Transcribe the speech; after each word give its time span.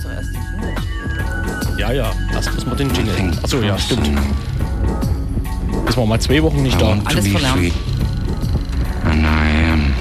muss 0.00 0.04
doch 0.04 0.16
erst 0.16 0.34
den 0.34 0.42
Jingle 0.42 0.74
spielen. 0.82 1.78
Ja, 1.78 1.92
ja. 1.92 2.12
Erst 2.32 2.54
müssen 2.54 2.70
wir 2.70 2.76
den 2.76 2.94
Jingle. 2.94 3.38
Achso, 3.42 3.60
ja, 3.60 3.78
stimmt. 3.78 4.08
Ist 5.88 5.96
wir 5.96 6.06
mal 6.06 6.20
zwei 6.20 6.42
Wochen 6.42 6.62
nicht 6.62 6.76
I 6.76 6.78
da. 6.78 6.88
want 6.88 7.04
to 7.04 7.10
Alles 7.10 7.28
verlernt. 7.28 7.58
free. 7.58 7.72
And 9.04 9.24
I 9.24 9.72
am 9.72 9.94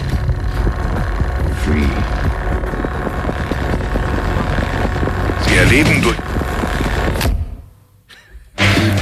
free. 1.64 1.88
Sie 5.48 5.56
erleben 5.56 6.02
durch 6.02 6.16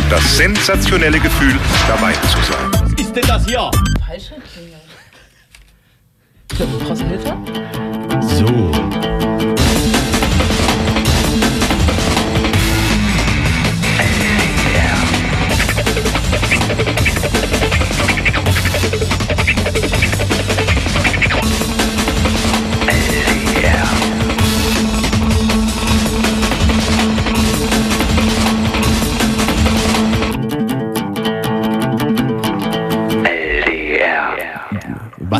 das 0.09 0.38
sensationelle 0.38 1.20
Gefühl, 1.20 1.55
dabei 1.88 2.14
zu 2.14 2.38
sein. 2.50 2.71
Was 2.71 2.91
ist 3.05 3.16
denn 3.16 3.27
das 3.27 3.45
hier? 3.45 3.70
Falsche. 4.05 4.36
Brauchst 6.79 7.02
du 7.02 7.07
Hilfe? 7.07 7.38
So. 8.21 9.56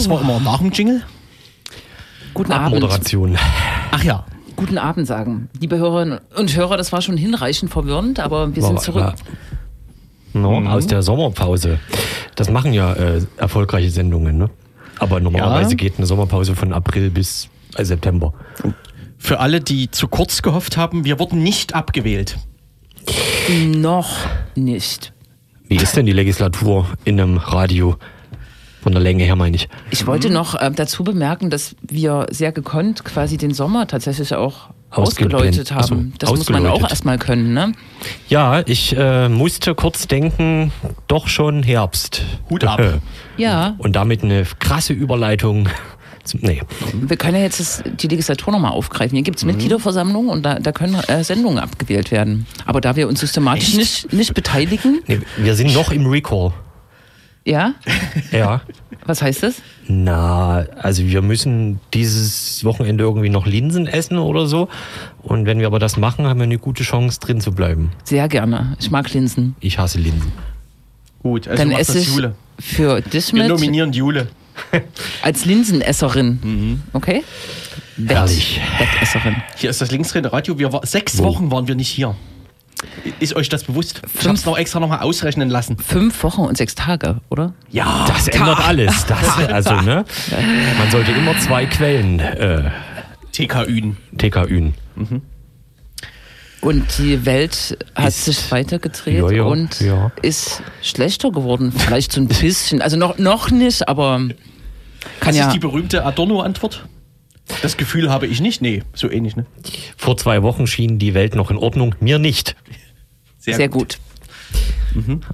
Was 0.08 0.10
war 0.10 0.22
immer 0.22 0.40
nach 0.40 0.60
dem 0.60 0.72
Jingle? 0.72 1.04
Guten 2.34 2.52
Abend. 2.54 2.80
Moderation. 2.82 3.38
Ach 3.92 4.04
ja. 4.04 4.26
Guten 4.56 4.78
Abend 4.78 5.06
sagen. 5.06 5.50
Liebe 5.60 5.78
Hörerinnen 5.78 6.20
und 6.36 6.56
Hörer, 6.56 6.78
das 6.78 6.92
war 6.92 7.02
schon 7.02 7.18
hinreichend 7.18 7.72
verwirrend, 7.72 8.20
aber 8.20 8.56
wir 8.56 8.64
sind 8.64 8.80
zurück. 8.82 9.14
No, 10.34 10.60
Mhm. 10.62 10.68
Aus 10.68 10.88
der 10.88 11.02
Sommerpause. 11.04 11.80
Das 12.36 12.50
machen 12.50 12.72
ja 12.74 12.94
äh, 12.94 13.22
erfolgreiche 13.38 13.90
Sendungen, 13.90 14.38
ne? 14.38 14.50
Aber 15.00 15.20
normalerweise 15.20 15.72
Ja. 15.72 15.76
geht 15.76 15.98
eine 15.98 16.06
Sommerpause 16.08 16.56
von 16.56 16.74
April 16.74 17.10
bis 17.10 17.50
äh, 17.76 17.84
September. 17.84 18.34
Für 19.18 19.40
alle, 19.40 19.60
die 19.62 19.90
zu 19.92 20.08
kurz 20.08 20.42
gehofft 20.42 20.78
haben, 20.78 21.06
wir 21.06 21.20
wurden 21.20 21.42
nicht 21.44 21.76
abgewählt. 21.76 22.38
Noch 23.76 24.16
nicht. 24.56 25.14
Wie 25.68 25.76
ist 25.78 25.96
denn 25.98 26.06
die 26.06 26.14
Legislatur 26.14 26.86
in 27.04 27.20
einem 27.20 27.38
Radio? 27.38 27.98
Von 28.88 28.94
der 28.94 29.04
Länge 29.04 29.26
her 29.26 29.36
meine 29.36 29.54
ich. 29.58 29.68
Ich 29.92 30.08
wollte 30.08 30.30
noch 30.30 30.56
äh, 30.56 30.72
dazu 30.74 31.04
bemerken, 31.04 31.50
dass 31.50 31.76
wir 31.82 32.28
sehr 32.32 32.54
gekonnt 32.54 33.04
quasi 33.04 33.36
den 33.36 33.54
Sommer 33.54 33.86
tatsächlich 33.86 34.34
auch 34.34 34.70
ausgeläutet 34.92 35.74
haben. 35.74 35.82
Ach 35.82 35.88
so, 35.88 36.18
das 36.20 36.30
muss 36.30 36.50
man 36.50 36.66
auch 36.66 36.70
ausgeläutet. 36.70 36.92
erstmal 36.92 37.18
können, 37.18 37.54
ne? 37.54 37.74
Ja, 38.30 38.64
ich 38.66 38.96
äh, 38.98 39.28
musste 39.28 39.76
kurz 39.76 40.08
denken, 40.08 40.72
doch 41.10 41.28
schon 41.28 41.64
Herbst. 41.64 42.24
Hut 42.50 42.64
ab. 42.64 42.82
Ja, 43.36 43.76
Und 43.78 43.98
damit 43.98 44.24
eine 44.24 44.46
krasse 44.58 44.94
Überleitung. 44.94 45.68
Zum, 46.24 46.40
nee, 46.44 46.62
wir 46.94 47.18
können 47.18 47.36
ja 47.36 47.44
jetzt 47.44 47.60
das, 47.60 47.84
die 47.86 48.08
Legislatur 48.08 48.54
nochmal 48.54 48.72
aufgreifen. 48.72 49.18
Hier 49.18 49.24
gibt 49.24 49.40
es 49.40 49.44
Mitgliederversammlungen 49.44 50.30
und 50.30 50.44
da, 50.44 50.60
da 50.60 50.72
können 50.72 50.96
äh, 50.96 51.26
Sendungen 51.26 51.60
abgewählt 51.60 52.10
werden. 52.12 52.48
Aber 52.66 52.80
da 52.80 52.96
wir 52.96 53.10
uns 53.10 53.20
systematisch 53.20 53.74
nicht, 53.74 54.14
nicht 54.14 54.34
beteiligen, 54.34 55.02
nee, 55.08 55.20
wir 55.36 55.56
sind 55.56 55.74
noch 55.74 55.92
im 55.92 56.06
Recall. 56.06 56.54
Ja, 57.48 57.74
Ja. 58.32 58.62
was 59.06 59.22
heißt 59.22 59.44
das? 59.44 59.62
Na, 59.88 60.66
also 60.80 61.04
wir 61.06 61.22
müssen 61.22 61.80
dieses 61.94 62.64
Wochenende 62.66 63.04
irgendwie 63.06 63.30
noch 63.30 63.46
Linsen 63.46 63.88
essen 63.88 64.18
oder 64.18 64.48
so. 64.48 64.68
Und 65.24 65.46
wenn 65.46 65.60
wir 65.60 65.68
aber 65.68 65.80
das 65.80 65.98
machen, 65.98 66.26
haben 66.28 66.40
wir 66.40 66.44
eine 66.44 66.58
gute 66.60 66.84
Chance, 66.84 67.20
drin 67.20 67.40
zu 67.42 67.52
bleiben. 67.54 67.92
Sehr 68.04 68.28
gerne. 68.28 68.76
Ich 68.80 68.92
mag 68.92 69.12
Linsen. 69.14 69.56
Ich 69.62 69.78
hasse 69.80 69.98
Linsen. 70.00 70.32
Gut, 71.24 71.48
also 71.48 71.64
Dann 71.64 71.72
esse 71.72 71.94
das 71.94 72.02
ich 72.04 72.10
Jule. 72.10 72.36
für 72.60 73.02
dich 73.02 73.34
Wir 73.34 73.44
mit 73.44 73.50
nominieren 73.50 73.94
Jule. 73.94 74.28
als 75.22 75.46
Linsenesserin. 75.46 76.82
Okay? 76.94 77.24
Wett, 77.98 78.18
Herrlich. 78.18 78.60
Wettesserin. 78.80 79.36
Hier 79.56 79.70
ist 79.70 79.82
das 79.82 79.92
linksdrehende 79.92 80.34
Radio. 80.34 80.58
Wir 80.60 80.74
war, 80.74 80.86
sechs 80.86 81.18
Wo? 81.20 81.24
Wochen 81.26 81.52
waren 81.52 81.68
wir 81.68 81.76
nicht 81.76 81.90
hier. 81.90 82.16
Ist 83.20 83.36
euch 83.36 83.50
das 83.50 83.64
bewusst? 83.64 84.02
Ich 84.20 84.28
hab's 84.28 84.46
noch 84.46 84.58
extra 84.58 84.80
nochmal 84.80 85.00
ausrechnen 85.00 85.50
lassen. 85.50 85.78
Fünf 85.78 86.22
Wochen 86.24 86.42
und 86.42 86.58
sechs 86.58 86.76
Tage, 86.76 87.22
oder? 87.30 87.54
Ja, 87.72 88.06
Das 88.08 88.28
ändert 88.28 88.60
alles. 88.68 89.06
Das, 89.08 89.38
also, 89.50 89.82
ne? 89.82 90.06
Man 90.78 90.92
sollte 90.92 91.12
immer 91.12 91.38
zwei 91.40 91.66
Quellen 91.66 92.20
äh, 92.20 92.70
TKÜen. 93.32 93.98
TKÜen. 94.18 94.74
Und 96.62 96.86
die 96.98 97.26
Welt 97.26 97.78
hat 97.96 98.08
Ist- 98.10 98.26
sich 98.26 98.52
weitergedreht 98.52 99.22
Ja, 99.24 99.32
ja, 99.32 99.44
und 99.44 99.80
ja. 99.80 100.12
ist 100.22 100.62
schlechter 100.82 101.32
geworden. 101.32 101.72
Vielleicht 101.72 102.12
so 102.12 102.22
ein 102.22 102.28
bisschen. 102.28 102.82
Also 102.82 102.98
noch, 102.98 103.18
noch 103.18 103.52
nicht, 103.52 103.88
aber 103.88 104.18
kann 105.20 105.30
Das 105.30 105.38
ja. 105.38 105.48
ist 105.48 105.54
die 105.54 105.60
berühmte 105.60 106.04
Adorno-Antwort. 106.06 106.86
Das 107.62 107.78
Gefühl 107.78 108.10
habe 108.12 108.28
ich 108.28 108.42
nicht. 108.42 108.62
Nee, 108.62 108.84
so 108.94 109.10
ähnlich, 109.10 109.36
ne? 109.36 109.46
Vor 109.96 110.18
zwei 110.18 110.44
Wochen 110.44 110.68
schien 110.68 111.00
die 111.00 111.14
Welt 111.14 111.36
noch 111.36 111.50
in 111.52 111.58
Ordnung, 111.58 111.96
mir 112.00 112.20
nicht. 112.20 112.56
Sehr 113.40 113.70
gut. 113.70 114.00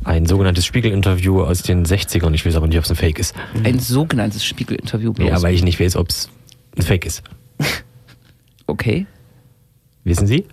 Ein 0.04 0.26
sogenanntes 0.26 0.66
Spiegel-Interview 0.66 1.42
aus 1.42 1.62
den 1.64 1.86
60ern. 1.86 2.34
Ich 2.34 2.46
weiß 2.46 2.56
aber 2.56 2.68
nicht, 2.68 2.78
ob 2.78 2.84
es 2.84 2.90
ein 2.90 2.96
Fake 2.98 3.18
ist. 3.18 3.34
Ein 3.64 3.80
sogenanntes 3.80 4.44
Spiegel-Interview. 4.46 5.14
bloß. 5.14 5.28
Ja, 5.30 5.42
weil 5.42 5.56
ich 5.56 5.64
nicht 5.64 5.80
weiß, 5.80 5.96
ob 5.96 6.10
es 6.10 6.30
ein 6.78 6.82
Fake 6.84 7.06
ist. 7.06 7.24
Okay. 8.66 9.06
Wissen 10.06 10.26
Sie? 10.26 10.46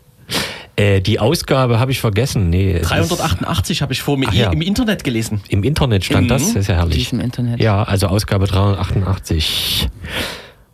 Äh, 0.74 1.00
die 1.00 1.20
Ausgabe 1.20 1.78
habe 1.78 1.92
ich 1.92 2.00
vergessen. 2.00 2.50
Nee, 2.50 2.72
es 2.72 2.82
ist- 2.82 2.90
388 2.90 3.82
habe 3.82 3.92
ich 3.92 4.02
vor 4.02 4.16
mir 4.16 4.26
Ach 4.28 4.34
ja. 4.34 4.50
im 4.50 4.62
Internet 4.62 5.04
gelesen. 5.04 5.40
Im 5.48 5.62
Internet 5.62 6.04
stand 6.04 6.24
Mhm. 6.24 6.28
das, 6.28 6.42
das 6.48 6.56
ist 6.56 6.66
ja 6.68 6.74
herrlich. 6.74 6.98
Diesem 6.98 7.20
Internet. 7.20 7.60
Ja, 7.60 7.84
also 7.84 8.08
Ausgabe 8.08 8.46
388. 8.46 9.88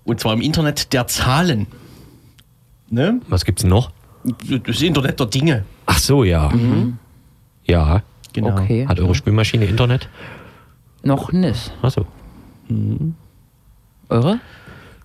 Und 0.06 0.21
zwar 0.21 0.33
im 0.33 0.41
Internet 0.41 0.93
der 0.93 1.06
Zahlen. 1.09 1.67
Ne? 2.89 3.21
Was 3.28 3.44
gibt's 3.44 3.65
noch? 3.65 3.91
Das 4.49 4.81
Internet 4.81 5.21
der 5.21 5.27
Dinge. 5.27 5.65
Ach 5.84 5.99
so, 5.99 6.25
ja. 6.25 6.50
Ja. 7.65 8.03
Genau. 8.33 8.59
Okay. 8.59 8.87
Hat 8.87 8.99
eure 9.00 9.15
Spülmaschine 9.15 9.65
Internet? 9.66 10.09
Noch 11.03 11.33
nicht. 11.33 11.72
Ach 11.83 11.91
so. 11.91 12.06
Eure? 14.09 14.41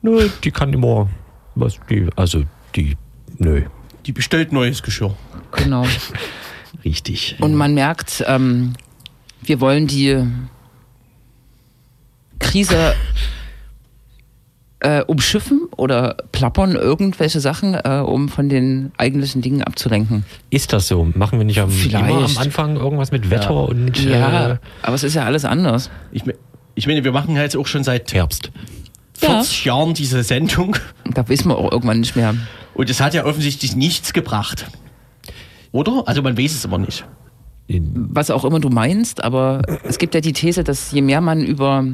Nö, 0.01 0.29
die 0.43 0.51
kann 0.51 0.73
immer 0.73 1.09
was 1.55 1.79
die 1.89 2.07
also 2.15 2.43
die 2.75 2.95
nö, 3.37 3.63
Die 4.05 4.11
bestellt 4.11 4.51
neues 4.51 4.81
Geschirr. 4.81 5.15
Genau. 5.51 5.85
richtig. 6.85 7.37
Und 7.39 7.55
man 7.55 7.73
merkt, 7.73 8.23
ähm, 8.27 8.73
wir 9.41 9.59
wollen 9.59 9.87
die 9.87 10.25
Krise 12.39 12.95
äh, 14.81 15.03
umschiffen 15.03 15.67
oder 15.77 16.17
plappern 16.31 16.75
irgendwelche 16.75 17.39
Sachen, 17.39 17.75
äh, 17.75 18.03
um 18.05 18.29
von 18.29 18.49
den 18.49 18.91
eigentlichen 18.97 19.41
Dingen 19.41 19.63
abzulenken. 19.63 20.25
Ist 20.49 20.73
das 20.73 20.87
so? 20.87 21.07
Machen 21.13 21.39
wir 21.39 21.45
nicht 21.45 21.59
am, 21.59 21.71
am 21.93 22.37
Anfang 22.37 22.75
irgendwas 22.75 23.11
mit 23.11 23.29
Wetter 23.29 23.69
und 23.69 24.03
Ja, 24.03 24.53
äh, 24.53 24.57
aber 24.81 24.95
es 24.95 25.03
ist 25.03 25.13
ja 25.13 25.23
alles 25.23 25.45
anders. 25.45 25.89
Ich, 26.11 26.23
ich 26.75 26.87
meine, 26.87 27.03
wir 27.03 27.11
machen 27.11 27.35
ja 27.35 27.43
jetzt 27.43 27.55
auch 27.55 27.67
schon 27.67 27.83
seit 27.83 28.11
Herbst? 28.13 28.51
40 29.13 29.65
Jahren 29.65 29.93
diese 29.93 30.23
Sendung. 30.23 30.75
Da 31.13 31.27
wissen 31.29 31.49
wir 31.49 31.57
auch 31.57 31.71
irgendwann 31.71 31.99
nicht 31.99 32.15
mehr. 32.15 32.33
Und 32.73 32.89
es 32.89 32.99
hat 33.01 33.13
ja 33.13 33.25
offensichtlich 33.25 33.75
nichts 33.75 34.13
gebracht. 34.13 34.65
Oder? 35.71 36.03
Also 36.07 36.21
man 36.21 36.37
weiß 36.37 36.53
es 36.53 36.65
immer 36.65 36.79
nicht. 36.79 37.05
Was 37.67 38.31
auch 38.31 38.43
immer 38.43 38.59
du 38.59 38.69
meinst, 38.69 39.23
aber 39.23 39.61
es 39.83 39.97
gibt 39.97 40.15
ja 40.15 40.21
die 40.21 40.33
These, 40.33 40.63
dass 40.63 40.91
je 40.91 41.01
mehr 41.01 41.21
man 41.21 41.43
über 41.43 41.85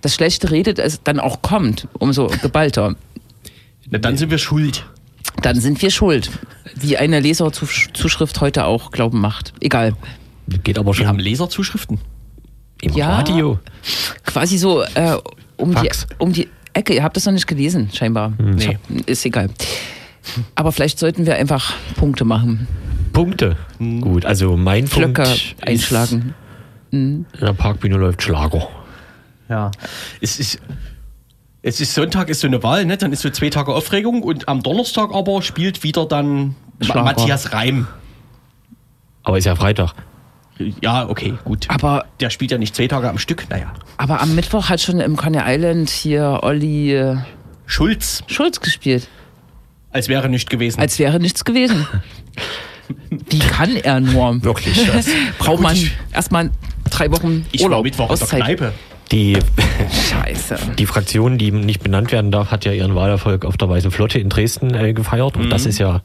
das 0.00 0.14
Schlechte 0.14 0.50
redet, 0.50 0.78
es 0.78 1.02
dann 1.02 1.20
auch 1.20 1.42
kommt, 1.42 1.88
umso 1.98 2.26
geballter. 2.42 2.94
Na, 3.90 3.98
dann 3.98 4.16
sind 4.16 4.30
wir 4.30 4.38
schuld. 4.38 4.84
Dann 5.42 5.60
sind 5.60 5.80
wir 5.82 5.90
schuld. 5.90 6.30
Wie 6.74 6.96
eine 6.96 7.20
Leserzuschrift 7.20 8.40
heute 8.40 8.64
auch 8.64 8.90
glauben 8.90 9.20
macht. 9.20 9.52
Egal. 9.60 9.94
Geht 10.64 10.78
aber 10.78 10.88
Wir 10.90 10.94
schon 10.94 11.06
haben 11.08 11.18
Leserzuschriften. 11.18 11.98
im 12.82 12.92
Ja. 12.92 13.16
Radio. 13.16 13.58
Quasi 14.24 14.58
so 14.58 14.82
äh, 14.82 15.16
um, 15.56 15.74
die, 15.74 15.90
um 16.18 16.32
die 16.32 16.48
Ecke. 16.72 16.94
Ihr 16.94 17.02
habt 17.02 17.16
das 17.16 17.26
noch 17.26 17.32
nicht 17.32 17.46
gelesen, 17.46 17.90
scheinbar. 17.92 18.32
Ich 18.58 18.68
hab, 18.68 18.76
ist 19.06 19.24
egal. 19.24 19.50
Aber 20.54 20.72
vielleicht 20.72 20.98
sollten 20.98 21.26
wir 21.26 21.36
einfach 21.36 21.72
Punkte 21.96 22.24
machen. 22.24 22.66
Punkte. 23.12 23.56
Gut, 23.78 24.24
also 24.24 24.56
mein 24.56 24.86
Flöcke 24.86 25.22
Punkt 25.22 25.56
einschlagen. 25.62 26.34
Ist, 26.90 26.92
in 26.92 27.26
der 27.40 27.52
Parkbühne 27.52 27.96
läuft 27.96 28.22
Schlager. 28.22 28.68
Ja. 29.48 29.70
Es 30.20 30.38
ist, 30.38 30.58
es 31.62 31.80
ist 31.80 31.94
Sonntag, 31.94 32.28
ist 32.28 32.40
so 32.40 32.46
eine 32.46 32.62
Wahl, 32.62 32.84
ne? 32.84 32.96
Dann 32.96 33.12
ist 33.12 33.22
so 33.22 33.30
zwei 33.30 33.50
Tage 33.50 33.74
Aufregung 33.74 34.22
und 34.22 34.48
am 34.48 34.62
Donnerstag 34.62 35.12
aber 35.12 35.42
spielt 35.42 35.82
wieder 35.82 36.06
dann 36.06 36.54
Schlager. 36.80 37.02
Matthias 37.02 37.52
Reim. 37.52 37.86
Aber 39.22 39.38
ist 39.38 39.44
ja 39.44 39.56
Freitag. 39.56 39.92
Ja, 40.80 41.08
okay, 41.08 41.34
gut. 41.44 41.66
Aber, 41.68 42.06
Der 42.20 42.30
spielt 42.30 42.50
ja 42.50 42.58
nicht 42.58 42.74
zwei 42.74 42.86
Tage 42.88 43.08
am 43.10 43.18
Stück. 43.18 43.48
Naja. 43.50 43.72
aber 43.98 44.20
am 44.20 44.34
Mittwoch 44.34 44.68
hat 44.68 44.80
schon 44.80 45.00
im 45.00 45.16
Coney 45.16 45.40
Island 45.44 45.90
hier 45.90 46.40
Olli 46.42 46.94
äh, 46.94 47.16
Schulz. 47.66 48.22
Schulz 48.26 48.60
gespielt. 48.60 49.08
Als 49.90 50.08
wäre 50.08 50.28
nicht 50.28 50.48
gewesen. 50.48 50.80
als 50.80 50.98
wäre 50.98 51.20
nichts 51.20 51.44
gewesen. 51.44 51.86
Wie 53.10 53.38
kann 53.38 53.76
er 53.76 54.00
nur? 54.00 54.42
Wirklich. 54.44 54.88
Braucht 55.38 55.60
man 55.60 55.76
erstmal 56.12 56.50
drei 56.88 57.10
Wochen 57.10 57.44
ich 57.52 57.60
war 57.60 57.66
Urlaub, 57.70 57.84
Mittwoch 57.84 58.10
in 58.10 58.16
der 58.16 58.22
Auszeit. 58.22 58.42
Kneipe. 58.42 58.72
Die, 59.12 59.38
Scheiße. 60.10 60.56
die 60.78 60.86
Fraktion, 60.86 61.38
die 61.38 61.50
nicht 61.50 61.82
benannt 61.82 62.12
werden 62.12 62.30
darf, 62.30 62.50
hat 62.50 62.64
ja 62.64 62.72
ihren 62.72 62.94
Wahlerfolg 62.94 63.44
auf 63.44 63.56
der 63.56 63.68
Weißen 63.68 63.90
Flotte 63.90 64.18
in 64.18 64.28
Dresden 64.28 64.74
äh, 64.74 64.92
gefeiert. 64.92 65.36
Und 65.36 65.50
das 65.50 65.66
ist 65.66 65.78
ja, 65.78 66.02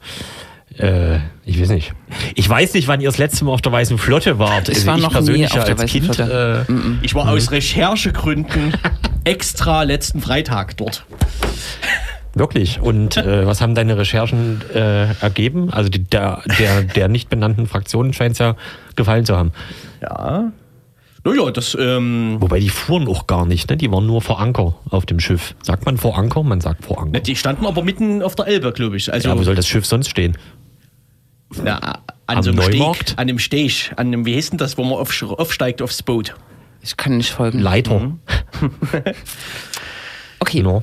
äh, 0.78 1.16
ich 1.44 1.60
weiß 1.60 1.70
nicht. 1.70 1.92
Ich 2.34 2.48
weiß 2.48 2.74
nicht, 2.74 2.88
wann 2.88 3.00
ihr 3.00 3.08
das 3.08 3.18
letzte 3.18 3.44
Mal 3.44 3.52
auf 3.52 3.62
der 3.62 3.72
Weißen 3.72 3.98
Flotte 3.98 4.38
wart. 4.38 4.68
Ich 4.68 4.76
Also 4.76 4.86
war 4.86 4.96
ich 4.96 5.02
noch 5.02 5.10
nie 5.10 5.14
persönlich 5.14 5.50
auf 5.50 5.56
ja 5.56 5.64
der 5.64 5.72
als 5.72 5.82
Weißen 5.82 6.00
Kind. 6.00 6.14
Flotte. 6.14 6.66
Äh, 6.68 6.72
Ich 7.02 7.14
war 7.14 7.28
aus 7.28 7.50
Recherchegründen 7.50 8.74
extra 9.24 9.82
letzten 9.82 10.20
Freitag 10.20 10.76
dort. 10.76 11.04
Wirklich. 12.34 12.80
Und 12.80 13.16
äh, 13.18 13.46
was 13.46 13.60
haben 13.60 13.74
deine 13.74 13.98
Recherchen 13.98 14.62
äh, 14.74 15.12
ergeben? 15.20 15.70
Also 15.70 15.90
die, 15.90 16.02
der, 16.02 16.42
der, 16.58 16.82
der 16.82 17.08
nicht 17.08 17.28
benannten 17.28 17.66
Fraktionen 17.66 18.12
scheint 18.14 18.32
es 18.32 18.38
ja 18.38 18.56
gefallen 18.96 19.26
zu 19.26 19.36
haben. 19.36 19.52
Ja. 20.00 20.50
Naja, 21.24 21.50
das, 21.52 21.76
ähm, 21.78 22.36
Wobei 22.40 22.58
die 22.58 22.68
fuhren 22.68 23.06
auch 23.06 23.26
gar 23.28 23.46
nicht, 23.46 23.70
ne? 23.70 23.76
Die 23.76 23.90
waren 23.92 24.06
nur 24.06 24.20
vor 24.22 24.40
Anker 24.40 24.74
auf 24.90 25.06
dem 25.06 25.20
Schiff. 25.20 25.54
Sagt 25.62 25.86
man 25.86 25.96
vor 25.96 26.18
Anker? 26.18 26.42
Man 26.42 26.60
sagt 26.60 26.84
vor 26.84 26.98
Anker. 26.98 27.12
ne, 27.12 27.20
die 27.20 27.36
standen 27.36 27.64
aber 27.64 27.82
mitten 27.84 28.22
auf 28.22 28.34
der 28.34 28.48
Elbe, 28.48 28.72
glaube 28.72 28.96
ich. 28.96 29.12
Also 29.12 29.28
Ja, 29.28 29.38
wo 29.38 29.42
soll 29.44 29.54
das 29.54 29.68
Schiff 29.68 29.86
sonst 29.86 30.10
stehen? 30.10 30.36
na, 31.62 31.76
an 32.26 32.38
Am 32.38 32.42
so 32.42 32.50
einem 32.50 32.58
Neumarkt? 32.60 33.10
Steg, 33.10 33.18
an 33.18 33.26
dem 33.28 33.38
Steg, 33.38 33.92
an 33.96 34.10
dem, 34.10 34.26
wie 34.26 34.34
heißt 34.36 34.52
denn 34.52 34.58
das, 34.58 34.76
wo 34.78 34.82
man 34.84 34.94
auf, 34.94 35.22
aufsteigt 35.38 35.80
aufs 35.82 36.02
Boot? 36.02 36.34
Ich 36.80 36.96
kann 36.96 37.16
nicht 37.18 37.30
folgen. 37.30 37.60
Leiter. 37.60 38.00
Mhm. 38.00 38.18
Okay, 40.40 40.58
Genau. 40.58 40.82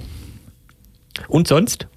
Und 1.28 1.50
sonst? 1.50 1.88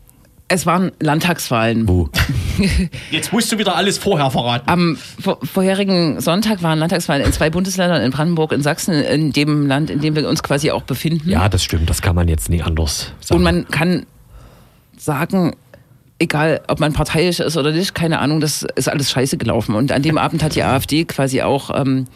Es 0.52 0.66
waren 0.66 0.92
Landtagswahlen. 1.00 1.88
Wo? 1.88 2.10
Jetzt 3.10 3.32
musst 3.32 3.50
du 3.50 3.58
wieder 3.58 3.74
alles 3.74 3.96
vorher 3.96 4.30
verraten. 4.30 4.68
Am 4.68 4.96
vor 4.96 5.38
vorherigen 5.42 6.20
Sonntag 6.20 6.62
waren 6.62 6.78
Landtagswahlen 6.78 7.24
in 7.24 7.32
zwei 7.32 7.48
Bundesländern, 7.48 8.02
in 8.02 8.10
Brandenburg, 8.10 8.52
in 8.52 8.62
Sachsen, 8.62 8.92
in 8.92 9.32
dem 9.32 9.66
Land, 9.66 9.88
in 9.88 10.00
dem 10.00 10.14
wir 10.14 10.28
uns 10.28 10.42
quasi 10.42 10.70
auch 10.70 10.82
befinden. 10.82 11.28
Ja, 11.30 11.48
das 11.48 11.64
stimmt. 11.64 11.88
Das 11.88 12.02
kann 12.02 12.14
man 12.14 12.28
jetzt 12.28 12.50
nie 12.50 12.62
anders 12.62 13.12
sagen. 13.20 13.38
Und 13.38 13.42
man 13.44 13.66
kann 13.68 14.04
sagen, 14.98 15.56
egal 16.18 16.60
ob 16.68 16.80
man 16.80 16.92
parteiisch 16.92 17.40
ist 17.40 17.56
oder 17.56 17.72
nicht, 17.72 17.94
keine 17.94 18.18
Ahnung, 18.18 18.40
das 18.40 18.66
ist 18.76 18.90
alles 18.90 19.10
scheiße 19.10 19.38
gelaufen. 19.38 19.74
Und 19.74 19.90
an 19.90 20.02
dem 20.02 20.18
Abend 20.18 20.42
hat 20.42 20.54
die 20.54 20.62
AfD 20.64 21.04
quasi 21.04 21.40
auch 21.40 21.70
ähm, 21.70 22.06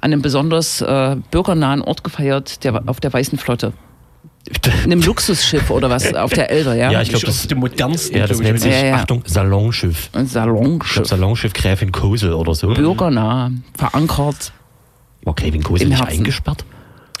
an 0.00 0.12
einem 0.12 0.22
besonders 0.22 0.80
äh, 0.82 1.16
bürgernahen 1.32 1.82
Ort 1.82 2.04
gefeiert, 2.04 2.62
der, 2.62 2.84
auf 2.86 3.00
der 3.00 3.12
Weißen 3.12 3.38
Flotte. 3.38 3.72
Einem 4.84 5.00
Luxusschiff 5.02 5.70
oder 5.70 5.88
was 5.88 6.12
auf 6.14 6.32
der 6.32 6.50
Elbe, 6.50 6.76
ja? 6.76 6.90
Ja, 6.90 7.00
ich 7.02 7.10
glaube, 7.10 7.26
das, 7.26 7.46
dem 7.46 7.58
modernsten. 7.58 8.16
ja, 8.16 8.26
das 8.26 8.38
glaub 8.38 8.50
nennt 8.50 8.60
sich, 8.60 8.72
Ja, 8.72 8.86
ja. 8.86 8.94
Achtung, 8.96 9.22
Salonschiff. 9.24 10.10
Ein 10.12 10.24
Ich 10.26 10.32
glaube, 10.32 10.46
Salonschiff. 10.52 11.06
Salonschiff 11.06 11.52
Gräfin 11.52 11.92
Kosel 11.92 12.32
oder 12.32 12.54
so. 12.54 12.68
Bürgernah, 12.74 13.50
verankert. 13.78 14.52
War 15.24 15.34
Gräfin 15.34 15.62
Kosel 15.62 15.88
nicht 15.88 16.00
Herzen. 16.00 16.18
eingesperrt? 16.18 16.64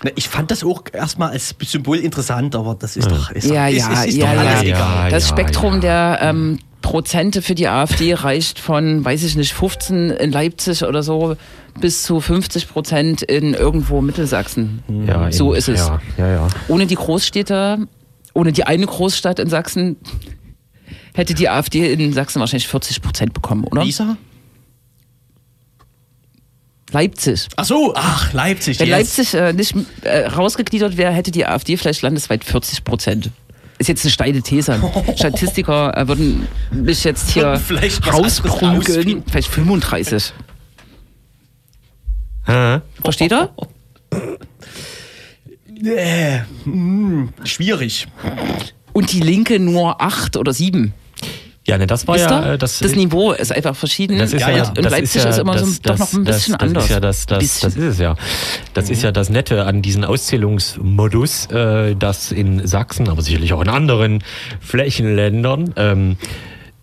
Na, 0.02 0.10
Ich 0.16 0.28
fand 0.28 0.50
das 0.50 0.64
auch 0.64 0.82
erstmal 0.92 1.30
als 1.30 1.54
Symbol 1.64 1.98
interessant, 1.98 2.56
aber 2.56 2.74
das 2.74 2.96
ist 2.96 3.08
doch, 3.08 3.30
ist, 3.30 3.44
Ja, 3.48 3.66
doch- 3.68 3.72
ja, 3.76 3.92
ist, 4.02 4.06
ist 4.08 4.16
ja, 4.16 4.32
doch 4.34 4.40
alles 4.40 4.62
ja. 4.62 4.68
egal. 4.68 5.10
Das 5.10 5.22
ja, 5.28 5.36
Spektrum 5.36 5.74
ja. 5.74 5.80
der 5.80 6.18
ähm, 6.22 6.58
Prozente 6.92 7.40
für 7.40 7.54
die 7.54 7.68
AfD 7.68 8.12
reicht 8.12 8.58
von, 8.58 9.02
weiß 9.02 9.22
ich 9.22 9.34
nicht, 9.34 9.54
15 9.54 10.10
in 10.10 10.30
Leipzig 10.30 10.82
oder 10.84 11.02
so 11.02 11.36
bis 11.80 12.02
zu 12.02 12.20
50 12.20 12.68
Prozent 12.68 13.22
in 13.22 13.54
irgendwo 13.54 14.02
Mittelsachsen. 14.02 14.82
Ja, 15.06 15.32
so 15.32 15.54
in- 15.54 15.58
ist 15.58 15.68
es. 15.70 15.78
Ja, 15.88 16.02
ja, 16.18 16.28
ja. 16.28 16.48
Ohne 16.68 16.86
die 16.86 16.96
Großstädte, 16.96 17.88
ohne 18.34 18.52
die 18.52 18.64
eine 18.64 18.84
Großstadt 18.84 19.38
in 19.38 19.48
Sachsen 19.48 19.96
hätte 21.14 21.32
die 21.32 21.48
AfD 21.48 21.94
in 21.94 22.12
Sachsen 22.12 22.40
wahrscheinlich 22.40 22.68
40 22.68 23.00
Prozent 23.00 23.32
bekommen, 23.32 23.64
oder? 23.64 23.82
Lisa? 23.84 24.18
Leipzig. 26.92 27.48
Ach 27.56 27.64
so, 27.64 27.94
ach, 27.96 28.34
Leipzig. 28.34 28.78
Wenn 28.80 28.88
yes. 28.88 29.16
Leipzig 29.16 29.34
äh, 29.34 29.54
nicht 29.54 29.74
äh, 30.02 30.26
rausgegliedert 30.26 30.98
wäre, 30.98 31.12
hätte 31.12 31.30
die 31.30 31.46
AfD 31.46 31.78
vielleicht 31.78 32.02
landesweit 32.02 32.44
40 32.44 32.84
Prozent. 32.84 33.30
Ist 33.82 33.88
jetzt 33.88 34.04
eine 34.04 34.12
steile 34.12 34.40
These. 34.40 34.80
Statistiker 35.16 35.92
äh, 35.96 36.06
würden 36.06 36.46
mich 36.70 37.02
jetzt 37.02 37.32
hier 37.32 37.60
rausprügeln. 38.06 39.24
Vielleicht 39.28 39.48
35. 39.48 40.32
Hä? 42.46 42.80
Versteht 43.02 43.32
ihr? 43.32 43.50
Äh, 45.84 46.42
hm, 46.62 47.30
schwierig. 47.42 48.06
Und 48.92 49.12
die 49.12 49.18
Linke 49.18 49.58
nur 49.58 50.00
8 50.00 50.36
oder 50.36 50.52
7. 50.52 50.94
Ja, 51.66 51.78
ne, 51.78 51.86
das 51.86 52.08
war 52.08 52.16
Wisst 52.16 52.28
ja 52.28 52.54
äh, 52.54 52.58
das, 52.58 52.80
das 52.80 52.96
Niveau 52.96 53.32
ist 53.32 53.52
einfach 53.52 53.76
verschieden. 53.76 54.18
Das 54.18 54.32
ist 54.32 54.40
Ja, 54.40 54.50
ja. 54.50 54.68
Und 54.68 54.78
das 54.78 54.90
Leipzig 54.90 55.16
ist, 55.16 55.24
ja, 55.24 55.30
ist 55.30 55.38
immer 55.38 55.58
so 55.58 55.66
das, 55.66 55.80
doch 55.80 55.98
noch 55.98 56.12
ein 56.12 56.24
das, 56.24 56.36
bisschen 56.36 56.58
das, 56.58 56.68
anders. 56.68 56.74
Das 56.74 56.84
ist 56.84 56.90
ja 56.90 57.00
das, 57.00 57.26
das, 57.26 57.38
Bisschen. 57.38 57.68
das 57.68 57.76
ist 57.76 57.84
es 57.84 57.98
ja. 57.98 58.16
Das 58.74 58.90
ist 58.90 59.02
ja 59.02 59.12
das 59.12 59.28
Nette 59.30 59.64
an 59.64 59.80
diesem 59.80 60.02
Auszählungsmodus, 60.02 61.46
äh, 61.46 61.94
dass 61.94 62.32
in 62.32 62.66
Sachsen, 62.66 63.08
aber 63.08 63.22
sicherlich 63.22 63.52
auch 63.52 63.60
in 63.60 63.68
anderen 63.68 64.24
Flächenländern 64.60 65.72
ähm, 65.76 66.16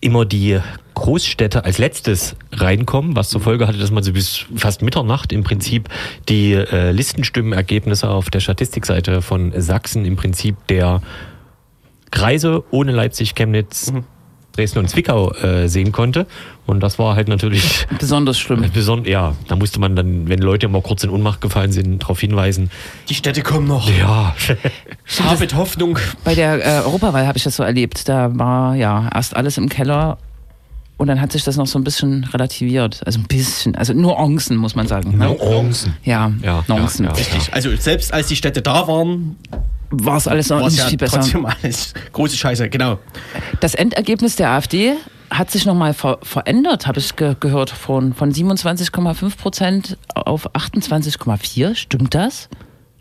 immer 0.00 0.24
die 0.24 0.58
Großstädte 0.94 1.64
als 1.64 1.76
letztes 1.76 2.36
reinkommen, 2.52 3.16
was 3.16 3.28
zur 3.28 3.42
Folge 3.42 3.66
hatte, 3.66 3.78
dass 3.78 3.90
man 3.90 4.02
so 4.02 4.12
bis 4.12 4.46
fast 4.56 4.80
Mitternacht 4.80 5.32
im 5.32 5.44
Prinzip 5.44 5.88
die 6.28 6.52
äh, 6.54 6.90
Listenstimmenergebnisse 6.90 8.08
auf 8.08 8.30
der 8.30 8.40
Statistikseite 8.40 9.20
von 9.20 9.52
Sachsen 9.60 10.06
im 10.06 10.16
Prinzip 10.16 10.56
der 10.68 11.02
Kreise 12.10 12.64
ohne 12.70 12.92
Leipzig, 12.92 13.34
Chemnitz, 13.34 13.92
Dresden 14.60 14.78
und 14.80 14.88
Zwickau 14.90 15.32
äh, 15.32 15.68
sehen 15.68 15.90
konnte. 15.90 16.26
Und 16.66 16.80
das 16.80 16.98
war 16.98 17.16
halt 17.16 17.28
natürlich 17.28 17.86
Besonders 17.98 18.38
schlimm. 18.38 18.64
besonders, 18.74 19.08
ja, 19.10 19.34
da 19.48 19.56
musste 19.56 19.80
man 19.80 19.96
dann, 19.96 20.28
wenn 20.28 20.40
Leute 20.40 20.68
mal 20.68 20.82
kurz 20.82 21.02
in 21.02 21.08
Ohnmacht 21.10 21.40
gefallen 21.40 21.72
sind, 21.72 22.02
darauf 22.02 22.20
hinweisen. 22.20 22.70
Die 23.08 23.14
Städte 23.14 23.40
kommen 23.42 23.66
noch. 23.66 23.88
Ja, 23.98 24.34
Habet 25.24 25.54
Hoffnung. 25.54 25.98
Bei 26.24 26.34
der 26.34 26.64
äh, 26.64 26.80
Europawahl 26.84 27.26
habe 27.26 27.38
ich 27.38 27.44
das 27.44 27.56
so 27.56 27.62
erlebt. 27.62 28.06
Da 28.08 28.30
war 28.38 28.76
ja 28.76 29.08
erst 29.14 29.34
alles 29.34 29.56
im 29.56 29.70
Keller 29.70 30.18
und 30.98 31.06
dann 31.06 31.22
hat 31.22 31.32
sich 31.32 31.42
das 31.42 31.56
noch 31.56 31.66
so 31.66 31.78
ein 31.78 31.84
bisschen 31.84 32.24
relativiert. 32.24 33.00
Also 33.06 33.18
ein 33.20 33.24
bisschen, 33.26 33.74
also 33.76 33.94
Nuancen, 33.94 34.58
muss 34.58 34.74
man 34.74 34.86
sagen. 34.86 35.16
Ne? 35.16 35.24
Nuancen. 35.24 35.96
Ja, 36.04 36.30
Ja, 36.42 36.62
Nuancen. 36.68 37.06
ja, 37.06 37.12
ja. 37.12 37.16
Richtig. 37.16 37.54
Also 37.54 37.74
selbst 37.76 38.12
als 38.12 38.26
die 38.28 38.36
Städte 38.36 38.60
da 38.60 38.86
waren, 38.86 39.36
War 39.90 40.16
es 40.16 40.28
alles 40.28 40.48
noch 40.48 40.64
nicht 40.64 40.78
ja 40.78 40.86
viel 40.86 40.98
besser. 40.98 41.18
trotzdem 41.18 41.46
alles 41.46 41.94
große 42.12 42.36
Scheiße. 42.36 42.68
Genau. 42.70 42.98
Das 43.60 43.74
Endergebnis 43.74 44.36
der 44.36 44.50
AfD 44.50 44.94
hat 45.30 45.50
sich 45.50 45.66
nochmal 45.66 45.94
ver 45.94 46.18
verändert, 46.22 46.86
habe 46.86 46.98
ich 46.98 47.14
ge 47.16 47.36
gehört, 47.38 47.70
von, 47.70 48.14
von 48.14 48.32
27,5 48.32 49.36
Prozent 49.36 49.98
auf 50.14 50.52
28,4. 50.54 51.74
Stimmt 51.74 52.14
das? 52.14 52.48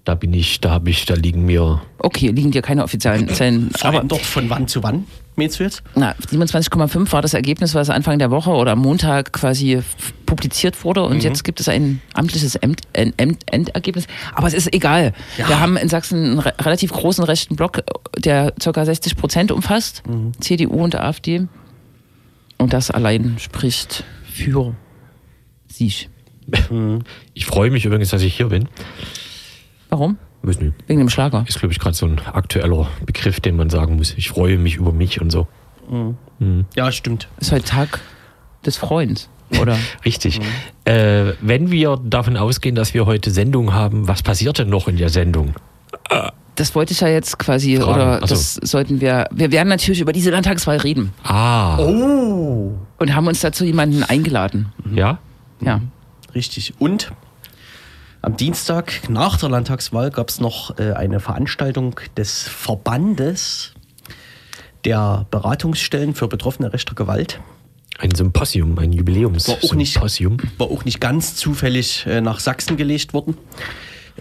Da 0.05 0.15
bin 0.15 0.33
ich, 0.33 0.59
da 0.61 0.71
habe 0.71 0.89
ich, 0.89 1.05
da 1.05 1.13
liegen 1.15 1.45
mir. 1.45 1.81
Okay, 1.99 2.29
liegen 2.29 2.51
dir 2.51 2.61
keine 2.61 2.83
offiziellen 2.83 3.29
Zahlen. 3.29 3.69
Aber 3.81 3.91
Verändert 4.03 4.21
von 4.21 4.49
wann 4.49 4.67
zu 4.67 4.81
wann, 4.81 5.05
jetzt? 5.41 5.83
na, 5.95 6.13
27,5 6.31 7.11
war 7.11 7.21
das 7.21 7.33
Ergebnis, 7.33 7.73
was 7.75 7.89
Anfang 7.89 8.19
der 8.19 8.31
Woche 8.31 8.51
oder 8.51 8.73
am 8.73 8.79
Montag 8.79 9.31
quasi 9.33 9.81
publiziert 10.25 10.83
wurde. 10.83 11.03
Und 11.03 11.23
jetzt 11.23 11.43
gibt 11.43 11.59
es 11.59 11.67
ein 11.67 12.01
amtliches 12.13 12.55
End 12.55 12.81
End 12.93 13.13
End 13.17 13.39
Endergebnis. 13.51 14.05
Aber 14.33 14.47
es 14.47 14.53
ist 14.53 14.73
egal. 14.73 15.13
Wir 15.37 15.59
haben 15.59 15.77
in 15.77 15.89
Sachsen 15.89 16.23
einen 16.23 16.39
re 16.39 16.53
relativ 16.59 16.91
großen 16.91 17.23
rechten 17.23 17.55
Block, 17.55 17.83
der 18.17 18.53
ca. 18.61 18.85
60 18.85 19.15
Prozent 19.15 19.51
umfasst. 19.51 20.03
CDU 20.39 20.83
und 20.83 20.95
AfD. 20.95 21.47
Und 22.57 22.73
das 22.73 22.91
allein 22.91 23.37
spricht 23.39 24.03
für 24.23 24.75
sich. 25.67 26.09
Ich 27.33 27.45
freue 27.45 27.69
mich 27.71 27.85
übrigens, 27.85 28.09
dass 28.09 28.21
ich 28.21 28.35
hier 28.35 28.47
bin. 28.47 28.67
Warum? 29.89 30.17
Weiß 30.41 30.59
nicht. 30.61 30.73
Wegen 30.87 30.99
dem 30.99 31.09
Schlager. 31.09 31.43
Ist, 31.47 31.59
glaube 31.59 31.73
ich, 31.73 31.79
gerade 31.79 31.95
so 31.95 32.05
ein 32.05 32.19
aktueller 32.33 32.87
Begriff, 33.05 33.39
den 33.41 33.55
man 33.57 33.69
sagen 33.69 33.97
muss. 33.97 34.13
Ich 34.17 34.29
freue 34.29 34.57
mich 34.57 34.75
über 34.77 34.91
mich 34.93 35.19
und 35.21 35.31
so. 35.31 35.47
Ja, 36.75 36.91
stimmt. 36.91 37.27
Ist 37.39 37.51
heute 37.51 37.65
Tag 37.65 37.99
des 38.65 38.77
Freunds, 38.77 39.29
oder? 39.59 39.77
Richtig. 40.05 40.39
Äh, 40.85 41.33
wenn 41.41 41.71
wir 41.71 41.97
davon 42.03 42.37
ausgehen, 42.37 42.75
dass 42.75 42.93
wir 42.93 43.05
heute 43.05 43.31
Sendung 43.31 43.73
haben, 43.73 44.07
was 44.07 44.21
passiert 44.23 44.59
denn 44.59 44.69
noch 44.69 44.87
in 44.87 44.97
der 44.97 45.09
Sendung? 45.09 45.55
Das 46.55 46.75
wollte 46.75 46.93
ich 46.93 46.99
ja 47.01 47.07
jetzt 47.07 47.39
quasi, 47.39 47.77
Fragen. 47.77 47.91
oder 47.91 48.19
Ach 48.21 48.27
so. 48.27 48.35
das 48.35 48.53
sollten 48.55 49.01
wir. 49.01 49.27
Wir 49.31 49.51
werden 49.51 49.69
natürlich 49.69 49.99
über 50.01 50.13
diese 50.13 50.29
Landtagswahl 50.29 50.77
reden 50.77 51.11
Ah, 51.23 51.77
und 51.77 53.15
haben 53.15 53.27
uns 53.27 53.39
dazu 53.41 53.65
jemanden 53.65 54.03
eingeladen. 54.03 54.71
ja? 54.93 55.17
Ja. 55.61 55.81
Richtig. 56.35 56.73
Und 56.79 57.11
am 58.21 58.35
Dienstag 58.35 59.09
nach 59.09 59.37
der 59.37 59.49
Landtagswahl 59.49 60.11
gab 60.11 60.29
es 60.29 60.39
noch 60.39 60.77
äh, 60.77 60.91
eine 60.91 61.19
Veranstaltung 61.19 61.99
des 62.17 62.47
Verbandes 62.47 63.73
der 64.85 65.25
Beratungsstellen 65.31 66.15
für 66.15 66.27
Betroffene 66.27 66.73
rechter 66.73 66.95
Gewalt. 66.95 67.39
Ein 67.97 68.11
Symposium, 68.11 68.77
ein 68.79 68.91
War 68.91 68.97
Jubiläumssymposium. 68.97 70.37
War 70.57 70.67
auch 70.67 70.85
nicht 70.85 71.01
ganz 71.01 71.35
zufällig 71.35 72.05
äh, 72.07 72.21
nach 72.21 72.39
Sachsen 72.39 72.77
gelegt 72.77 73.13
worden. 73.13 73.37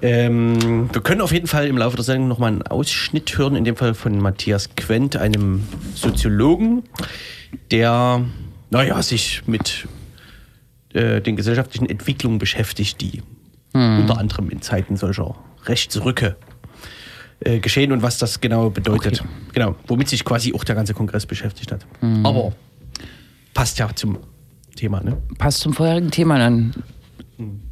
Ähm, 0.02 0.92
wir 0.92 1.00
können 1.00 1.20
auf 1.20 1.32
jeden 1.32 1.46
Fall 1.46 1.66
im 1.66 1.76
Laufe 1.78 1.96
der 1.96 2.04
Sendung 2.04 2.28
nochmal 2.28 2.52
einen 2.52 2.62
Ausschnitt 2.62 3.36
hören, 3.36 3.56
in 3.56 3.64
dem 3.64 3.76
Fall 3.76 3.94
von 3.94 4.18
Matthias 4.18 4.70
Quent, 4.76 5.16
einem 5.16 5.66
Soziologen, 5.94 6.84
der, 7.70 8.24
naja, 8.70 9.02
sich 9.02 9.42
mit 9.46 9.88
äh, 10.92 11.20
den 11.20 11.36
gesellschaftlichen 11.36 11.88
Entwicklungen 11.88 12.38
beschäftigt, 12.38 13.00
die 13.00 13.22
unter 14.00 14.18
anderem 14.18 14.50
in 14.50 14.62
Zeiten 14.62 14.97
solcher 14.97 15.35
Rechtsrücke 15.64 16.37
äh, 17.40 17.61
geschehen 17.61 17.92
und 17.92 18.02
was 18.02 18.18
das 18.18 18.40
genau 18.40 18.70
bedeutet. 18.70 19.23
Genau, 19.52 19.76
womit 19.87 20.08
sich 20.08 20.25
quasi 20.25 20.52
auch 20.54 20.64
der 20.64 20.75
ganze 20.75 20.94
Kongress 20.94 21.26
beschäftigt 21.26 21.73
hat. 21.73 21.87
Aber 22.25 22.52
passt 23.54 23.78
ja 23.78 23.88
zum 23.94 24.18
Thema, 24.76 25.02
ne? 25.02 25.16
Passt 25.38 25.61
zum 25.61 25.73
vorherigen 25.73 26.11
Thema, 26.11 26.38
dann 26.38 26.75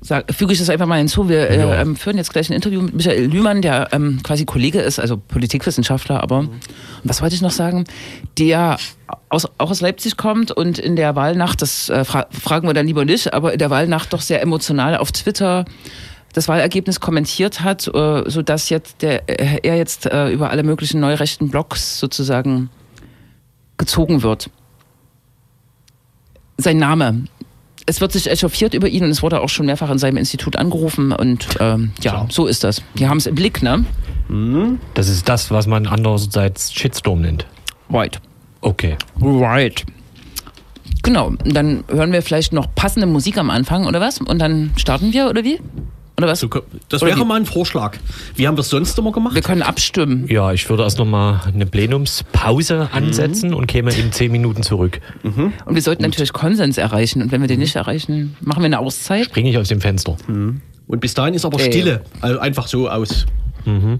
sag, 0.01 0.33
füge 0.33 0.53
ich 0.53 0.59
das 0.59 0.71
einfach 0.71 0.87
mal 0.87 0.99
hinzu. 0.99 1.29
Wir 1.29 1.51
äh, 1.51 1.81
ähm, 1.81 1.97
führen 1.97 2.17
jetzt 2.17 2.33
gleich 2.33 2.49
ein 2.49 2.53
Interview 2.53 2.83
mit 2.83 2.95
Michael 2.95 3.27
Lühmann, 3.27 3.63
der 3.63 3.89
ähm, 3.93 4.21
quasi 4.23 4.45
Kollege 4.45 4.81
ist, 4.81 5.01
also 5.01 5.17
Politikwissenschaftler, 5.17 6.23
aber 6.23 6.39
und 6.39 6.61
was 7.03 7.21
wollte 7.21 7.35
ich 7.35 7.43
noch 7.43 7.51
sagen? 7.51 7.85
Der 8.39 8.79
aus, 9.29 9.47
auch 9.59 9.71
aus 9.71 9.81
Leipzig 9.81 10.17
kommt 10.17 10.53
und 10.53 10.79
in 10.79 10.95
der 10.95 11.17
Wahlnacht, 11.17 11.63
das 11.63 11.89
äh, 11.89 12.05
fra 12.05 12.27
fragen 12.31 12.69
wir 12.69 12.75
dann 12.75 12.87
lieber 12.87 13.05
nicht, 13.05 13.35
aber 13.35 13.53
in 13.53 13.59
der 13.59 13.71
Wahlnacht 13.71 14.13
doch 14.13 14.21
sehr 14.21 14.41
emotional 14.41 14.97
auf 14.97 15.11
Twitter 15.11 15.65
das 16.33 16.49
Wahlergebnis 16.49 17.01
kommentiert 17.01 17.63
hat, 17.63 17.89
äh, 17.89 18.23
sodass 18.27 18.69
jetzt 18.69 19.03
der, 19.03 19.29
äh, 19.29 19.59
er 19.63 19.77
jetzt 19.77 20.07
äh, 20.07 20.31
über 20.31 20.51
alle 20.51 20.63
möglichen 20.63 21.01
neurechten 21.01 21.51
Blogs 21.51 21.99
sozusagen 21.99 22.71
gezogen 23.79 24.23
wird. 24.23 24.51
Sein 26.59 26.77
Name. 26.77 27.25
Es 27.87 28.00
wird 28.00 28.12
sich 28.12 28.28
echauffiert 28.28 28.75
über 28.75 28.88
ihn 28.88 29.05
und 29.05 29.11
es 29.11 29.23
wurde 29.23 29.40
auch 29.40 29.49
schon 29.49 29.66
mehrfach 29.66 29.90
in 29.90 29.99
seinem 29.99 30.16
Institut 30.16 30.57
angerufen 30.57 31.12
und 31.12 31.47
ähm, 31.61 31.93
ja, 32.02 32.11
Klar. 32.11 32.26
so 32.31 32.47
ist 32.47 32.64
das. 32.64 32.83
Die 32.99 33.09
haben 33.09 33.19
es 33.19 33.26
im 33.26 33.37
Blick, 33.37 33.62
ne? 33.62 33.85
Das 34.95 35.09
ist 35.09 35.28
das, 35.28 35.52
was 35.52 35.69
man 35.69 35.87
andererseits 35.87 36.73
Shitstorm 36.75 37.21
nennt. 37.21 37.47
Right. 37.88 38.21
Okay. 38.61 38.97
Right. 39.21 39.85
Genau, 41.05 41.35
dann 41.45 41.85
hören 41.88 42.11
wir 42.11 42.23
vielleicht 42.23 42.52
noch 42.52 42.66
passende 42.75 43.07
Musik 43.07 43.38
am 43.38 43.50
Anfang 43.50 43.87
oder 43.87 44.00
was? 44.00 44.21
Und 44.21 44.40
dann 44.40 44.73
starten 44.76 45.12
wir 45.12 45.28
oder 45.31 45.45
wie? 45.45 45.61
Oder 46.19 46.29
was? 46.29 46.41
So, 46.41 46.49
das 46.89 47.03
Oder 47.03 47.11
wäre 47.11 47.21
wie? 47.21 47.25
mal 47.27 47.35
ein 47.35 47.45
Vorschlag. 47.47 47.99
Wie 48.37 48.47
haben 48.49 48.57
wir 48.57 48.63
es 48.63 48.71
sonst 48.71 48.99
immer 48.99 49.13
gemacht? 49.13 49.35
Wir 49.35 49.43
können 49.43 49.63
abstimmen. 49.63 50.27
Ja, 50.29 50.53
ich 50.53 50.69
würde 50.71 50.83
erst 50.83 50.99
nochmal 50.99 51.41
eine 51.47 51.67
Plenumspause 51.67 52.89
ansetzen 52.93 53.53
und 53.53 53.67
käme 53.67 53.93
in 53.95 54.13
zehn 54.13 54.33
Minuten 54.33 54.63
zurück. 54.63 55.01
Und 55.23 55.53
wir 55.75 55.83
sollten 55.83 56.03
natürlich 56.03 56.33
Konsens 56.33 56.79
erreichen. 56.79 57.21
Und 57.21 57.33
wenn 57.33 57.43
wir 57.43 57.49
den 57.49 57.61
nicht 57.61 57.77
erreichen, 57.77 58.35
machen 58.41 58.61
wir 58.61 58.67
eine 58.67 58.79
Auszeit. 58.79 59.27
Springe 59.27 59.51
ich 59.51 59.59
aus 59.59 59.69
dem 59.69 59.81
Fenster. 59.81 60.17
Und 60.27 61.01
bis 61.01 61.13
dahin 61.15 61.35
ist 61.35 61.45
aber 61.45 61.61
Ey. 61.61 61.71
Stille. 61.71 62.03
Also 62.23 62.39
einfach 62.39 62.67
so 62.69 62.89
aus. 62.89 63.27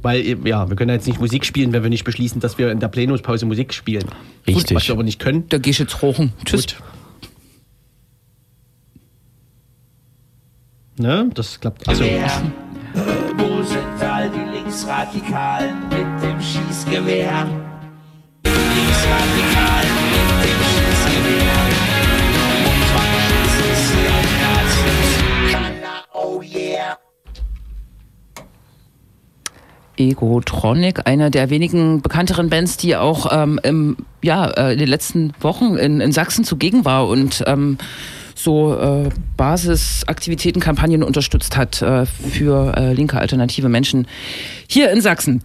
Weil, 0.03 0.39
ja, 0.47 0.69
wir 0.71 0.77
können 0.77 0.93
jetzt 0.93 1.09
nicht 1.09 1.21
Musik 1.21 1.45
spielen, 1.45 1.73
wenn 1.73 1.83
wir 1.83 1.91
nicht 1.91 2.05
beschließen, 2.05 2.41
dass 2.41 2.57
wir 2.57 2.71
in 2.71 2.79
der 2.79 2.87
Plenumspause 2.89 3.47
Musik 3.47 3.75
spielen. 3.75 4.05
Was 4.47 4.55
Richtig. 4.57 4.89
wir 4.89 4.95
aber 4.95 5.03
nicht 5.03 5.19
können. 5.19 5.45
Da 5.49 5.59
gehe 5.59 5.73
ich 5.73 5.79
jetzt 5.81 6.01
rochen. 6.03 6.33
Tschüss. 6.45 6.67
Gut. 6.69 6.77
Ne? 10.99 11.31
Das 11.35 11.61
klappt. 11.61 11.87
Also, 11.88 12.05
Wo 12.05 13.62
sind 13.62 14.03
all 14.03 14.31
die 14.31 14.57
Linksradikalen 14.57 15.88
mit 15.91 16.23
dem 16.23 16.41
Schießgewehr? 16.41 17.47
Linksradikalen 18.45 19.95
mit 20.11 20.26
dem 20.45 20.61
Schießgewehr. 20.73 21.57
Und 22.65 22.81
schießen 23.53 23.93
sie 23.93 24.37
Nazis? 24.43 25.76
Oh 26.15 26.41
yeah. 26.41 26.99
Egotronic, 29.99 31.07
eine 31.07 31.31
der 31.31 31.50
wenigen 31.50 32.00
bekannteren 32.00 32.49
Bands, 32.49 32.79
die 32.79 32.97
auch 32.97 33.33
ähm, 33.33 33.61
im, 33.62 33.97
ja, 34.23 34.47
äh, 34.47 34.73
in 34.73 34.79
den 34.79 34.88
letzten 34.88 35.33
Wochen 35.41 35.76
in, 35.76 36.00
in 36.00 36.12
Sachsen 36.12 36.45
zugegen 36.45 36.85
war 36.87 37.09
und 37.09 37.45
ähm, 37.47 37.79
so 38.47 38.79
äh, 38.79 39.09
Basisaktivitäten, 39.37 40.62
Kampagnen 40.62 41.03
unterstützt 41.03 41.57
hat 41.57 41.83
äh, 41.83 42.07
für 42.07 42.75
äh, 42.76 42.93
linke 42.93 43.19
alternative 43.19 43.69
Menschen 43.69 44.07
hier 44.69 44.93
in 44.93 45.00
Sachsen. 45.00 45.43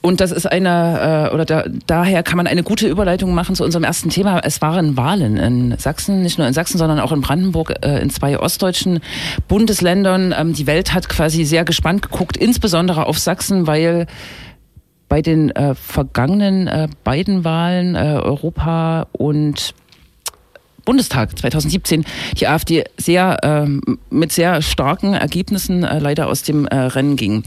Und 0.00 0.22
das 0.22 0.32
ist 0.32 0.50
eine, 0.50 1.28
äh, 1.30 1.34
oder 1.34 1.44
da, 1.44 1.64
daher 1.86 2.22
kann 2.22 2.38
man 2.38 2.46
eine 2.46 2.62
gute 2.62 2.88
Überleitung 2.88 3.34
machen 3.34 3.54
zu 3.54 3.64
unserem 3.64 3.84
ersten 3.84 4.08
Thema. 4.08 4.40
Es 4.42 4.62
waren 4.62 4.96
Wahlen 4.96 5.36
in 5.36 5.76
Sachsen, 5.76 6.22
nicht 6.22 6.38
nur 6.38 6.46
in 6.46 6.54
Sachsen, 6.54 6.78
sondern 6.78 7.00
auch 7.00 7.12
in 7.12 7.20
Brandenburg, 7.20 7.74
äh, 7.84 8.00
in 8.00 8.08
zwei 8.08 8.38
ostdeutschen 8.38 9.00
Bundesländern. 9.48 10.34
Ähm, 10.36 10.54
die 10.54 10.66
Welt 10.66 10.94
hat 10.94 11.10
quasi 11.10 11.44
sehr 11.44 11.66
gespannt 11.66 12.00
geguckt, 12.00 12.38
insbesondere 12.38 13.06
auf 13.06 13.18
Sachsen, 13.18 13.66
weil 13.66 14.06
bei 15.10 15.20
den 15.20 15.50
äh, 15.50 15.74
vergangenen 15.74 16.66
äh, 16.66 16.88
beiden 17.04 17.44
Wahlen, 17.44 17.94
äh, 17.94 18.20
Europa 18.22 19.06
und 19.12 19.74
Bundestag 20.88 21.38
2017 21.38 22.06
die 22.38 22.46
AfD 22.46 22.84
sehr 22.96 23.36
ähm, 23.42 23.82
mit 24.08 24.32
sehr 24.32 24.62
starken 24.62 25.12
Ergebnissen 25.12 25.84
äh, 25.84 25.98
leider 25.98 26.28
aus 26.28 26.42
dem 26.42 26.66
äh, 26.66 26.74
Rennen 26.74 27.16
ging. 27.16 27.44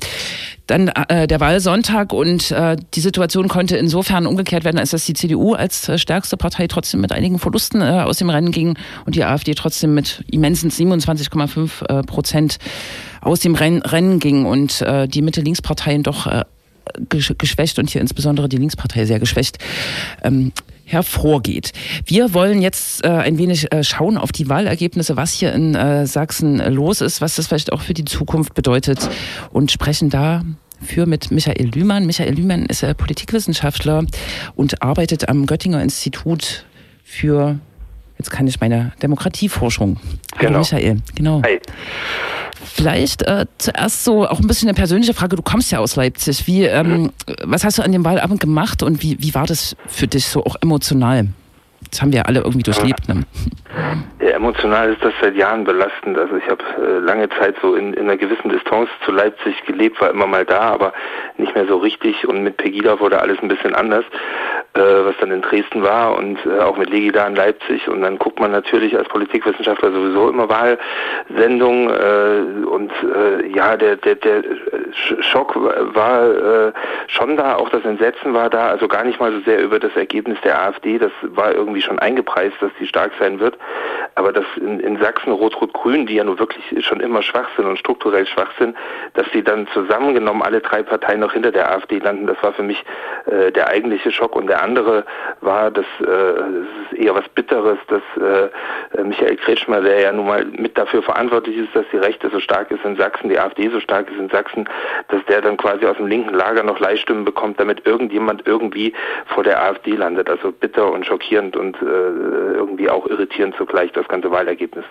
Dann 0.67 0.89
äh, 0.89 1.25
der 1.25 1.39
Wahlsonntag 1.39 2.13
und 2.13 2.51
äh, 2.51 2.75
die 2.93 3.00
Situation 3.00 3.48
konnte 3.48 3.77
insofern 3.77 4.27
umgekehrt 4.27 4.63
werden, 4.63 4.77
als 4.77 4.91
dass 4.91 5.05
die 5.05 5.15
CDU 5.15 5.53
als 5.53 5.89
äh, 5.89 5.98
stärkste 5.98 6.38
Partei 6.38 6.67
trotzdem 6.67 7.01
mit 7.01 7.12
einigen 7.12 7.39
Verlusten 7.39 7.81
äh, 7.81 8.03
aus 8.05 8.17
dem 8.17 8.29
Rennen 8.29 8.51
ging 8.51 8.77
und 9.07 9.15
die 9.15 9.24
AfD 9.24 9.55
trotzdem 9.55 9.95
mit 9.95 10.24
immensen 10.29 10.69
27,5 10.69 11.88
äh, 11.88 12.03
Prozent 12.03 12.60
aus 13.21 13.39
dem 13.39 13.55
Renn 13.55 13.81
Rennen 13.81 14.19
ging 14.19 14.45
und 14.45 14.83
äh, 14.83 15.07
die 15.07 15.24
Mitte-Links-Parteien 15.24 16.03
doch 16.03 16.27
äh, 16.27 16.43
gesch- 17.10 17.33
geschwächt 17.39 17.79
und 17.79 17.89
hier 17.89 18.01
insbesondere 18.01 18.48
die 18.50 18.57
Linkspartei 18.57 19.05
sehr 19.05 19.19
geschwächt 19.19 19.57
ähm, 20.24 20.51
hervorgeht. 20.91 21.71
Wir 22.05 22.33
wollen 22.33 22.62
jetzt 22.62 23.03
äh, 23.03 23.10
ein 23.10 23.38
wenig 23.38 23.71
äh, 23.71 23.83
schauen 23.83 24.17
auf 24.17 24.31
die 24.31 24.50
Wahlergebnisse, 24.50 25.17
was 25.17 25.33
hier 25.33 25.53
in 25.53 25.75
äh, 25.75 26.05
Sachsen 26.05 26.57
los 26.74 27.01
ist, 27.01 27.21
was 27.21 27.36
das 27.36 27.48
vielleicht 27.48 27.71
auch 27.71 27.81
für 27.81 27.93
die 27.93 28.05
Zukunft 28.05 28.53
bedeutet 28.53 29.10
und 29.51 29.71
sprechen 29.71 30.10
da 30.10 30.43
für 30.81 31.05
mit 31.05 31.31
Michael 31.31 31.67
Lühmann. 31.67 32.05
Michael 32.05 32.36
Lühmann 32.36 32.65
ist 32.65 32.83
äh, 32.83 32.93
Politikwissenschaftler 32.93 34.05
und 34.55 34.81
arbeitet 34.81 35.29
am 35.29 35.45
Göttinger 35.45 35.81
Institut 35.81 36.65
für, 37.03 37.60
jetzt 38.22 38.30
kann 38.30 38.46
ich 38.48 38.60
meine 38.62 38.92
Demokratieforschung. 39.01 39.98
Hallo 40.38 40.48
Genau. 40.48 40.60
Michael, 40.60 41.01
genau. 41.16 41.42
Hi. 41.44 41.60
Vielleicht 42.63 43.24
äh, 43.24 43.48
zuerst 43.58 44.04
so 44.04 44.28
auch 44.28 44.40
ein 44.40 44.48
bisschen 44.48 44.70
eine 44.70 44.75
persönliche 44.75 45.13
Frage. 45.13 45.36
Du 45.36 45.42
kommst 45.42 45.72
ja 45.72 45.80
aus 45.80 45.96
Leipzig. 45.96 46.46
Wie, 46.48 46.63
ähm, 46.63 47.12
was 47.44 47.63
hast 47.63 47.80
du 47.80 47.82
an 47.84 47.92
dem 47.92 48.06
Wahlabend 48.06 48.40
gemacht 48.40 48.84
und 48.84 49.01
wie, 49.01 49.18
wie 49.20 49.34
war 49.34 49.48
das 49.48 49.75
für 49.88 50.08
dich 50.08 50.25
so 50.28 50.46
auch 50.46 50.56
emotional? 50.62 51.28
Das 51.90 52.01
haben 52.01 52.13
wir 52.13 52.28
alle 52.28 52.42
irgendwie 52.42 52.63
durchlebt. 52.63 53.10
Ne? 53.10 53.24
Ja, 54.20 54.30
emotional 54.32 54.92
ist 54.92 55.04
das 55.04 55.13
seit 55.22 55.36
Jahren 55.36 55.63
belastend. 55.63 56.18
Also 56.18 56.36
ich 56.36 56.48
habe 56.48 56.63
äh, 56.78 57.00
lange 57.00 57.28
Zeit 57.30 57.56
so 57.62 57.74
in, 57.74 57.94
in 57.94 58.04
einer 58.04 58.18
gewissen 58.18 58.50
Distanz 58.50 58.88
zu 59.04 59.12
Leipzig 59.12 59.63
gelebt, 59.66 60.00
war 60.00 60.12
immer 60.12 60.28
mal 60.28 60.46
da, 60.46 60.60
aber 60.60 60.94
nicht 61.38 61.56
mehr 61.56 61.66
so 61.66 61.78
richtig. 61.78 62.28
Und 62.28 62.44
mit 62.44 62.58
Pegida 62.58 63.00
wurde 63.00 63.20
alles 63.20 63.40
ein 63.42 63.48
bisschen 63.48 63.74
anders, 63.74 64.06
äh, 64.74 64.80
was 64.80 65.16
dann 65.20 65.32
in 65.32 65.42
Dresden 65.42 65.82
war 65.82 66.16
und 66.18 66.38
äh, 66.46 66.60
auch 66.60 66.78
mit 66.78 66.92
Legida 66.92 67.25
in 67.25 67.36
Leipzig. 67.36 67.88
Und 67.88 68.01
dann 68.01 68.20
guckt 68.20 68.40
man 68.40 68.51
natürlich 68.51 68.96
als 68.96 69.08
Politikwissenschaftler 69.08 69.92
sowieso 69.92 70.30
immer 70.30 70.48
Wahlsendungen. 70.50 71.90
Äh, 71.90 72.66
und 72.68 72.92
äh, 73.04 73.48
ja, 73.56 73.75
der, 73.75 73.96
der, 73.96 74.16
der 74.16 74.44
Sch- 74.44 75.22
Schock 75.24 75.56
war 75.56 76.68
äh, 76.68 76.72
schon 77.08 77.38
da, 77.38 77.56
auch 77.56 77.70
das 77.70 77.84
Entsetzen 77.86 78.36
war 78.36 78.51
da. 78.51 78.68
Also 78.68 78.88
gar 78.88 79.04
nicht 79.04 79.20
mal 79.20 79.32
so 79.32 79.40
sehr 79.40 79.63
über 79.63 79.80
das 79.80 79.96
Ergebnis 79.96 80.38
der 80.44 80.62
AfD. 80.62 81.00
Das 81.00 81.12
war 81.24 81.54
irgendwie 81.54 81.82
schon 81.82 81.98
eingepreist, 81.98 82.58
dass 82.62 82.72
die 82.80 82.86
stark 82.86 83.12
sein 83.20 83.40
wird. 83.40 83.58
Aber 84.15 84.34
dass 84.34 84.46
in, 84.58 84.80
in 84.80 85.00
Sachsen 85.00 85.32
Rot-Rot-Grün, 85.32 86.06
die 86.06 86.15
ja 86.15 86.24
nur 86.24 86.38
wirklich 86.38 86.86
schon 86.86 87.00
immer 87.00 87.22
schwach 87.22 87.48
sind 87.56 87.65
und 87.65 87.80
strukturell 87.80 88.25
schwach 88.25 88.51
sind, 88.60 88.75
dass 89.13 89.25
sie 89.32 89.44
dann 89.44 89.68
zusammengenommen 89.68 90.41
alle 90.41 90.60
drei 90.60 90.84
Parteien 90.84 91.22
noch 91.22 91.34
hinter 91.34 91.51
der 91.51 91.72
AfD 91.72 92.00
landen, 92.00 92.27
das 92.27 92.41
war 92.44 92.53
für 92.53 92.63
mich 92.63 92.84
äh, 93.25 93.51
der 93.51 93.70
eigentliche 93.70 94.12
Schock. 94.12 94.36
Und 94.36 94.48
der 94.48 94.62
andere 94.62 95.06
war, 95.39 95.72
dass 95.72 95.86
äh, 96.01 96.03
es 96.03 96.91
ist 96.91 97.00
eher 97.00 97.15
was 97.15 97.27
Bitteres, 97.30 97.77
dass 97.88 98.01
äh, 98.22 99.01
Michael 99.03 99.38
Kretschmer, 99.38 99.82
der 99.82 100.01
ja 100.01 100.12
nun 100.12 100.27
mal 100.27 100.46
mit 100.46 100.77
dafür 100.77 101.01
verantwortlich 101.03 101.58
ist, 101.58 101.75
dass 101.75 101.86
die 101.91 101.98
Rechte 101.98 102.30
so 102.30 102.39
stark 102.39 102.70
ist 102.72 102.84
in 102.84 102.98
Sachsen, 102.98 103.30
die 103.30 103.39
AfD 103.39 103.70
so 103.70 103.80
stark 103.80 104.10
ist 104.12 104.20
in 104.20 104.30
Sachsen, 104.30 104.68
dass 105.08 105.24
der 105.25 105.41
dann 105.41 105.56
quasi 105.56 105.86
aus 105.86 105.98
dem 105.98 106.08
linken 106.08 106.34
Lager 106.34 106.63
noch 106.63 106.80
Leihstimmen 106.80 107.24
bekommt, 107.24 107.60
damit 107.60 107.86
irgendjemand 107.88 108.46
irgendwie 108.46 108.94
vor 109.27 109.44
der 109.44 109.62
AfD 109.63 109.91
landet. 109.91 110.30
Also 110.30 110.51
bitter 110.51 110.91
und 110.91 111.06
schockierend 111.06 111.56
und 111.56 111.82
äh, 111.82 111.86
irgendwie 111.86 112.89
auch 112.89 113.08
irritierend 113.08 113.50
zugleich 113.58 113.91
das 113.93 114.08
ganze 114.08 114.31
Wahlergebnis. 114.31 114.86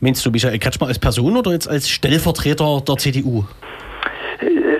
meinst 0.00 0.24
du 0.24 0.30
Michael 0.30 0.58
Kretschmer 0.58 0.88
als 0.88 0.98
Person 0.98 1.36
oder 1.36 1.52
jetzt 1.52 1.68
als 1.68 1.88
Stellvertreter 1.88 2.82
der 2.86 2.96
CDU? 2.96 3.44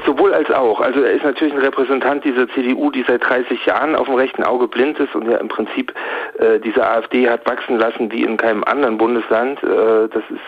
Sowohl 0.05 0.35
als 0.35 0.51
auch. 0.51 0.81
Also 0.81 1.01
er 1.01 1.13
ist 1.13 1.25
natürlich 1.25 1.55
ein 1.55 1.61
Repräsentant 1.61 2.25
dieser 2.25 2.49
CDU, 2.49 2.91
die 2.91 3.05
seit 3.07 3.25
30 3.25 3.65
Jahren 3.65 3.97
auf 3.97 4.07
dem 4.07 4.17
rechten 4.17 4.43
Auge 4.43 4.69
blind 4.69 4.99
ist 4.99 5.15
und 5.15 5.31
ja 5.31 5.39
im 5.39 5.49
Prinzip 5.49 5.95
äh, 6.39 6.59
diese 6.61 6.87
AfD 6.87 7.29
hat 7.29 7.47
wachsen 7.49 7.79
lassen 7.79 8.13
wie 8.13 8.23
in 8.23 8.37
keinem 8.37 8.65
anderen 8.65 8.99
Bundesland. 8.99 9.63
Äh, 9.63 10.09
das 10.09 10.23
ist 10.31 10.41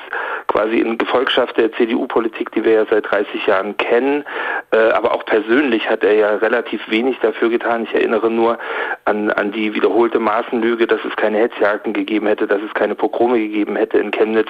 quasi 0.49 0.79
in 0.79 0.99
Gefolgschaft 0.99 1.57
der 1.57 1.73
CDU-Politik, 1.73 2.53
die 2.53 2.65
wir 2.65 2.73
ja 2.73 2.85
seit 2.89 3.11
30 3.11 3.47
Jahren 3.47 3.77
kennen. 3.77 4.25
Äh, 4.73 4.91
aber 4.91 5.15
auch 5.15 5.25
persönlich 5.25 5.89
hat 5.89 6.05
er 6.05 6.15
ja 6.15 6.35
relativ 6.37 6.89
wenig 6.91 7.19
dafür 7.21 7.49
getan. 7.49 7.85
Ich 7.85 7.95
erinnere 7.95 8.31
nur 8.31 8.59
an, 9.05 9.31
an 9.31 9.53
die 9.53 9.75
wiederholte 9.75 10.19
Maßenlüge, 10.19 10.87
dass 10.87 11.05
es 11.05 11.17
keine 11.17 11.39
Hetzjagden 11.39 11.93
gegeben 11.93 12.27
hätte, 12.27 12.47
dass 12.47 12.61
es 12.63 12.73
keine 12.75 12.95
Pogrome 12.95 13.39
gegeben 13.39 13.77
hätte 13.77 13.99
in 13.99 14.11
Chemnitz. 14.11 14.49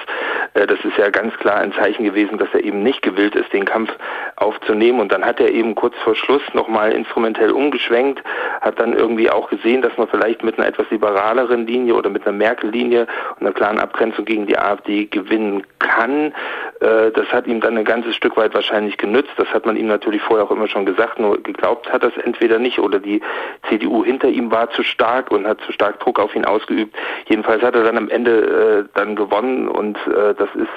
Äh, 0.53 0.67
das 0.67 0.79
ist 0.83 0.97
ja 0.97 1.09
ganz 1.09 1.33
klar 1.37 1.57
ein 1.57 1.73
Zeichen 1.73 2.03
gewesen, 2.03 2.37
dass 2.37 2.49
er 2.53 2.63
eben 2.63 2.83
nicht 2.83 3.01
gewillt 3.01 3.35
ist, 3.35 3.51
den 3.53 3.65
Kampf 3.65 3.89
aufzunehmen. 4.35 4.96
Und 4.99 5.11
dann 5.11 5.25
hat 5.25 5.39
er 5.39 5.51
eben 5.51 5.75
kurz 5.75 5.95
vor 6.03 6.15
Schluss 6.15 6.41
nochmal 6.53 6.91
instrumentell 6.91 7.51
umgeschwenkt, 7.51 8.23
hat 8.61 8.79
dann 8.79 8.93
irgendwie 8.93 9.29
auch 9.29 9.49
gesehen, 9.49 9.81
dass 9.81 9.95
man 9.97 10.07
vielleicht 10.07 10.43
mit 10.43 10.57
einer 10.57 10.67
etwas 10.67 10.89
liberaleren 10.89 11.65
Linie 11.67 11.95
oder 11.95 12.09
mit 12.09 12.25
einer 12.25 12.37
Merkel-Linie 12.37 13.07
und 13.35 13.41
einer 13.41 13.53
klaren 13.53 13.79
Abgrenzung 13.79 14.25
gegen 14.25 14.47
die 14.47 14.57
AfD 14.57 15.05
gewinnen 15.05 15.63
kann. 15.79 16.33
Äh, 16.79 17.11
das 17.11 17.27
hat 17.29 17.47
ihm 17.47 17.59
dann 17.59 17.77
ein 17.77 17.85
ganzes 17.85 18.15
Stück 18.15 18.37
weit 18.37 18.53
wahrscheinlich 18.53 18.97
genützt. 18.97 19.31
Das 19.37 19.47
hat 19.49 19.65
man 19.65 19.75
ihm 19.75 19.87
natürlich 19.87 20.21
vorher 20.21 20.45
auch 20.45 20.51
immer 20.51 20.67
schon 20.67 20.85
gesagt, 20.85 21.19
nur 21.19 21.41
geglaubt 21.41 21.91
hat 21.91 22.03
das 22.03 22.13
entweder 22.23 22.59
nicht 22.59 22.79
oder 22.79 22.99
die 22.99 23.21
CDU 23.69 24.03
hinter 24.03 24.27
ihm 24.27 24.51
war 24.51 24.69
zu 24.71 24.83
stark 24.83 25.31
und 25.31 25.47
hat 25.47 25.59
zu 25.61 25.71
stark 25.71 25.99
Druck 25.99 26.19
auf 26.19 26.35
ihn 26.35 26.45
ausgeübt. 26.45 26.95
Jedenfalls 27.27 27.63
hat 27.63 27.75
er 27.75 27.83
dann 27.83 27.97
am 27.97 28.09
Ende 28.09 28.85
äh, 28.85 28.89
dann 28.93 29.15
gewonnen 29.15 29.67
und 29.67 29.97
äh, 30.07 30.35
das 30.35 30.49
ist 30.55 30.69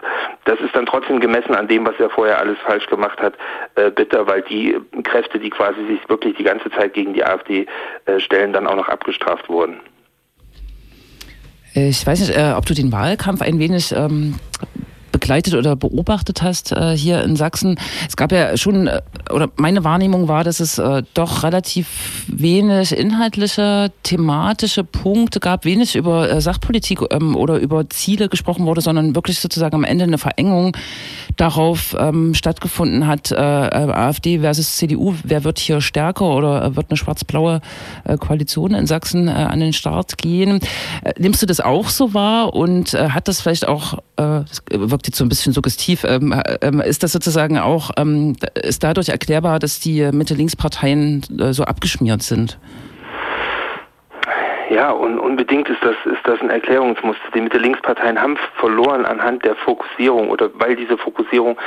das 0.45 0.59
ist 0.61 0.75
dann 0.75 0.87
trotzdem 0.87 1.21
gemessen 1.21 1.55
an 1.55 1.69
dem, 1.69 1.87
was 1.87 1.95
er 1.99 2.11
vorher 2.11 2.39
alles 2.39 2.59
falsch 2.65 2.87
gemacht 2.87 3.21
hat, 3.21 3.35
äh, 3.75 3.91
bitter, 3.91 4.27
weil 4.27 4.43
die 4.43 4.77
Kräfte, 5.05 5.39
die 5.39 5.51
quasi 5.51 5.85
sich 5.87 6.09
wirklich 6.09 6.37
die 6.37 6.45
ganze 6.45 6.71
Zeit 6.71 6.95
gegen 6.95 7.13
die 7.13 7.25
AfD 7.25 7.67
äh, 8.07 8.19
stellen, 8.21 8.53
dann 8.53 8.67
auch 8.67 8.77
noch 8.77 8.89
abgestraft 8.89 9.49
wurden. 9.49 9.81
Ich 11.75 12.05
weiß 12.05 12.21
nicht, 12.21 12.37
äh, 12.37 12.55
ob 12.57 12.67
du 12.67 12.75
den 12.75 12.91
Wahlkampf 12.91 13.43
ein 13.43 13.61
wenig 13.61 13.93
ähm, 13.93 14.35
begleitet 15.21 15.55
oder 15.55 15.77
beobachtet 15.77 16.43
hast 16.43 16.73
äh, 16.73 16.97
hier 16.97 17.23
in 17.23 17.37
Sachsen. 17.37 17.79
Es 18.09 18.17
gab 18.17 18.33
ja 18.33 18.57
schon, 18.57 18.87
äh, 18.87 19.01
oder 19.31 19.51
meine 19.57 19.85
Wahrnehmung 19.85 20.29
war, 20.29 20.45
dass 20.45 20.61
es 20.61 20.79
äh, 20.79 21.03
doch 21.15 21.43
relativ 21.43 22.25
wenig 22.27 22.97
inhaltliche, 22.97 23.93
thematische 24.03 24.83
Punkte 24.83 25.39
gab, 25.39 25.65
wenig 25.65 25.95
über 25.95 26.31
äh, 26.31 26.41
Sachpolitik 26.41 27.01
ähm, 27.11 27.37
oder 27.37 27.59
über 27.59 27.89
Ziele 27.91 28.29
gesprochen 28.29 28.65
wurde, 28.67 28.81
sondern 28.81 29.15
wirklich 29.15 29.39
sozusagen 29.39 29.75
am 29.75 29.85
Ende 29.85 30.05
eine 30.05 30.19
Verengung 30.19 30.77
darauf 31.37 31.95
ähm, 31.99 32.35
stattgefunden 32.35 33.07
hat, 33.07 33.31
äh, 33.31 33.37
äh, 33.37 33.93
AfD 33.93 34.41
versus 34.41 34.77
CDU, 34.77 35.15
wer 35.23 35.45
wird 35.45 35.59
hier 35.59 35.81
stärker 35.81 36.25
oder 36.25 36.77
wird 36.77 36.91
eine 36.91 36.97
schwarz-blaue 36.97 37.61
Koalition 38.19 38.75
in 38.75 38.87
Sachsen 38.87 39.29
an 39.29 39.61
den 39.61 39.73
Start 39.73 40.19
gehen. 40.19 40.61
Nimmst 41.19 41.43
du 41.43 41.47
das 41.47 41.61
auch 41.61 41.89
so 41.89 42.15
wahr 42.15 42.55
und 42.55 42.93
hat 42.93 43.29
das 43.29 43.41
vielleicht 43.41 43.69
auch, 43.69 43.99
das 44.17 44.63
wirkt 44.71 45.07
jetzt 45.11 45.19
so 45.19 45.25
ein 45.25 45.29
bisschen 45.29 45.53
suggestiv, 45.53 46.05
ähm, 46.05 46.35
ähm, 46.63 46.81
ist 46.81 47.03
das 47.03 47.13
sozusagen 47.13 47.59
auch, 47.59 47.91
ähm, 47.97 48.37
ist 48.63 48.83
dadurch 48.83 49.09
erklärbar, 49.09 49.59
dass 49.59 49.81
die 49.81 50.11
Mitte-Links-Parteien 50.11 51.23
äh, 51.39 51.53
so 51.53 51.65
abgeschmiert 51.65 52.23
sind? 52.23 52.59
Ja, 54.71 54.93
und 54.93 55.19
unbedingt 55.19 55.69
ist 55.69 55.83
das, 55.83 55.97
ist 56.05 56.21
das 56.23 56.41
ein 56.41 56.49
Erklärungsmuster. 56.49 57.33
Die 57.35 57.41
Mitte-Links-Parteien 57.41 58.23
haben 58.23 58.39
verloren 58.55 59.05
anhand 59.05 59.45
der 59.45 59.57
Fokussierung 59.57 60.31
oder 60.31 60.49
weil 60.55 60.77
diese 60.77 60.97
Fokussierung 60.97 61.59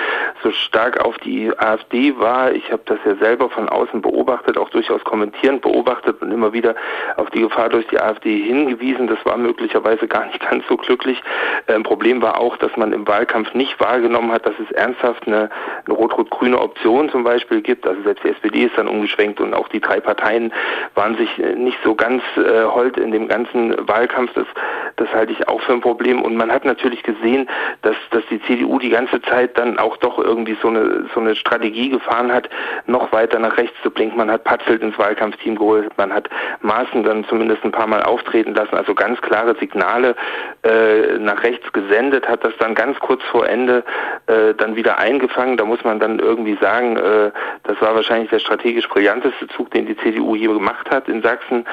so 0.42 0.52
stark 0.52 1.04
auf 1.04 1.18
die 1.18 1.52
AfD 1.60 2.18
war. 2.18 2.54
Ich 2.54 2.72
habe 2.72 2.82
das 2.86 3.00
ja 3.06 3.16
selber 3.16 3.50
von 3.50 3.68
außen 3.68 4.02
beobachtet, 4.02 4.58
auch 4.58 4.70
durchaus 4.70 5.04
kommentierend 5.04 5.62
beobachtet 5.64 6.22
und 6.22 6.32
immer 6.32 6.54
wieder 6.54 6.76
auf 7.18 7.30
die 7.32 7.42
Gefahr 7.42 7.68
durch 7.68 7.86
die 7.88 8.00
AfD 8.00 8.42
hingewiesen. 8.42 9.08
Das 9.08 9.20
war 9.26 9.36
möglicherweise 9.36 10.08
gar 10.08 10.28
nicht 10.28 10.40
ganz 10.50 10.66
so 10.70 10.78
glücklich. 10.78 11.22
Ähm, 11.68 11.84
Problem 11.84 12.22
war 12.22 12.40
auch, 12.40 12.56
dass 12.56 12.72
man 12.78 12.94
im 12.94 13.06
Wahlkampf 13.06 13.54
nicht 13.54 13.78
wahrgenommen 13.82 14.32
hat, 14.32 14.46
dass 14.46 14.56
es 14.60 14.72
ernsthaft 14.72 15.28
eine, 15.28 15.50
eine 15.86 15.94
rot-rot-grüne 15.94 16.58
Option 16.58 17.10
zum 17.10 17.26
Beispiel 17.26 17.62
gibt. 17.62 17.86
Also 17.86 18.02
selbst 18.04 18.24
die 18.24 18.30
SPD 18.30 18.64
ist 18.64 18.78
dann 18.78 18.88
umgeschwenkt 18.88 19.42
und 19.42 19.54
auch 19.54 19.68
die 19.68 19.82
drei 19.82 20.00
Parteien 20.00 20.54
waren 20.96 21.18
sich 21.18 21.38
äh, 21.38 21.56
nicht 21.56 21.80
so 21.84 21.96
ganz 21.96 22.24
äh, 22.38 22.64
in 22.98 23.12
dem 23.12 23.28
ganzen 23.28 23.76
Wahlkampf, 23.88 24.34
das, 24.34 24.48
das 24.96 25.14
halte 25.14 25.32
ich 25.32 25.48
auch 25.48 25.62
für 25.62 25.74
ein 25.74 25.82
Problem. 25.82 26.22
Und 26.22 26.36
man 26.36 26.52
hat 26.52 26.66
natürlich 26.66 27.04
gesehen, 27.04 27.50
dass, 27.82 27.96
dass 28.12 28.24
die 28.30 28.42
CDU 28.44 28.80
die 28.80 28.90
ganze 28.90 29.22
Zeit 29.22 29.58
dann 29.58 29.80
auch 29.80 29.98
doch 29.98 30.20
irgendwie 30.20 30.58
so 30.62 30.68
eine, 30.68 31.06
so 31.14 31.20
eine 31.20 31.36
Strategie 31.36 31.90
gefahren 31.90 32.32
hat, 32.32 32.50
noch 32.88 33.12
weiter 33.12 33.40
nach 33.40 33.58
rechts 33.58 33.76
zu 33.84 33.92
blinken. 33.92 34.18
Man 34.18 34.32
hat 34.32 34.44
Patzelt 34.44 34.82
ins 34.82 34.98
Wahlkampfteam 34.98 35.58
geholt, 35.58 35.92
man 35.98 36.14
hat 36.14 36.30
Maaßen 36.62 37.04
dann 37.04 37.26
zumindest 37.26 37.64
ein 37.64 37.72
paar 37.72 37.88
Mal 37.88 38.04
auftreten 38.04 38.54
lassen, 38.54 38.76
also 38.76 38.94
ganz 38.94 39.22
klare 39.22 39.56
Signale 39.56 40.16
äh, 40.64 41.18
nach 41.20 41.44
rechts 41.44 41.72
gesendet, 41.74 42.28
hat 42.28 42.44
das 42.44 42.54
dann 42.60 42.76
ganz 42.76 43.00
kurz 43.00 43.22
vor 43.24 43.48
Ende 43.48 43.84
äh, 44.28 44.54
dann 44.54 44.76
wieder 44.76 44.98
eingefangen. 44.98 45.58
Da 45.58 45.66
muss 45.66 45.84
man 45.84 46.00
dann 46.00 46.20
irgendwie 46.20 46.58
sagen, 46.62 46.98
äh, 46.98 47.32
das 47.64 47.82
war 47.82 47.96
wahrscheinlich 47.96 48.30
der 48.30 48.40
strategisch 48.40 48.88
brillanteste 48.88 49.48
Zug, 49.48 49.72
den 49.72 49.86
die 49.86 49.98
CDU 49.98 50.36
je 50.36 50.48
gemacht 50.48 50.90
hat 50.90 51.08
in 51.08 51.22
Sachsen. 51.22 51.66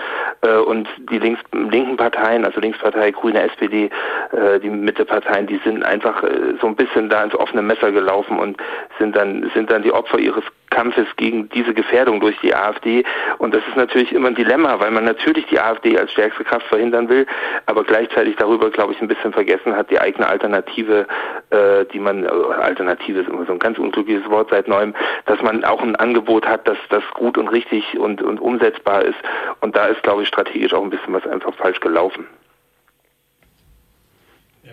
Äh, 0.42 0.56
und 0.56 0.88
die 1.10 1.18
links, 1.18 1.40
linken 1.52 1.96
Parteien, 1.96 2.44
also 2.44 2.60
Linkspartei, 2.60 3.10
Grüne, 3.10 3.42
SPD, 3.42 3.90
äh, 4.32 4.58
die 4.60 4.70
Mitteparteien, 4.70 5.46
die 5.46 5.60
sind 5.64 5.84
einfach 5.84 6.22
äh, 6.22 6.54
so 6.60 6.66
ein 6.66 6.76
bisschen 6.76 7.08
da 7.08 7.22
ins 7.24 7.34
offene 7.34 7.62
Messer 7.62 7.92
gelaufen 7.92 8.38
und 8.38 8.56
sind 8.98 9.16
dann, 9.16 9.50
sind 9.54 9.70
dann 9.70 9.82
die 9.82 9.92
Opfer 9.92 10.18
ihres 10.18 10.44
Kampfes 10.70 11.06
gegen 11.16 11.48
diese 11.50 11.74
Gefährdung 11.74 12.20
durch 12.20 12.38
die 12.40 12.54
AfD. 12.54 13.04
Und 13.38 13.54
das 13.54 13.62
ist 13.68 13.76
natürlich 13.76 14.12
immer 14.12 14.28
ein 14.28 14.34
Dilemma, 14.34 14.78
weil 14.80 14.90
man 14.90 15.04
natürlich 15.04 15.46
die 15.46 15.60
AfD 15.60 15.98
als 15.98 16.12
stärkste 16.12 16.44
Kraft 16.44 16.66
verhindern 16.66 17.08
will, 17.08 17.26
aber 17.66 17.84
gleichzeitig 17.84 18.36
darüber, 18.36 18.70
glaube 18.70 18.92
ich, 18.92 19.00
ein 19.00 19.08
bisschen 19.08 19.32
vergessen 19.32 19.76
hat, 19.76 19.90
die 19.90 20.00
eigene 20.00 20.26
Alternative, 20.26 21.06
äh, 21.50 21.84
die 21.92 21.98
man, 21.98 22.24
äh, 22.24 22.28
Alternative 22.28 23.20
ist 23.20 23.28
immer 23.28 23.44
so 23.44 23.52
ein 23.52 23.58
ganz 23.58 23.78
unglückliches 23.78 24.28
Wort 24.30 24.50
seit 24.50 24.68
neuem, 24.68 24.94
dass 25.26 25.42
man 25.42 25.64
auch 25.64 25.82
ein 25.82 25.96
Angebot 25.96 26.46
hat, 26.46 26.66
dass 26.66 26.78
das 26.88 27.02
gut 27.14 27.36
und 27.36 27.48
richtig 27.48 27.98
und, 27.98 28.22
und 28.22 28.40
umsetzbar 28.40 29.02
ist. 29.02 29.18
Und 29.60 29.76
da 29.76 29.86
ist, 29.86 30.02
glaube 30.02 30.22
ich, 30.22 30.28
strategisch 30.28 30.72
auch 30.72 30.82
ein 30.82 30.90
bisschen 30.90 31.12
was 31.12 31.26
einfach 31.26 31.54
falsch 31.54 31.80
gelaufen. 31.80 32.26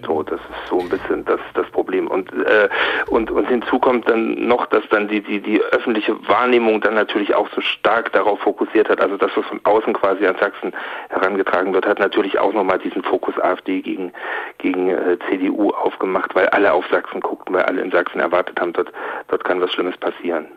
So, 0.06 0.24
das 0.24 0.40
ist 0.40 0.70
so 0.70 0.80
ein 0.80 0.90
bisschen 0.90 1.26
das, 1.26 1.40
das 1.54 1.70
Problem. 1.72 2.08
Und, 2.08 2.32
äh, 2.32 2.70
und, 3.08 3.32
und 3.32 3.48
hinzu 3.48 3.80
kommt 3.80 4.10
dann 4.10 4.48
noch, 4.48 4.66
dass 4.68 4.88
dann 4.90 5.08
die, 5.08 5.22
die, 5.22 5.40
die 5.40 5.62
öffentliche 5.62 6.16
Wahrnehmung 6.28 6.82
dann 6.82 6.96
natürlich 6.96 7.36
auch 7.36 7.50
so 7.54 7.62
stark 7.62 8.12
darauf 8.14 8.40
fokussiert 8.40 8.90
hat, 8.90 9.02
also 9.02 9.18
das, 9.18 9.32
was 9.36 9.46
von 9.46 9.60
außen 9.64 9.94
quasi 9.94 10.26
an 10.26 10.36
Sachsen 10.40 10.74
herangetragen 11.10 11.74
wird, 11.74 11.86
hat 11.86 12.00
natürlich 12.00 12.40
auch 12.40 12.54
nochmal 12.54 12.80
diesen 12.80 13.04
Fokus 13.04 13.38
AfD 13.40 13.82
gegen, 13.82 14.12
gegen 14.58 14.90
äh, 14.90 15.18
CDU 15.30 15.72
aufgemacht, 15.72 16.36
weil 16.36 16.48
alle 16.50 16.74
auf 16.74 16.86
Sachsen 16.90 17.22
guckten, 17.22 17.56
weil 17.56 17.64
alle 17.64 17.82
in 17.82 17.92
Sachsen 17.92 18.20
erwartet 18.20 18.60
haben, 18.60 18.74
dort, 18.74 18.92
dort 19.28 19.44
kann 19.44 19.62
was 19.62 19.72
Schlimmes 19.74 19.98
passieren. 19.98 20.48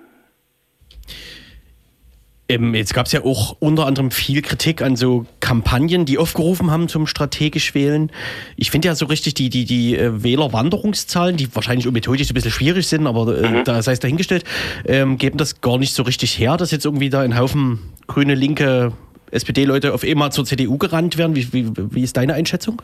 Ähm, 2.51 2.75
jetzt 2.75 2.95
gab 2.95 3.07
es 3.07 3.13
ja 3.13 3.25
auch 3.25 3.57
unter 3.61 3.87
anderem 3.87 4.11
viel 4.11 4.43
Kritik 4.43 4.83
an 4.83 4.97
so 4.97 5.25
Kampagnen, 5.39 6.05
die 6.05 6.19
aufgerufen 6.19 6.73
haben 6.73 6.89
zum 6.89 7.07
strategisch 7.07 7.75
Wählen. 7.75 8.11
Ich 8.57 8.73
finde 8.73 8.89
ja 8.89 8.97
so 8.97 9.07
richtig 9.07 9.35
die, 9.35 9.51
die, 9.51 9.65
die 9.65 9.97
äh, 9.97 10.25
Wählerwanderungszahlen, 10.25 11.37
die 11.37 11.55
wahrscheinlich 11.55 11.89
methodisch 11.91 12.29
ein 12.29 12.35
bisschen 12.35 12.51
schwierig 12.51 12.89
sind, 12.89 13.07
aber 13.07 13.39
äh, 13.39 13.49
mhm. 13.49 13.65
da 13.65 13.81
sei 13.83 13.93
es 13.93 14.01
dahingestellt, 14.01 14.45
ähm, 14.85 15.17
geben 15.17 15.39
das 15.39 15.61
gar 15.61 15.79
nicht 15.79 15.95
so 15.95 16.03
richtig 16.03 16.39
her, 16.39 16.57
dass 16.57 16.73
jetzt 16.73 16.85
irgendwie 16.85 17.09
da 17.09 17.21
ein 17.21 17.39
Haufen 17.39 17.79
grüne, 18.09 18.35
linke 18.35 18.93
SPD-Leute 19.31 19.95
auf 19.95 20.03
einmal 20.03 20.33
zur 20.33 20.45
CDU 20.45 20.77
gerannt 20.77 21.19
werden. 21.19 21.37
Wie, 21.37 21.53
wie, 21.53 21.71
wie 21.77 22.03
ist 22.03 22.17
deine 22.17 22.35
Einschätzung? 22.35 22.83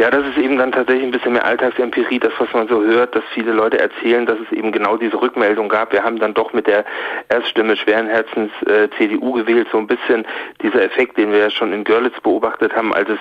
Ja, 0.00 0.10
das 0.10 0.26
ist 0.26 0.38
eben 0.38 0.56
dann 0.56 0.72
tatsächlich 0.72 1.04
ein 1.04 1.10
bisschen 1.10 1.34
mehr 1.34 1.44
Alltagsempirie, 1.44 2.18
das, 2.18 2.32
was 2.38 2.50
man 2.54 2.66
so 2.68 2.82
hört, 2.82 3.14
dass 3.14 3.22
viele 3.34 3.52
Leute 3.52 3.78
erzählen, 3.78 4.24
dass 4.24 4.38
es 4.38 4.50
eben 4.50 4.72
genau 4.72 4.96
diese 4.96 5.20
Rückmeldung 5.20 5.68
gab. 5.68 5.92
Wir 5.92 6.02
haben 6.02 6.18
dann 6.18 6.32
doch 6.32 6.54
mit 6.54 6.66
der 6.66 6.86
Erststimme 7.28 7.76
schweren 7.76 8.06
Herzens 8.06 8.50
äh, 8.62 8.88
CDU 8.96 9.32
gewählt, 9.32 9.68
so 9.70 9.76
ein 9.76 9.86
bisschen 9.86 10.26
dieser 10.62 10.82
Effekt, 10.82 11.18
den 11.18 11.32
wir 11.32 11.38
ja 11.40 11.50
schon 11.50 11.74
in 11.74 11.84
Görlitz 11.84 12.18
beobachtet 12.22 12.74
haben, 12.74 12.94
als 12.94 13.10
es 13.10 13.18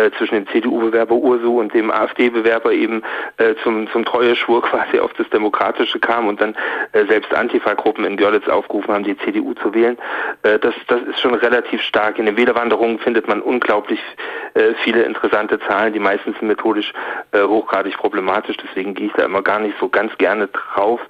äh, 0.00 0.12
zwischen 0.16 0.36
dem 0.36 0.46
CDU-Bewerber 0.46 1.16
Ursu 1.16 1.58
und 1.58 1.74
dem 1.74 1.90
AfD-Bewerber 1.90 2.70
eben 2.70 3.02
äh, 3.38 3.56
zum, 3.64 3.90
zum 3.90 4.04
Treueschwur 4.04 4.62
quasi 4.70 5.00
auf 5.00 5.12
das 5.14 5.28
Demokratische 5.30 5.98
kam 5.98 6.28
und 6.28 6.40
dann 6.40 6.54
äh, 6.92 7.04
selbst 7.06 7.34
Antifa-Gruppen 7.34 8.04
in 8.04 8.16
Görlitz 8.16 8.46
aufgerufen 8.46 8.94
haben, 8.94 9.02
die 9.02 9.18
CDU 9.18 9.54
zu 9.54 9.74
wählen. 9.74 9.98
Äh, 10.44 10.60
das, 10.60 10.74
das 10.86 11.02
ist 11.02 11.18
schon 11.18 11.34
relativ 11.34 11.82
stark. 11.82 12.20
In 12.20 12.26
den 12.26 12.36
Wählerwanderungen 12.36 13.00
findet 13.00 13.26
man 13.26 13.42
unglaublich 13.42 13.98
äh, 14.54 14.74
viele 14.84 15.02
interessante 15.02 15.58
Zahlen, 15.66 15.92
die 15.92 15.98
meistens 16.12 16.40
methodisch 16.42 16.92
äh, 17.32 17.42
hochgradig 17.42 17.96
problematisch, 17.96 18.56
deswegen 18.58 18.94
gehe 18.94 19.06
ich 19.06 19.12
da 19.14 19.24
immer 19.24 19.42
gar 19.42 19.60
nicht 19.60 19.78
so 19.80 19.88
ganz 19.88 20.16
gerne 20.18 20.48
drauf. 20.48 21.00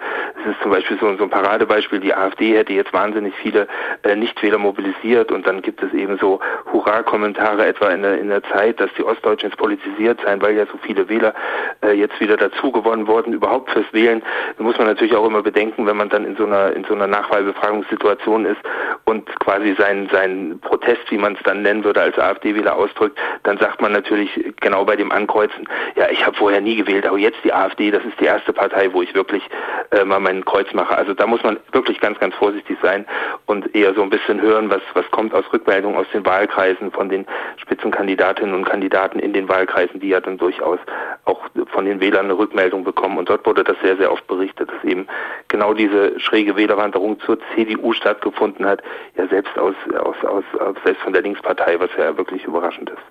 Es 0.40 0.52
ist 0.52 0.62
zum 0.62 0.70
Beispiel 0.70 0.98
so, 0.98 1.16
so 1.16 1.24
ein 1.24 1.30
Paradebeispiel, 1.30 2.00
die 2.00 2.14
AfD 2.14 2.56
hätte 2.56 2.72
jetzt 2.72 2.92
wahnsinnig 2.92 3.34
viele 3.42 3.66
äh, 4.04 4.14
Nichtwähler 4.14 4.58
mobilisiert 4.58 5.32
und 5.32 5.46
dann 5.46 5.60
gibt 5.62 5.82
es 5.82 5.92
eben 5.92 6.18
so 6.18 6.40
Hurra-Kommentare 6.72 7.66
etwa 7.66 7.88
in 7.88 8.02
der, 8.02 8.18
in 8.18 8.28
der 8.28 8.42
Zeit, 8.44 8.78
dass 8.80 8.90
die 8.96 9.04
Ostdeutschen 9.04 9.50
jetzt 9.50 9.58
politisiert 9.58 10.20
seien, 10.24 10.40
weil 10.40 10.56
ja 10.56 10.66
so 10.66 10.78
viele 10.82 11.08
Wähler 11.08 11.34
äh, 11.82 11.92
jetzt 11.92 12.20
wieder 12.20 12.36
dazu 12.36 12.70
gewonnen 12.70 13.08
wurden, 13.08 13.32
überhaupt 13.32 13.70
fürs 13.70 13.92
Wählen. 13.92 14.22
Da 14.56 14.62
muss 14.62 14.78
man 14.78 14.86
natürlich 14.86 15.16
auch 15.16 15.26
immer 15.26 15.42
bedenken, 15.42 15.86
wenn 15.86 15.96
man 15.96 16.10
dann 16.10 16.24
in 16.24 16.36
so 16.36 16.46
einer, 16.46 16.72
in 16.74 16.84
so 16.84 16.94
einer 16.94 17.08
Nachwahlbefragungssituation 17.08 18.44
ist 18.46 18.60
und 19.04 19.28
quasi 19.40 19.74
seinen, 19.76 20.08
seinen 20.10 20.60
Protest, 20.60 21.10
wie 21.10 21.18
man 21.18 21.34
es 21.34 21.42
dann 21.42 21.62
nennen 21.62 21.82
würde, 21.82 22.00
als 22.00 22.18
AfD-Wähler 22.18 22.76
ausdrückt, 22.76 23.18
dann 23.42 23.58
sagt 23.58 23.82
man 23.82 23.92
natürlich 23.92 24.30
genau 24.60 24.84
bei 24.84 24.91
dem 24.96 25.12
Ankreuzen, 25.12 25.68
ja, 25.96 26.08
ich 26.10 26.24
habe 26.24 26.36
vorher 26.36 26.60
nie 26.60 26.76
gewählt, 26.76 27.06
aber 27.06 27.18
jetzt 27.18 27.38
die 27.44 27.52
AfD, 27.52 27.90
das 27.90 28.04
ist 28.04 28.18
die 28.20 28.24
erste 28.24 28.52
Partei, 28.52 28.92
wo 28.92 29.02
ich 29.02 29.14
wirklich 29.14 29.42
äh, 29.90 30.04
mal 30.04 30.20
mein 30.20 30.44
Kreuz 30.44 30.72
mache. 30.72 30.96
Also 30.96 31.14
da 31.14 31.26
muss 31.26 31.42
man 31.42 31.58
wirklich 31.72 32.00
ganz, 32.00 32.18
ganz 32.18 32.34
vorsichtig 32.34 32.78
sein 32.82 33.06
und 33.46 33.74
eher 33.74 33.94
so 33.94 34.02
ein 34.02 34.10
bisschen 34.10 34.40
hören, 34.40 34.70
was, 34.70 34.82
was 34.94 35.10
kommt 35.10 35.34
aus 35.34 35.44
Rückmeldungen 35.52 35.98
aus 35.98 36.06
den 36.12 36.24
Wahlkreisen 36.24 36.90
von 36.90 37.08
den 37.08 37.26
Spitzenkandidatinnen 37.56 38.54
und 38.54 38.64
Kandidaten 38.64 39.18
in 39.18 39.32
den 39.32 39.48
Wahlkreisen, 39.48 40.00
die 40.00 40.08
ja 40.08 40.20
dann 40.20 40.38
durchaus 40.38 40.78
auch 41.24 41.40
von 41.66 41.84
den 41.84 42.00
Wählern 42.00 42.26
eine 42.26 42.38
Rückmeldung 42.38 42.84
bekommen. 42.84 43.18
Und 43.18 43.28
dort 43.28 43.46
wurde 43.46 43.64
das 43.64 43.76
sehr, 43.82 43.96
sehr 43.96 44.12
oft 44.12 44.26
berichtet, 44.26 44.70
dass 44.70 44.84
eben 44.84 45.06
genau 45.48 45.74
diese 45.74 46.18
schräge 46.20 46.56
Wählerwanderung 46.56 47.20
zur 47.20 47.38
CDU 47.54 47.92
stattgefunden 47.92 48.66
hat, 48.66 48.82
ja 49.16 49.26
selbst 49.28 49.56
aus, 49.58 49.74
aus, 49.98 50.16
aus 50.24 50.44
selbst 50.84 51.02
von 51.02 51.12
der 51.12 51.22
Linkspartei, 51.22 51.78
was 51.78 51.90
ja 51.96 52.16
wirklich 52.16 52.44
überraschend 52.44 52.90
ist. 52.90 53.02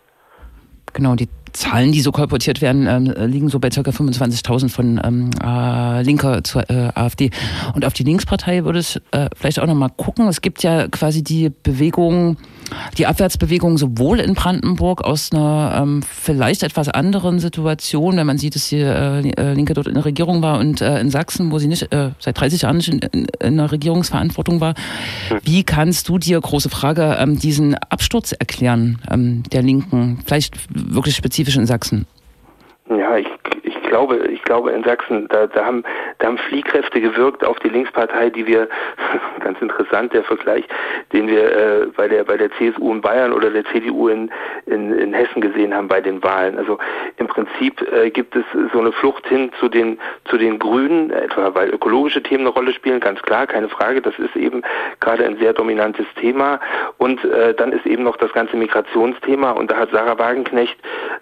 Genau, 0.94 1.16
die 1.16 1.28
Zahlen, 1.54 1.92
die 1.92 2.02
so 2.02 2.12
kolportiert 2.12 2.62
werden, 2.62 2.88
ähm, 2.88 3.14
liegen 3.30 3.50
so 3.50 3.60
bei 3.60 3.70
ca. 3.70 3.82
25.000 3.82 4.70
von 4.70 5.02
ähm, 5.04 5.30
äh, 5.44 6.02
Linker 6.04 6.44
zur 6.44 6.70
äh, 6.70 6.90
AfD. 6.96 7.32
Und 7.74 7.86
auf 7.86 7.94
die 7.94 8.04
Linkspartei 8.04 8.64
würde 8.64 8.80
es 8.80 9.02
äh, 9.12 9.30
vielleicht 9.36 9.60
auch 9.60 9.68
nochmal 9.68 9.90
gucken. 9.96 10.28
Es 10.28 10.42
gibt 10.42 10.64
ja 10.64 10.88
quasi 10.88 11.24
die 11.24 11.50
Bewegung, 11.50 12.38
die 12.98 13.08
Abwärtsbewegung 13.08 13.78
sowohl 13.78 14.20
in 14.20 14.34
Brandenburg 14.34 15.04
aus 15.04 15.32
einer 15.32 15.80
ähm, 15.82 16.04
vielleicht 16.04 16.64
etwas 16.64 16.90
anderen 16.90 17.40
Situation, 17.40 18.18
wenn 18.18 18.28
man 18.28 18.38
sieht, 18.38 18.56
dass 18.56 18.70
die 18.70 18.78
äh, 18.78 19.30
äh 19.30 19.54
Linke 19.54 19.74
dort 19.74 19.88
in 19.88 19.96
der 19.96 20.06
Regierung 20.06 20.42
war 20.42 20.60
und 20.60 20.82
äh, 20.82 21.00
in 21.00 21.10
Sachsen, 21.10 21.52
wo 21.52 21.60
sie 21.60 21.68
nicht 21.68 21.92
äh, 21.92 22.12
seit 22.20 22.40
30 22.40 22.64
Jahren 22.64 22.78
nicht 22.78 22.90
in, 22.90 23.00
in, 23.00 23.28
in 23.40 23.58
der 23.58 23.72
Regierungsverantwortung 23.72 24.62
war. 24.62 24.74
Wie 25.44 25.64
kannst 25.64 26.10
du 26.10 26.18
dir, 26.18 26.40
große 26.40 26.70
Frage, 26.70 27.18
ähm, 27.20 27.40
diesen 27.40 27.76
Absturz 27.76 28.32
erklären 28.32 29.00
ähm, 29.10 29.44
der 29.52 29.64
Linken? 29.64 30.20
Vielleicht 30.26 30.56
wirklich 30.74 31.16
spezifisch 31.42 31.58
in 31.58 31.66
Sachsen. 31.66 32.06
Ja, 32.90 33.18
ich, 33.18 33.28
glaube, 33.92 34.20
ich 34.30 34.42
glaube 34.44 34.72
in 34.72 34.84
Sachsen, 34.86 35.28
da, 35.28 35.48
da 35.48 35.66
haben, 35.66 35.84
da 36.20 36.28
haben 36.28 36.38
Fliehkräfte 36.38 37.02
gewirkt 37.02 37.44
auf 37.44 37.60
die 37.60 37.68
Linkspartei, 37.68 38.30
die 38.30 38.48
wir, 38.48 38.70
ganz 39.42 39.62
interessant 39.62 40.14
der 40.14 40.24
Vergleich, 40.24 40.64
den 41.12 41.28
wir 41.28 41.44
äh, 41.52 41.86
bei 41.98 42.08
der 42.08 42.24
bei 42.24 42.38
der 42.38 42.50
CSU 42.52 42.94
in 42.94 43.02
Bayern 43.02 43.34
oder 43.34 43.50
der 43.50 43.66
CDU 43.66 44.08
in, 44.08 44.32
in, 44.66 44.98
in 44.98 45.14
Hessen 45.14 45.42
gesehen 45.42 45.76
haben 45.76 45.90
bei 45.90 46.00
den 46.00 46.24
Wahlen. 46.24 46.58
Also 46.58 46.80
im 47.18 47.28
Prinzip 47.28 47.82
äh, 47.92 48.10
gibt 48.10 48.34
es 48.36 48.46
so 48.72 48.80
eine 48.80 48.94
Flucht 48.94 49.28
hin 49.28 49.52
zu 49.60 49.68
den 49.68 50.00
zu 50.26 50.38
den 50.38 50.58
Grünen, 50.58 51.12
etwa 51.12 51.54
weil 51.54 51.70
ökologische 51.70 52.24
Themen 52.24 52.46
eine 52.46 52.56
Rolle 52.56 52.72
spielen, 52.72 53.02
ganz 53.02 53.22
klar, 53.24 53.46
keine 53.46 53.68
Frage. 53.68 54.02
Das 54.02 54.18
ist 54.20 54.38
eben 54.38 54.62
gerade 55.02 55.26
ein 55.26 55.38
sehr 55.38 55.52
dominantes 55.52 56.06
Thema. 56.22 56.62
Und 56.98 57.26
äh, 57.26 57.54
dann 57.54 57.74
ist 57.74 57.86
eben 57.86 58.04
noch 58.04 58.16
das 58.16 58.32
ganze 58.32 58.56
Migrationsthema 58.56 59.52
und 59.52 59.70
da 59.70 59.76
hat 59.76 59.92
Sarah 59.92 60.18
Wagenknecht 60.18 60.78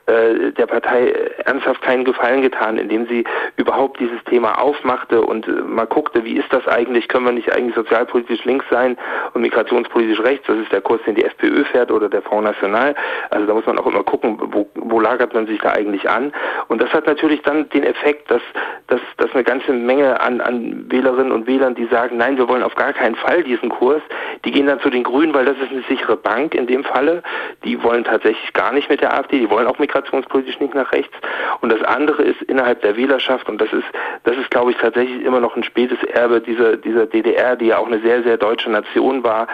äh, 0.06 0.52
der 0.52 0.68
Partei 0.68 1.14
ernsthaft 1.46 1.82
keinen 1.82 2.06
Gefallen 2.06 2.44
getan, 2.44 2.59
indem 2.78 3.08
sie 3.08 3.24
überhaupt 3.56 4.00
dieses 4.00 4.24
Thema 4.26 4.60
aufmachte 4.60 5.22
und 5.22 5.48
äh, 5.48 5.52
mal 5.52 5.88
guckte, 5.88 6.24
wie 6.24 6.38
ist 6.38 6.52
das 6.52 6.68
eigentlich, 6.68 7.08
können 7.08 7.26
wir 7.26 7.32
nicht 7.32 7.52
eigentlich 7.54 7.76
sozialpolitisch 7.76 8.44
links 8.46 8.66
sein 8.70 8.98
und 9.34 9.42
migrationspolitisch 9.42 10.20
rechts, 10.22 10.48
das 10.48 10.58
ist 10.58 10.72
der 10.72 10.82
Kurs, 10.82 11.02
den 11.06 11.16
die 11.16 11.24
FPÖ 11.24 11.64
fährt 11.66 11.92
oder 11.92 12.10
der 12.10 12.22
Front 12.22 12.46
National, 12.46 12.96
also 13.30 13.46
da 13.46 13.54
muss 13.54 13.66
man 13.66 13.80
auch 13.80 13.88
immer 13.88 14.04
gucken, 14.04 14.38
wo, 14.52 14.68
wo 14.76 15.00
lagert 15.00 15.34
man 15.34 15.48
sich 15.48 15.60
da 15.60 15.72
eigentlich 15.72 16.10
an? 16.10 16.34
Und 16.68 16.82
das 16.82 16.92
hat 16.94 17.08
natürlich 17.08 17.42
dann 17.44 17.70
den 17.70 17.84
Effekt, 17.84 18.30
dass, 18.32 18.42
dass, 18.88 19.02
dass 19.18 19.34
eine 19.34 19.44
ganze 19.44 19.74
Menge 19.74 20.20
an, 20.20 20.42
an 20.42 20.86
Wählerinnen 20.90 21.32
und 21.32 21.48
Wählern, 21.48 21.76
die 21.76 21.86
sagen, 21.86 22.18
nein, 22.18 22.38
wir 22.38 22.48
wollen 22.48 22.64
auf 22.64 22.76
gar 22.76 22.94
keinen 22.94 23.16
Fall 23.16 23.44
diesen 23.44 23.70
Kurs, 23.70 24.02
die 24.46 24.52
gehen 24.52 24.68
dann 24.68 24.80
zu 24.80 24.90
den 24.90 25.04
Grünen, 25.04 25.34
weil 25.34 25.46
das 25.46 25.58
ist 25.58 25.72
eine 25.72 25.84
sichere 25.90 26.18
Bank 26.18 26.56
in 26.56 26.68
dem 26.68 26.84
Falle, 26.84 27.24
die 27.64 27.82
wollen 27.84 28.04
tatsächlich 28.04 28.54
gar 28.54 28.74
nicht 28.74 28.90
mit 28.90 29.02
der 29.02 29.14
AfD, 29.14 29.40
die 29.40 29.50
wollen 29.50 29.68
auch 29.68 29.80
migrationspolitisch 29.80 30.60
nicht 30.60 30.76
nach 30.76 30.92
rechts. 30.92 31.16
Und 31.62 31.72
das 31.72 31.82
andere 31.84 32.24
ist 32.24 32.42
innerhalb 32.50 32.82
der 32.82 32.98
Wählerschaft 32.98 33.48
und 33.50 33.60
das 33.60 33.72
ist, 33.72 33.86
das 34.24 34.38
ist 34.38 34.50
glaube 34.52 34.72
ich 34.72 34.78
tatsächlich 34.78 35.24
immer 35.24 35.40
noch 35.40 35.56
ein 35.56 35.64
spätes 35.64 36.02
Erbe 36.04 36.42
dieser, 36.42 36.78
dieser 36.78 37.06
DDR, 37.06 37.56
die 37.56 37.68
ja 37.68 37.78
auch 37.78 37.88
eine 37.88 38.00
sehr, 38.00 38.24
sehr 38.24 38.38
deutsche 38.38 38.70
Nation 38.70 39.24
war, 39.24 39.48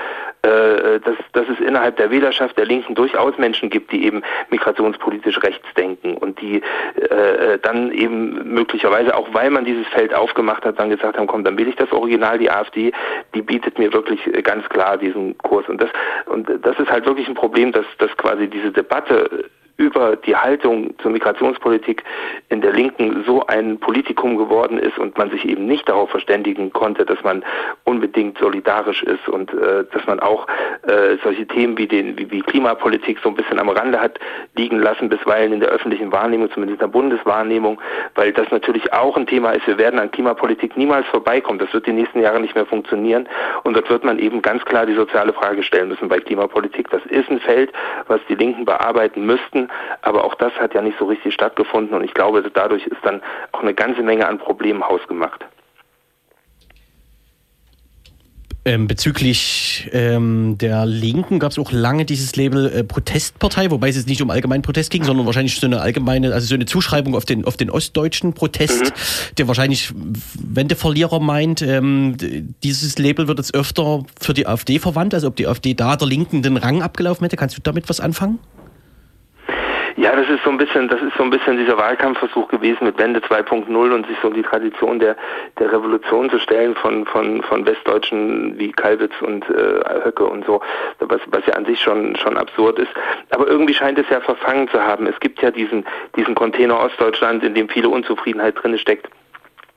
äh, 0.45 0.99
dass, 0.99 1.15
dass 1.33 1.49
es 1.49 1.59
innerhalb 1.59 1.97
der 1.97 2.11
Wählerschaft 2.11 2.57
der 2.57 2.65
Linken 2.65 2.93
durchaus 2.93 3.37
Menschen 3.37 3.69
gibt, 3.69 3.91
die 3.91 4.05
eben 4.05 4.21
migrationspolitisch 4.51 5.41
rechts 5.41 5.65
denken 5.75 6.15
und 6.17 6.39
die 6.39 6.61
äh, 6.95 7.57
dann 7.61 7.91
eben 7.91 8.53
möglicherweise, 8.53 9.15
auch 9.15 9.33
weil 9.33 9.49
man 9.49 9.65
dieses 9.65 9.87
Feld 9.87 10.13
aufgemacht 10.13 10.63
hat, 10.63 10.77
dann 10.77 10.89
gesagt 10.89 11.17
haben, 11.17 11.27
komm, 11.27 11.43
dann 11.43 11.57
will 11.57 11.67
ich 11.67 11.75
das 11.75 11.91
Original, 11.91 12.37
die 12.37 12.51
AfD, 12.51 12.91
die 13.33 13.41
bietet 13.41 13.79
mir 13.79 13.91
wirklich 13.91 14.19
ganz 14.43 14.67
klar 14.69 14.97
diesen 14.97 15.37
Kurs. 15.39 15.67
Und 15.67 15.81
das, 15.81 15.89
und 16.27 16.47
das 16.61 16.77
ist 16.79 16.91
halt 16.91 17.05
wirklich 17.05 17.27
ein 17.27 17.35
Problem, 17.35 17.71
dass, 17.71 17.85
dass 17.97 18.15
quasi 18.17 18.47
diese 18.47 18.71
Debatte 18.71 19.49
über 19.77 20.15
die 20.15 20.35
Haltung 20.35 20.97
zur 20.99 21.11
Migrationspolitik 21.11 22.03
in 22.49 22.61
der 22.61 22.71
Linken 22.71 23.23
so 23.25 23.45
ein 23.47 23.77
Politikum 23.77 24.37
geworden 24.37 24.79
ist 24.79 24.97
und 24.97 25.17
man 25.17 25.29
sich 25.31 25.45
eben 25.45 25.65
nicht 25.65 25.89
darauf 25.89 26.09
verständigen 26.09 26.71
konnte, 26.71 27.05
dass 27.05 27.21
man 27.23 27.43
unbedingt 27.83 28.37
solidarisch 28.37 29.03
ist 29.03 29.27
und 29.27 29.53
äh, 29.53 29.83
dass 29.91 30.05
man 30.07 30.19
auch 30.21 30.47
äh, 30.87 31.17
solche 31.23 31.45
Themen 31.45 31.77
wie, 31.77 31.87
den, 31.87 32.17
wie, 32.17 32.31
wie 32.31 32.41
Klimapolitik 32.41 33.19
so 33.21 33.29
ein 33.29 33.35
bisschen 33.35 33.59
am 33.59 33.67
Rande 33.67 33.99
hat 33.99 34.17
liegen 34.55 34.79
lassen, 34.79 35.09
bisweilen 35.09 35.51
in 35.51 35.59
der 35.59 35.69
öffentlichen 35.69 36.11
Wahrnehmung, 36.11 36.49
zumindest 36.51 36.81
in 36.81 36.87
der 36.87 36.93
Bundeswahrnehmung, 36.93 37.81
weil 38.15 38.31
das 38.31 38.49
natürlich 38.51 38.93
auch 38.93 39.17
ein 39.17 39.27
Thema 39.27 39.51
ist. 39.51 39.67
Wir 39.67 39.77
werden 39.77 39.99
an 39.99 40.11
Klimapolitik 40.11 40.77
niemals 40.77 41.05
vorbeikommen. 41.07 41.59
Das 41.59 41.73
wird 41.73 41.85
die 41.85 41.93
nächsten 41.93 42.21
Jahre 42.21 42.39
nicht 42.39 42.55
mehr 42.55 42.65
funktionieren 42.65 43.27
und 43.63 43.75
dort 43.75 43.89
wird 43.89 44.05
man 44.05 44.19
eben 44.19 44.41
ganz 44.41 44.63
klar 44.63 44.85
die 44.85 44.95
soziale 44.95 45.33
Frage 45.33 45.63
stellen 45.63 45.89
müssen 45.89 46.07
bei 46.07 46.19
Klimapolitik. 46.19 46.89
Das 46.91 47.05
ist 47.07 47.29
ein 47.29 47.39
Feld, 47.41 47.73
was 48.07 48.21
die 48.29 48.35
Linken 48.35 48.63
bearbeiten 48.63 49.25
müssten 49.25 49.64
aber 50.01 50.23
auch 50.23 50.35
das 50.35 50.53
hat 50.53 50.73
ja 50.73 50.81
nicht 50.81 50.97
so 50.97 51.05
richtig 51.05 51.33
stattgefunden 51.33 51.95
und 51.95 52.03
ich 52.03 52.13
glaube, 52.13 52.43
dadurch 52.53 52.85
ist 52.85 53.03
dann 53.03 53.21
auch 53.51 53.61
eine 53.61 53.73
ganze 53.73 54.01
Menge 54.01 54.27
an 54.27 54.37
Problemen 54.37 54.83
hausgemacht. 54.83 55.45
Ähm, 58.67 58.87
bezüglich 58.87 59.87
ähm, 59.93 60.57
der 60.57 60.87
Linken 60.87 61.37
gab 61.37 61.51
es 61.51 61.59
auch 61.59 61.71
lange 61.71 62.03
dieses 62.03 62.35
Label 62.35 62.65
äh, 62.65 62.83
Protestpartei, 62.83 63.69
wobei 63.69 63.89
es 63.89 63.95
jetzt 63.95 64.07
nicht 64.07 64.23
um 64.23 64.31
allgemeinen 64.31 64.63
Protest 64.63 64.89
ging, 64.89 65.03
sondern 65.03 65.27
wahrscheinlich 65.27 65.59
so 65.59 65.67
eine 65.67 65.81
allgemeine, 65.81 66.33
also 66.33 66.47
so 66.47 66.55
eine 66.55 66.65
Zuschreibung 66.65 67.13
auf 67.13 67.25
den, 67.25 67.45
auf 67.45 67.57
den 67.57 67.69
ostdeutschen 67.69 68.33
Protest, 68.33 68.85
mhm. 68.85 69.35
der 69.37 69.47
wahrscheinlich 69.47 69.93
Wendeverlierer 69.93 71.19
meint. 71.19 71.61
Ähm, 71.61 72.17
dieses 72.63 72.97
Label 72.97 73.27
wird 73.27 73.37
jetzt 73.37 73.53
öfter 73.53 74.03
für 74.19 74.33
die 74.33 74.47
AfD 74.47 74.79
verwandt, 74.79 75.13
also 75.13 75.27
ob 75.27 75.35
die 75.35 75.45
AfD 75.45 75.75
da 75.75 75.95
der 75.95 76.07
Linken 76.07 76.41
den 76.41 76.57
Rang 76.57 76.81
abgelaufen 76.81 77.23
hätte. 77.23 77.37
Kannst 77.37 77.55
du 77.55 77.61
damit 77.61 77.87
was 77.87 77.99
anfangen? 77.99 78.39
Ja, 79.97 80.13
das 80.13 80.27
ist 80.27 80.43
so 80.43 80.49
ein 80.49 80.57
bisschen, 80.57 80.89
das 80.89 81.01
ist 81.01 81.15
so 81.15 81.23
ein 81.23 81.29
bisschen 81.29 81.57
dieser 81.57 81.77
Wahlkampfversuch 81.77 82.49
gewesen 82.49 82.83
mit 82.83 82.97
Wende 82.97 83.21
2.0 83.21 83.73
und 83.93 84.05
sich 84.07 84.17
so 84.21 84.29
die 84.29 84.41
Tradition 84.41 84.99
der, 84.99 85.15
der 85.57 85.71
Revolution 85.71 86.29
zu 86.29 86.37
stellen 86.39 86.75
von, 86.75 87.05
von, 87.05 87.41
von 87.43 87.65
Westdeutschen 87.65 88.59
wie 88.59 88.73
Kalwitz 88.73 89.13
und 89.21 89.49
äh, 89.49 90.03
Höcke 90.03 90.25
und 90.25 90.45
so, 90.45 90.59
was, 90.99 91.21
was 91.27 91.45
ja 91.45 91.53
an 91.53 91.65
sich 91.65 91.79
schon, 91.79 92.13
schon 92.17 92.35
absurd 92.35 92.79
ist. 92.79 92.91
Aber 93.29 93.47
irgendwie 93.47 93.73
scheint 93.73 93.97
es 93.97 94.09
ja 94.09 94.19
verfangen 94.19 94.67
zu 94.67 94.81
haben. 94.81 95.07
Es 95.07 95.17
gibt 95.21 95.41
ja 95.41 95.49
diesen, 95.49 95.85
diesen 96.17 96.35
Container 96.35 96.77
Ostdeutschland, 96.77 97.45
in 97.45 97.55
dem 97.55 97.69
viele 97.69 97.87
Unzufriedenheit 97.87 98.61
drin 98.61 98.77
steckt. 98.77 99.07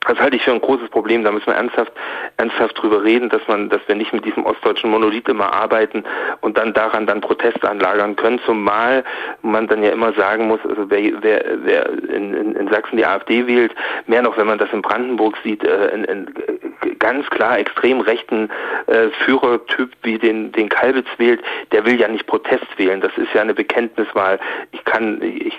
Das 0.09 0.19
halte 0.19 0.37
ich 0.37 0.43
für 0.43 0.53
ein 0.53 0.61
großes 0.61 0.89
Problem. 0.89 1.23
Da 1.23 1.31
müssen 1.31 1.47
wir 1.47 1.55
ernsthaft, 1.55 1.93
ernsthaft 2.39 2.81
drüber 2.81 3.05
reden, 3.05 3.29
dass 3.29 3.47
man, 3.47 3.69
dass 3.69 3.81
wir 3.87 3.95
nicht 3.95 4.13
mit 4.13 4.25
diesem 4.25 4.45
ostdeutschen 4.45 4.91
Monolith 4.91 5.29
immer 5.29 5.53
arbeiten 5.53 6.03
und 6.41 6.57
dann 6.57 6.73
daran 6.73 7.07
dann 7.07 7.21
Proteste 7.21 7.69
anlagern 7.69 8.17
können. 8.17 8.41
Zumal 8.45 9.05
man 9.43 9.69
dann 9.69 9.83
ja 9.83 9.91
immer 9.91 10.13
sagen 10.15 10.49
muss, 10.49 10.61
also 10.65 10.91
wer, 10.91 11.23
wer, 11.23 11.45
wer 11.63 11.89
in, 12.09 12.35
in, 12.35 12.57
in 12.57 12.69
Sachsen 12.69 12.97
die 12.97 13.05
AfD 13.05 13.47
wählt, 13.47 13.75
mehr 14.07 14.23
noch, 14.23 14.37
wenn 14.39 14.47
man 14.47 14.59
das 14.59 14.73
in 14.73 14.83
Brandenburg 14.83 15.37
sieht, 15.45 15.63
äh, 15.63 15.89
in, 15.89 16.05
in 16.05 16.35
ganz 16.99 17.29
klar 17.29 17.59
extrem 17.59 18.01
rechten 18.01 18.49
äh, 18.87 19.09
Führertyp 19.25 19.91
wie 20.03 20.19
den, 20.19 20.53
den 20.53 20.71
Kalbitz 20.71 21.09
wählt, 21.19 21.43
der 21.73 21.85
will 21.85 22.01
ja 22.01 22.09
nicht 22.09 22.27
Protest 22.27 22.67
wählen. 22.79 23.01
Das 23.03 23.17
ist 23.19 23.33
ja 23.35 23.43
eine 23.43 23.55
Bekenntniswahl. 23.55 24.41
Ich 24.73 24.85
kann, 24.85 25.21
ich 25.23 25.59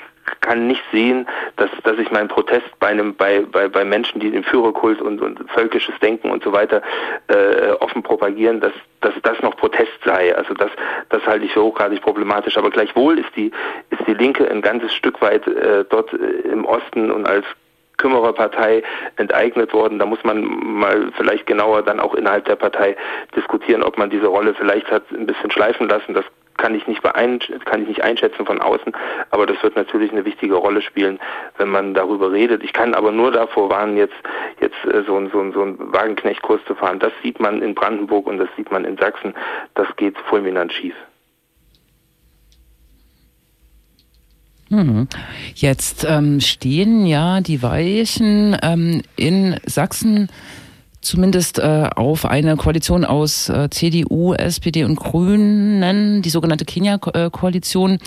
kann 0.50 0.66
nicht 0.66 0.84
sehen, 0.92 1.28
dass, 1.58 1.70
dass 1.84 2.00
ich 2.00 2.10
meinen 2.10 2.28
Protest 2.28 2.68
bei 2.80 2.88
einem, 2.88 3.14
bei, 3.14 3.42
bei, 3.42 3.68
bei 3.68 3.86
Menschen, 3.86 4.20
die 4.20 4.32
den 4.32 4.44
Führerkult 4.44 5.00
und, 5.00 5.22
und 5.22 5.40
völkisches 5.52 5.94
Denken 6.00 6.32
und 6.32 6.44
so 6.44 6.52
weiter 6.52 6.82
äh, 7.28 7.70
offen 7.80 8.02
propagieren, 8.02 8.60
dass, 8.60 8.74
dass 9.02 9.14
das 9.22 9.40
noch 9.44 9.56
Protest 9.58 9.92
sei. 10.04 10.36
Also 10.36 10.56
das, 10.56 10.72
das 11.10 11.24
halte 11.28 11.46
ich 11.46 11.54
für 11.54 11.62
hochgradig 11.62 12.02
problematisch. 12.02 12.58
Aber 12.58 12.72
gleichwohl 12.72 13.20
ist 13.20 13.30
die, 13.36 13.52
ist 13.92 14.02
die 14.08 14.16
Linke 14.16 14.50
ein 14.50 14.64
ganzes 14.64 14.92
Stück 14.92 15.22
weit 15.22 15.46
äh, 15.48 15.86
dort 15.88 16.12
äh, 16.14 16.48
im 16.52 16.66
Osten 16.66 17.12
und 17.12 17.28
als 17.28 17.46
Kümmererpartei 17.98 18.82
enteignet 19.18 19.72
worden. 19.72 20.00
Da 20.00 20.08
muss 20.08 20.24
man 20.24 20.42
mal 20.42 21.12
vielleicht 21.16 21.46
genauer 21.46 21.84
dann 21.84 22.00
auch 22.00 22.16
innerhalb 22.16 22.46
der 22.46 22.56
Partei 22.56 22.96
diskutieren, 23.36 23.84
ob 23.84 24.00
man 24.00 24.10
diese 24.10 24.28
Rolle 24.28 24.56
vielleicht 24.56 24.90
hat 24.90 25.04
ein 25.12 25.28
bisschen 25.28 25.52
schleifen 25.52 25.88
lassen. 25.88 26.16
Das 26.16 26.26
kann 26.60 26.76
ich 26.76 26.86
nicht 26.86 27.02
kann 27.02 27.82
ich 27.82 27.88
nicht 27.88 28.04
einschätzen 28.04 28.45
von 28.45 28.62
außen, 28.62 28.93
aber 29.32 29.48
das 29.48 29.62
wird 29.63 29.76
natürlich 29.76 30.12
eine 30.12 30.26
wichtige 30.26 30.56
Rolle 30.56 30.84
spielen, 30.84 31.19
wenn 31.58 31.69
man 31.69 31.95
darüber 31.95 32.32
redet. 32.32 32.63
Ich 32.63 32.74
kann 32.74 32.93
aber 32.93 33.12
nur 33.12 33.32
davor 33.32 33.69
warnen, 33.69 33.98
jetzt 33.98 34.13
jetzt 34.62 34.78
äh, 34.86 35.04
so 35.08 35.17
ein 35.17 35.32
so 35.32 35.39
ein 35.39 35.52
so 35.54 35.63
ein 35.63 35.78
Wagenknechtkurs 35.80 36.62
zu 36.67 36.76
fahren. 36.76 37.00
Das 37.00 37.13
sieht 37.24 37.39
man 37.39 37.62
in 37.62 37.74
Brandenburg 37.74 38.28
und 38.28 38.38
das 38.38 38.50
sieht 38.56 38.72
man 38.72 38.86
in 38.86 38.98
Sachsen. 38.98 39.34
Das 39.74 39.88
geht 39.95 40.17
fulminant 40.30 40.72
schief. 40.72 40.95
Mhm. 44.69 45.08
Jetzt 45.56 46.06
ähm, 46.08 46.39
stehen 46.41 47.08
ja 47.08 47.41
die 47.41 47.63
Weichen 47.63 48.56
ähm, 48.62 49.02
in 49.15 49.60
Sachsen 49.65 50.30
zumindest 51.02 51.60
äh, 51.60 51.90
auf 51.96 52.26
eine 52.26 52.56
Koalition 52.58 53.06
aus 53.06 53.50
äh, 53.50 53.70
CDU, 53.70 54.34
SPD 54.34 54.84
und 54.84 54.96
Grünen, 54.96 56.22
die 56.22 56.30
sogenannte 56.30 56.66
Kenia-Koalition. 56.66 58.00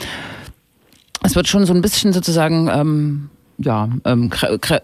Es 1.22 1.36
wird 1.36 1.48
schon 1.48 1.66
so 1.66 1.72
ein 1.72 1.82
bisschen 1.82 2.12
sozusagen 2.12 2.68
ähm, 2.68 3.30
ja, 3.58 3.88
ähm, 4.04 4.30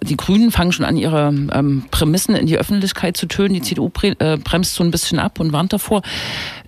die 0.02 0.16
Grünen 0.16 0.50
fangen 0.50 0.72
schon 0.72 0.85
an, 0.85 0.96
ihre 0.96 1.28
ähm, 1.28 1.85
Prämissen 1.90 2.37
in 2.37 2.46
die 2.46 2.59
Öffentlichkeit 2.59 3.16
zu 3.16 3.26
tönen. 3.26 3.54
Die 3.54 3.62
CDU 3.62 3.90
äh, 4.02 4.37
bremst 4.37 4.74
so 4.74 4.85
ein 4.85 4.90
bisschen 4.90 5.18
ab 5.18 5.40
und 5.40 5.52
warnt 5.52 5.72
davor. 5.72 6.02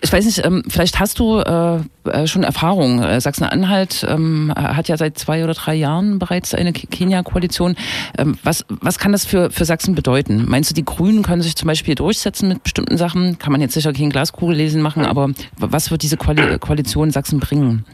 Ich 0.00 0.12
weiß 0.12 0.24
nicht, 0.24 0.44
ähm, 0.44 0.62
vielleicht 0.68 0.98
hast 0.98 1.18
du 1.18 1.38
äh, 1.38 1.80
äh 2.04 2.26
schon 2.26 2.42
Erfahrung. 2.42 3.02
Äh, 3.02 3.20
Sachsen-Anhalt 3.20 4.06
ähm, 4.08 4.52
hat 4.56 4.88
ja 4.88 4.96
seit 4.96 5.18
zwei 5.18 5.44
oder 5.44 5.54
drei 5.54 5.74
Jahren 5.74 6.18
bereits 6.18 6.54
eine 6.54 6.72
Kenia-Koalition. 6.72 7.76
Ähm, 8.18 8.38
was, 8.42 8.64
was 8.68 8.98
kann 8.98 9.12
das 9.12 9.24
für, 9.24 9.50
für 9.50 9.64
Sachsen 9.64 9.94
bedeuten? 9.94 10.46
Meinst 10.48 10.70
du, 10.70 10.74
die 10.74 10.84
Grünen 10.84 11.22
können 11.22 11.42
sich 11.42 11.56
zum 11.56 11.66
Beispiel 11.66 11.94
durchsetzen 11.94 12.48
mit 12.48 12.62
bestimmten 12.62 12.96
Sachen? 12.96 13.38
Kann 13.38 13.52
man 13.52 13.60
jetzt 13.60 13.74
sicher 13.74 13.92
kein 13.92 14.10
Glaskugel 14.10 14.56
lesen 14.56 14.82
machen, 14.82 15.04
aber 15.04 15.30
was 15.58 15.90
wird 15.90 16.02
diese 16.02 16.16
Koalition 16.16 17.10
Sachsen 17.10 17.40
bringen? 17.40 17.84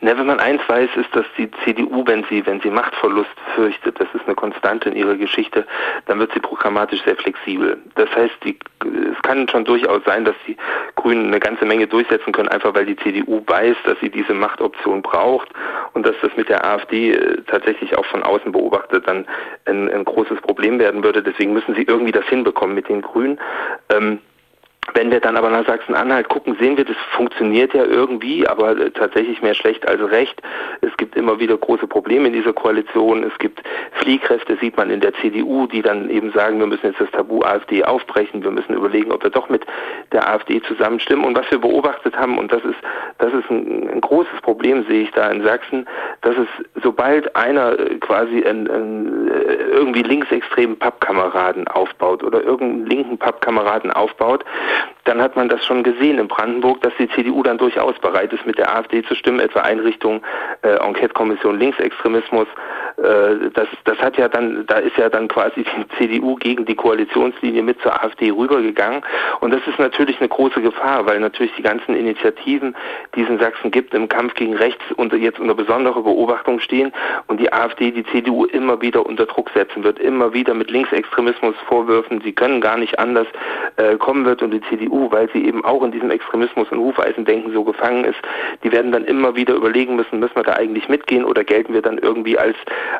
Na, 0.00 0.16
wenn 0.16 0.26
man 0.26 0.40
eins 0.40 0.62
weiß, 0.66 0.90
ist, 0.96 1.14
dass 1.14 1.26
die 1.36 1.50
CDU, 1.64 2.04
wenn 2.06 2.24
sie, 2.24 2.44
wenn 2.46 2.60
sie 2.60 2.70
Machtverlust 2.70 3.30
fürchtet, 3.54 3.98
das 4.00 4.08
ist 4.14 4.24
eine 4.26 4.34
Konstante 4.34 4.88
in 4.88 4.96
ihrer 4.96 5.16
Geschichte, 5.16 5.66
dann 6.06 6.18
wird 6.18 6.32
sie 6.32 6.40
programmatisch 6.40 7.02
sehr 7.04 7.16
flexibel. 7.16 7.78
Das 7.94 8.08
heißt, 8.14 8.34
die, 8.44 8.58
es 8.82 9.22
kann 9.22 9.48
schon 9.48 9.64
durchaus 9.64 10.02
sein, 10.04 10.24
dass 10.24 10.36
die 10.46 10.56
Grünen 10.94 11.28
eine 11.28 11.40
ganze 11.40 11.64
Menge 11.64 11.86
durchsetzen 11.86 12.32
können, 12.32 12.48
einfach 12.48 12.74
weil 12.74 12.86
die 12.86 12.96
CDU 12.96 13.42
weiß, 13.46 13.76
dass 13.84 13.98
sie 14.00 14.10
diese 14.10 14.34
Machtoption 14.34 15.02
braucht 15.02 15.48
und 15.92 16.06
dass 16.06 16.14
das 16.22 16.30
mit 16.36 16.48
der 16.48 16.64
AfD 16.64 17.12
äh, 17.12 17.42
tatsächlich 17.46 17.96
auch 17.96 18.06
von 18.06 18.22
außen 18.22 18.52
beobachtet 18.52 19.06
dann 19.06 19.26
ein, 19.64 19.90
ein 19.90 20.04
großes 20.04 20.40
Problem 20.40 20.78
werden 20.78 21.02
würde. 21.02 21.22
Deswegen 21.22 21.52
müssen 21.52 21.74
sie 21.74 21.82
irgendwie 21.82 22.12
das 22.12 22.26
hinbekommen 22.26 22.74
mit 22.74 22.88
den 22.88 23.02
Grünen. 23.02 23.40
Ähm, 23.90 24.20
wenn 24.94 25.10
wir 25.10 25.20
dann 25.20 25.36
aber 25.36 25.50
nach 25.50 25.66
Sachsen-Anhalt 25.66 26.28
gucken, 26.28 26.56
sehen 26.58 26.76
wir, 26.76 26.84
das 26.84 26.96
funktioniert 27.12 27.74
ja 27.74 27.84
irgendwie, 27.84 28.46
aber 28.46 28.76
äh, 28.78 28.90
tatsächlich 28.90 29.42
mehr 29.42 29.54
schlecht 29.54 29.86
als 29.86 30.00
recht. 30.10 30.40
Es 30.80 30.96
gibt 30.96 31.16
immer 31.16 31.38
wieder 31.38 31.56
große 31.56 31.86
Probleme 31.86 32.28
in 32.28 32.32
dieser 32.32 32.52
Koalition. 32.52 33.22
Es 33.22 33.36
gibt 33.38 33.62
Fliehkräfte, 33.92 34.56
sieht 34.60 34.76
man 34.76 34.90
in 34.90 35.00
der 35.00 35.12
CDU, 35.14 35.66
die 35.66 35.82
dann 35.82 36.08
eben 36.10 36.32
sagen, 36.32 36.58
wir 36.58 36.66
müssen 36.66 36.86
jetzt 36.86 37.00
das 37.00 37.10
Tabu 37.10 37.42
AfD 37.42 37.84
aufbrechen, 37.84 38.42
wir 38.42 38.50
müssen 38.50 38.74
überlegen, 38.74 39.12
ob 39.12 39.22
wir 39.22 39.30
doch 39.30 39.48
mit 39.48 39.64
der 40.12 40.28
AfD 40.28 40.62
zusammenstimmen. 40.62 41.24
Und 41.24 41.36
was 41.36 41.50
wir 41.50 41.58
beobachtet 41.58 42.16
haben, 42.16 42.38
und 42.38 42.52
das 42.52 42.64
ist, 42.64 42.78
das 43.18 43.32
ist 43.32 43.50
ein, 43.50 43.88
ein 43.90 44.00
großes 44.00 44.40
Problem, 44.42 44.86
sehe 44.88 45.02
ich 45.02 45.10
da 45.10 45.30
in 45.30 45.42
Sachsen, 45.42 45.86
dass 46.22 46.36
es, 46.36 46.82
sobald 46.82 47.34
einer 47.36 47.78
äh, 47.78 47.96
quasi 47.96 48.44
einen, 48.44 48.70
einen, 48.70 49.28
äh, 49.28 49.54
irgendwie 49.72 50.02
linksextremen 50.02 50.78
Pappkameraden 50.78 51.68
aufbaut 51.68 52.22
oder 52.22 52.42
irgendeinen 52.42 52.86
linken 52.86 53.18
Pappkameraden 53.18 53.92
aufbaut, 53.92 54.44
dann 55.04 55.22
hat 55.22 55.36
man 55.36 55.48
das 55.48 55.64
schon 55.64 55.82
gesehen 55.82 56.18
in 56.18 56.28
Brandenburg, 56.28 56.82
dass 56.82 56.92
die 56.98 57.08
CDU 57.08 57.42
dann 57.42 57.56
durchaus 57.56 57.98
bereit 57.98 58.32
ist, 58.32 58.44
mit 58.46 58.58
der 58.58 58.74
AfD 58.74 59.02
zu 59.02 59.14
stimmen, 59.14 59.40
etwa 59.40 59.60
Einrichtung 59.60 60.22
äh, 60.62 60.76
Enquete-Kommission 60.76 61.58
Linksextremismus. 61.58 62.46
Äh, 62.98 63.50
das, 63.54 63.68
das 63.84 63.98
hat 63.98 64.18
ja 64.18 64.28
dann, 64.28 64.66
da 64.66 64.76
ist 64.76 64.96
ja 64.96 65.08
dann 65.08 65.28
quasi 65.28 65.64
die 65.64 65.88
CDU 65.96 66.36
gegen 66.36 66.66
die 66.66 66.74
Koalitionslinie 66.74 67.62
mit 67.62 67.80
zur 67.80 67.94
AfD 68.04 68.30
rübergegangen. 68.30 69.02
Und 69.40 69.52
das 69.52 69.66
ist 69.66 69.78
natürlich 69.78 70.18
eine 70.20 70.28
große 70.28 70.60
Gefahr, 70.60 71.06
weil 71.06 71.20
natürlich 71.20 71.54
die 71.56 71.62
ganzen 71.62 71.94
Initiativen, 71.94 72.76
die 73.14 73.22
es 73.22 73.28
in 73.28 73.38
Sachsen 73.38 73.70
gibt, 73.70 73.94
im 73.94 74.08
Kampf 74.08 74.34
gegen 74.34 74.56
rechts 74.56 74.84
unter, 74.96 75.16
jetzt 75.16 75.40
unter 75.40 75.54
besonderer 75.54 76.02
Beobachtung 76.02 76.60
stehen 76.60 76.92
und 77.28 77.40
die 77.40 77.52
AfD 77.52 77.90
die 77.90 78.04
CDU 78.04 78.44
immer 78.44 78.80
wieder 78.82 79.06
unter 79.06 79.26
Druck 79.26 79.50
setzen 79.54 79.84
wird, 79.84 79.98
immer 79.98 80.32
wieder 80.32 80.54
mit 80.54 80.70
Linksextremismus 80.70 81.54
vorwürfen, 81.66 82.20
sie 82.22 82.32
können 82.32 82.60
gar 82.60 82.76
nicht 82.76 82.98
anders 82.98 83.26
äh, 83.76 83.96
kommen 83.96 84.24
wird 84.24 84.42
und 84.42 84.50
die 84.50 84.60
CDU, 84.68 85.10
weil 85.10 85.28
sie 85.32 85.46
eben 85.46 85.64
auch 85.64 85.82
in 85.82 85.92
diesem 85.92 86.10
Extremismus 86.10 86.70
und 86.70 86.78
Hufeisendenken 86.78 87.52
so 87.52 87.64
gefangen 87.64 88.04
ist, 88.04 88.18
die 88.62 88.72
werden 88.72 88.92
dann 88.92 89.04
immer 89.04 89.36
wieder 89.36 89.54
überlegen 89.54 89.96
müssen, 89.96 90.20
müssen 90.20 90.36
wir 90.36 90.42
da 90.42 90.54
eigentlich 90.54 90.88
mitgehen 90.88 91.24
oder 91.24 91.44
gelten 91.44 91.74
wir 91.74 91.82
dann 91.82 91.98
irgendwie 91.98 92.38
als, 92.38 92.56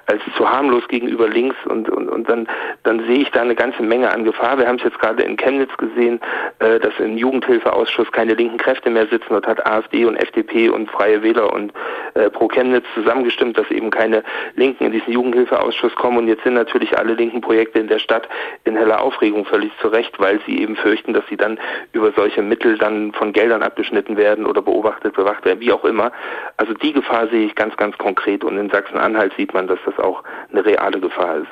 als 0.07 0.23
zu 0.37 0.49
harmlos 0.49 0.87
gegenüber 0.89 1.29
links 1.29 1.57
und, 1.67 1.89
und, 1.89 2.09
und 2.09 2.29
dann, 2.29 2.49
dann 2.83 3.05
sehe 3.07 3.19
ich 3.19 3.31
da 3.31 3.43
eine 3.43 3.55
ganze 3.55 3.83
Menge 3.83 4.11
an 4.11 4.25
Gefahr. 4.25 4.59
Wir 4.59 4.67
haben 4.67 4.77
es 4.77 4.85
jetzt 4.85 4.99
gerade 4.99 5.23
in 5.23 5.37
Chemnitz 5.37 5.77
gesehen, 5.77 6.21
äh, 6.59 6.79
dass 6.79 6.99
im 6.99 7.17
Jugendhilfeausschuss 7.17 8.11
keine 8.13 8.35
linken 8.35 8.59
Kräfte 8.59 8.91
mehr 8.91 9.07
sitzen. 9.07 9.29
Dort 9.31 9.47
hat 9.47 9.67
AfD 9.67 10.05
und 10.05 10.17
FDP 10.17 10.69
und 10.69 10.91
Freie 10.91 11.23
Wähler 11.23 11.53
und 11.53 11.73
äh, 12.15 12.31
Pro 12.31 12.49
Chemnitz 12.49 12.87
zusammengestimmt, 12.95 13.59
dass 13.59 13.71
eben 13.71 13.91
keine 13.91 14.23
Linken 14.57 14.85
in 14.85 14.93
diesen 14.93 15.13
Jugendhilfeausschuss 15.13 15.95
kommen. 15.95 16.19
Und 16.19 16.29
jetzt 16.29 16.45
sind 16.45 16.55
natürlich 16.55 16.97
alle 16.99 17.15
linken 17.15 17.41
Projekte 17.41 17.79
in 17.79 17.89
der 17.89 17.99
Stadt 17.99 18.29
in 18.65 18.77
heller 18.77 19.01
Aufregung 19.01 19.45
völlig 19.45 19.73
zurecht, 19.81 20.19
weil 20.19 20.41
sie 20.47 20.61
eben 20.61 20.77
fürchten, 20.77 21.13
dass 21.13 21.27
sie 21.29 21.37
dann 21.37 21.58
über 21.93 22.13
solche 22.13 22.43
Mittel 22.43 22.79
dann 22.79 23.13
von 23.13 23.33
Geldern 23.33 23.63
abgeschnitten 23.63 24.17
werden 24.17 24.47
oder 24.47 24.63
beobachtet, 24.63 25.15
bewacht 25.15 25.45
werden, 25.45 25.61
wie 25.61 25.73
auch 25.73 25.85
immer. 25.85 26.13
Also 26.57 26.75
die 26.75 26.93
Gefahr 26.93 27.29
sehe 27.29 27.47
ich 27.47 27.55
ganz, 27.55 27.77
ganz 27.77 27.97
konkret 27.99 28.45
und 28.45 28.59
in 28.59 28.71
Sachsen-Anhalt 28.71 29.33
sieht 29.37 29.55
man, 29.55 29.67
dass 29.67 29.79
das 29.85 29.99
auch 29.99 30.23
eine 30.51 30.65
reale 30.65 31.01
Gefahr 31.01 31.39
ist. 31.39 31.49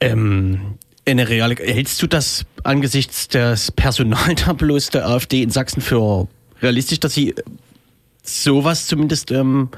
Ähm, 0.00 0.78
eine 1.06 1.28
reale, 1.28 1.54
hältst 1.56 2.02
du 2.02 2.06
das 2.06 2.44
angesichts 2.64 3.28
des 3.28 3.72
Personaltableaus 3.72 4.90
der 4.90 5.06
AfD 5.06 5.42
in 5.42 5.50
Sachsen 5.50 5.80
für 5.80 6.28
realistisch, 6.60 7.00
dass 7.00 7.14
sie 7.14 7.34
sowas 8.22 8.86
zumindest 8.86 9.30
ähm, 9.30 9.70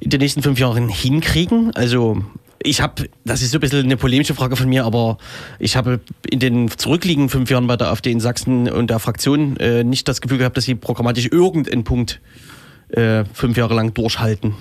in 0.00 0.10
den 0.10 0.20
nächsten 0.20 0.42
fünf 0.42 0.58
Jahren 0.58 0.88
hinkriegen? 0.88 1.72
Also 1.74 2.22
ich 2.64 2.80
habe, 2.80 3.08
das 3.24 3.42
ist 3.42 3.50
so 3.50 3.58
ein 3.58 3.60
bisschen 3.60 3.84
eine 3.84 3.96
polemische 3.96 4.34
Frage 4.34 4.56
von 4.56 4.68
mir, 4.68 4.84
aber 4.84 5.18
ich 5.58 5.76
habe 5.76 6.00
in 6.28 6.38
den 6.38 6.70
zurückliegenden 6.70 7.28
fünf 7.28 7.50
Jahren 7.50 7.66
bei 7.66 7.76
der 7.76 7.88
AfD 7.88 8.10
in 8.10 8.20
Sachsen 8.20 8.70
und 8.70 8.90
der 8.90 8.98
Fraktion 8.98 9.56
äh, 9.58 9.84
nicht 9.84 10.08
das 10.08 10.20
Gefühl 10.20 10.38
gehabt, 10.38 10.56
dass 10.56 10.64
sie 10.64 10.74
programmatisch 10.74 11.28
irgendeinen 11.30 11.84
Punkt 11.84 12.20
äh, 12.88 13.24
fünf 13.32 13.56
Jahre 13.56 13.74
lang 13.74 13.94
durchhalten. 13.94 14.54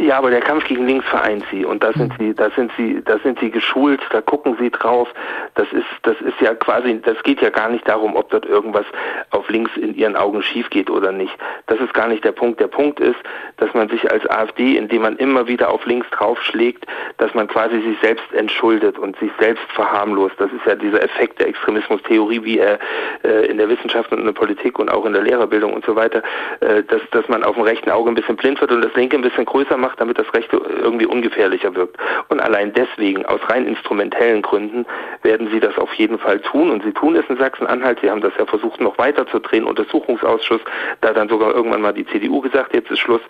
Ja, 0.00 0.18
aber 0.18 0.30
der 0.30 0.40
Kampf 0.40 0.64
gegen 0.64 0.86
links 0.86 1.06
vereint 1.06 1.44
sie 1.50 1.64
und 1.64 1.82
da 1.84 1.92
sind 1.92 2.12
sie, 2.18 2.34
da 2.34 2.50
sind 2.50 2.72
sie, 2.76 3.00
da 3.04 3.18
sind 3.20 3.38
sie 3.38 3.50
geschult, 3.50 4.00
da 4.10 4.20
gucken 4.20 4.56
sie 4.58 4.70
drauf. 4.70 5.08
Das 5.54 5.72
ist, 5.72 5.86
das 6.02 6.20
ist 6.20 6.40
ja 6.40 6.54
quasi, 6.54 7.00
das 7.00 7.22
geht 7.22 7.40
ja 7.40 7.50
gar 7.50 7.68
nicht 7.68 7.88
darum, 7.88 8.16
ob 8.16 8.28
dort 8.30 8.44
irgendwas 8.44 8.84
auf 9.30 9.48
links 9.48 9.70
in 9.76 9.94
ihren 9.94 10.16
Augen 10.16 10.42
schief 10.42 10.68
geht 10.70 10.90
oder 10.90 11.12
nicht. 11.12 11.32
Das 11.68 11.78
ist 11.78 11.94
gar 11.94 12.08
nicht 12.08 12.24
der 12.24 12.32
Punkt. 12.32 12.58
Der 12.60 12.66
Punkt 12.66 12.98
ist, 12.98 13.18
dass 13.58 13.72
man 13.72 13.88
sich 13.88 14.10
als 14.10 14.28
AfD, 14.28 14.76
indem 14.76 15.02
man 15.02 15.16
immer 15.16 15.46
wieder 15.46 15.70
auf 15.70 15.86
links 15.86 16.08
draufschlägt, 16.10 16.84
dass 17.18 17.32
man 17.34 17.46
quasi 17.46 17.80
sich 17.80 17.98
selbst 18.00 18.32
entschuldet 18.32 18.98
und 18.98 19.16
sich 19.18 19.30
selbst 19.38 19.64
verharmlost. 19.72 20.34
Das 20.38 20.50
ist 20.52 20.66
ja 20.66 20.74
dieser 20.74 21.02
Effekt 21.02 21.38
der 21.38 21.48
Extremismustheorie, 21.48 22.42
wie 22.42 22.58
er 22.58 22.80
äh, 23.22 23.46
in 23.46 23.58
der 23.58 23.68
Wissenschaft 23.68 24.10
und 24.10 24.18
in 24.18 24.26
der 24.26 24.32
Politik 24.32 24.78
und 24.78 24.90
auch 24.90 25.06
in 25.06 25.12
der 25.12 25.22
Lehrerbildung 25.22 25.72
und 25.72 25.84
so 25.84 25.94
weiter, 25.94 26.22
äh, 26.60 26.82
dass, 26.82 27.00
dass 27.12 27.28
man 27.28 27.44
auf 27.44 27.54
dem 27.54 27.64
rechten 27.64 27.90
Auge 27.90 28.10
ein 28.10 28.16
bisschen 28.16 28.36
blind 28.36 28.60
wird 28.60 28.72
und 28.72 28.82
das 28.82 28.94
linke 28.94 29.16
ein 29.16 29.22
bisschen 29.22 29.44
größer 29.44 29.67
macht, 29.76 30.00
damit 30.00 30.18
das 30.18 30.32
Rechte 30.34 30.56
irgendwie 30.56 31.06
ungefährlicher 31.06 31.74
wirkt. 31.74 31.96
Und 32.28 32.40
allein 32.40 32.72
deswegen, 32.72 33.26
aus 33.26 33.40
rein 33.48 33.66
instrumentellen 33.66 34.42
Gründen, 34.42 34.86
werden 35.22 35.48
sie 35.50 35.60
das 35.60 35.76
auf 35.78 35.92
jeden 35.94 36.18
Fall 36.18 36.40
tun. 36.40 36.70
Und 36.70 36.82
sie 36.84 36.92
tun 36.92 37.16
es 37.16 37.28
in 37.28 37.36
Sachsen-Anhalt. 37.36 37.98
Sie 38.00 38.10
haben 38.10 38.20
das 38.20 38.32
ja 38.38 38.46
versucht, 38.46 38.80
noch 38.80 38.98
weiter 38.98 39.26
zu 39.26 39.38
drehen. 39.38 39.64
Untersuchungsausschuss, 39.64 40.60
da 41.00 41.12
dann 41.12 41.28
sogar 41.28 41.54
irgendwann 41.54 41.82
mal 41.82 41.92
die 41.92 42.06
CDU 42.06 42.40
gesagt, 42.40 42.74
jetzt 42.74 42.90
ist 42.90 43.00
Schluss 43.00 43.22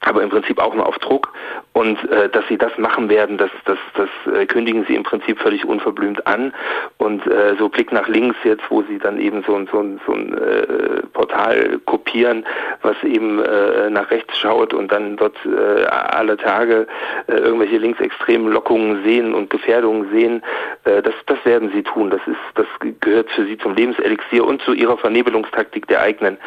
aber 0.00 0.22
im 0.22 0.30
Prinzip 0.30 0.58
auch 0.58 0.74
nur 0.74 0.86
auf 0.86 0.98
Druck. 0.98 1.32
Und 1.72 2.02
äh, 2.10 2.28
dass 2.30 2.46
sie 2.48 2.56
das 2.56 2.76
machen 2.78 3.08
werden, 3.08 3.36
das, 3.36 3.50
das, 3.66 3.78
das 3.94 4.08
äh, 4.34 4.46
kündigen 4.46 4.84
sie 4.86 4.94
im 4.94 5.02
Prinzip 5.02 5.38
völlig 5.38 5.64
unverblümt 5.64 6.26
an. 6.26 6.52
Und 6.98 7.26
äh, 7.26 7.54
so 7.58 7.68
Blick 7.68 7.92
nach 7.92 8.08
links 8.08 8.36
jetzt, 8.42 8.62
wo 8.70 8.82
sie 8.82 8.98
dann 8.98 9.20
eben 9.20 9.42
so, 9.46 9.58
so, 9.70 9.84
so 10.06 10.12
ein 10.12 10.32
äh, 10.32 11.02
Portal 11.12 11.78
kopieren, 11.84 12.46
was 12.82 12.96
eben 13.04 13.42
äh, 13.42 13.90
nach 13.90 14.10
rechts 14.10 14.38
schaut 14.38 14.72
und 14.72 14.90
dann 14.90 15.16
dort 15.16 15.36
äh, 15.44 15.84
alle 15.84 16.36
Tage 16.36 16.86
äh, 17.26 17.34
irgendwelche 17.34 17.76
linksextremen 17.76 18.50
Lockungen 18.50 19.04
sehen 19.04 19.34
und 19.34 19.50
Gefährdungen 19.50 20.10
sehen, 20.10 20.42
äh, 20.84 21.02
das, 21.02 21.14
das 21.26 21.38
werden 21.44 21.70
sie 21.74 21.82
tun. 21.82 22.10
Das 22.10 22.20
ist, 22.26 22.36
das 22.54 22.66
gehört 23.00 23.30
für 23.30 23.44
sie 23.44 23.58
zum 23.58 23.74
Lebenselixier 23.74 24.44
und 24.44 24.62
zu 24.62 24.72
ihrer 24.72 24.96
Vernebelungstaktik 24.96 25.86
der 25.88 26.00
eigenen 26.00 26.38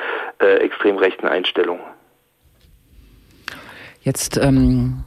äh, 0.41 0.55
extrem 0.57 0.97
rechten 0.97 1.27
Einstellung. 1.27 1.79
Jetzt 4.03 4.37
ähm, 4.37 5.05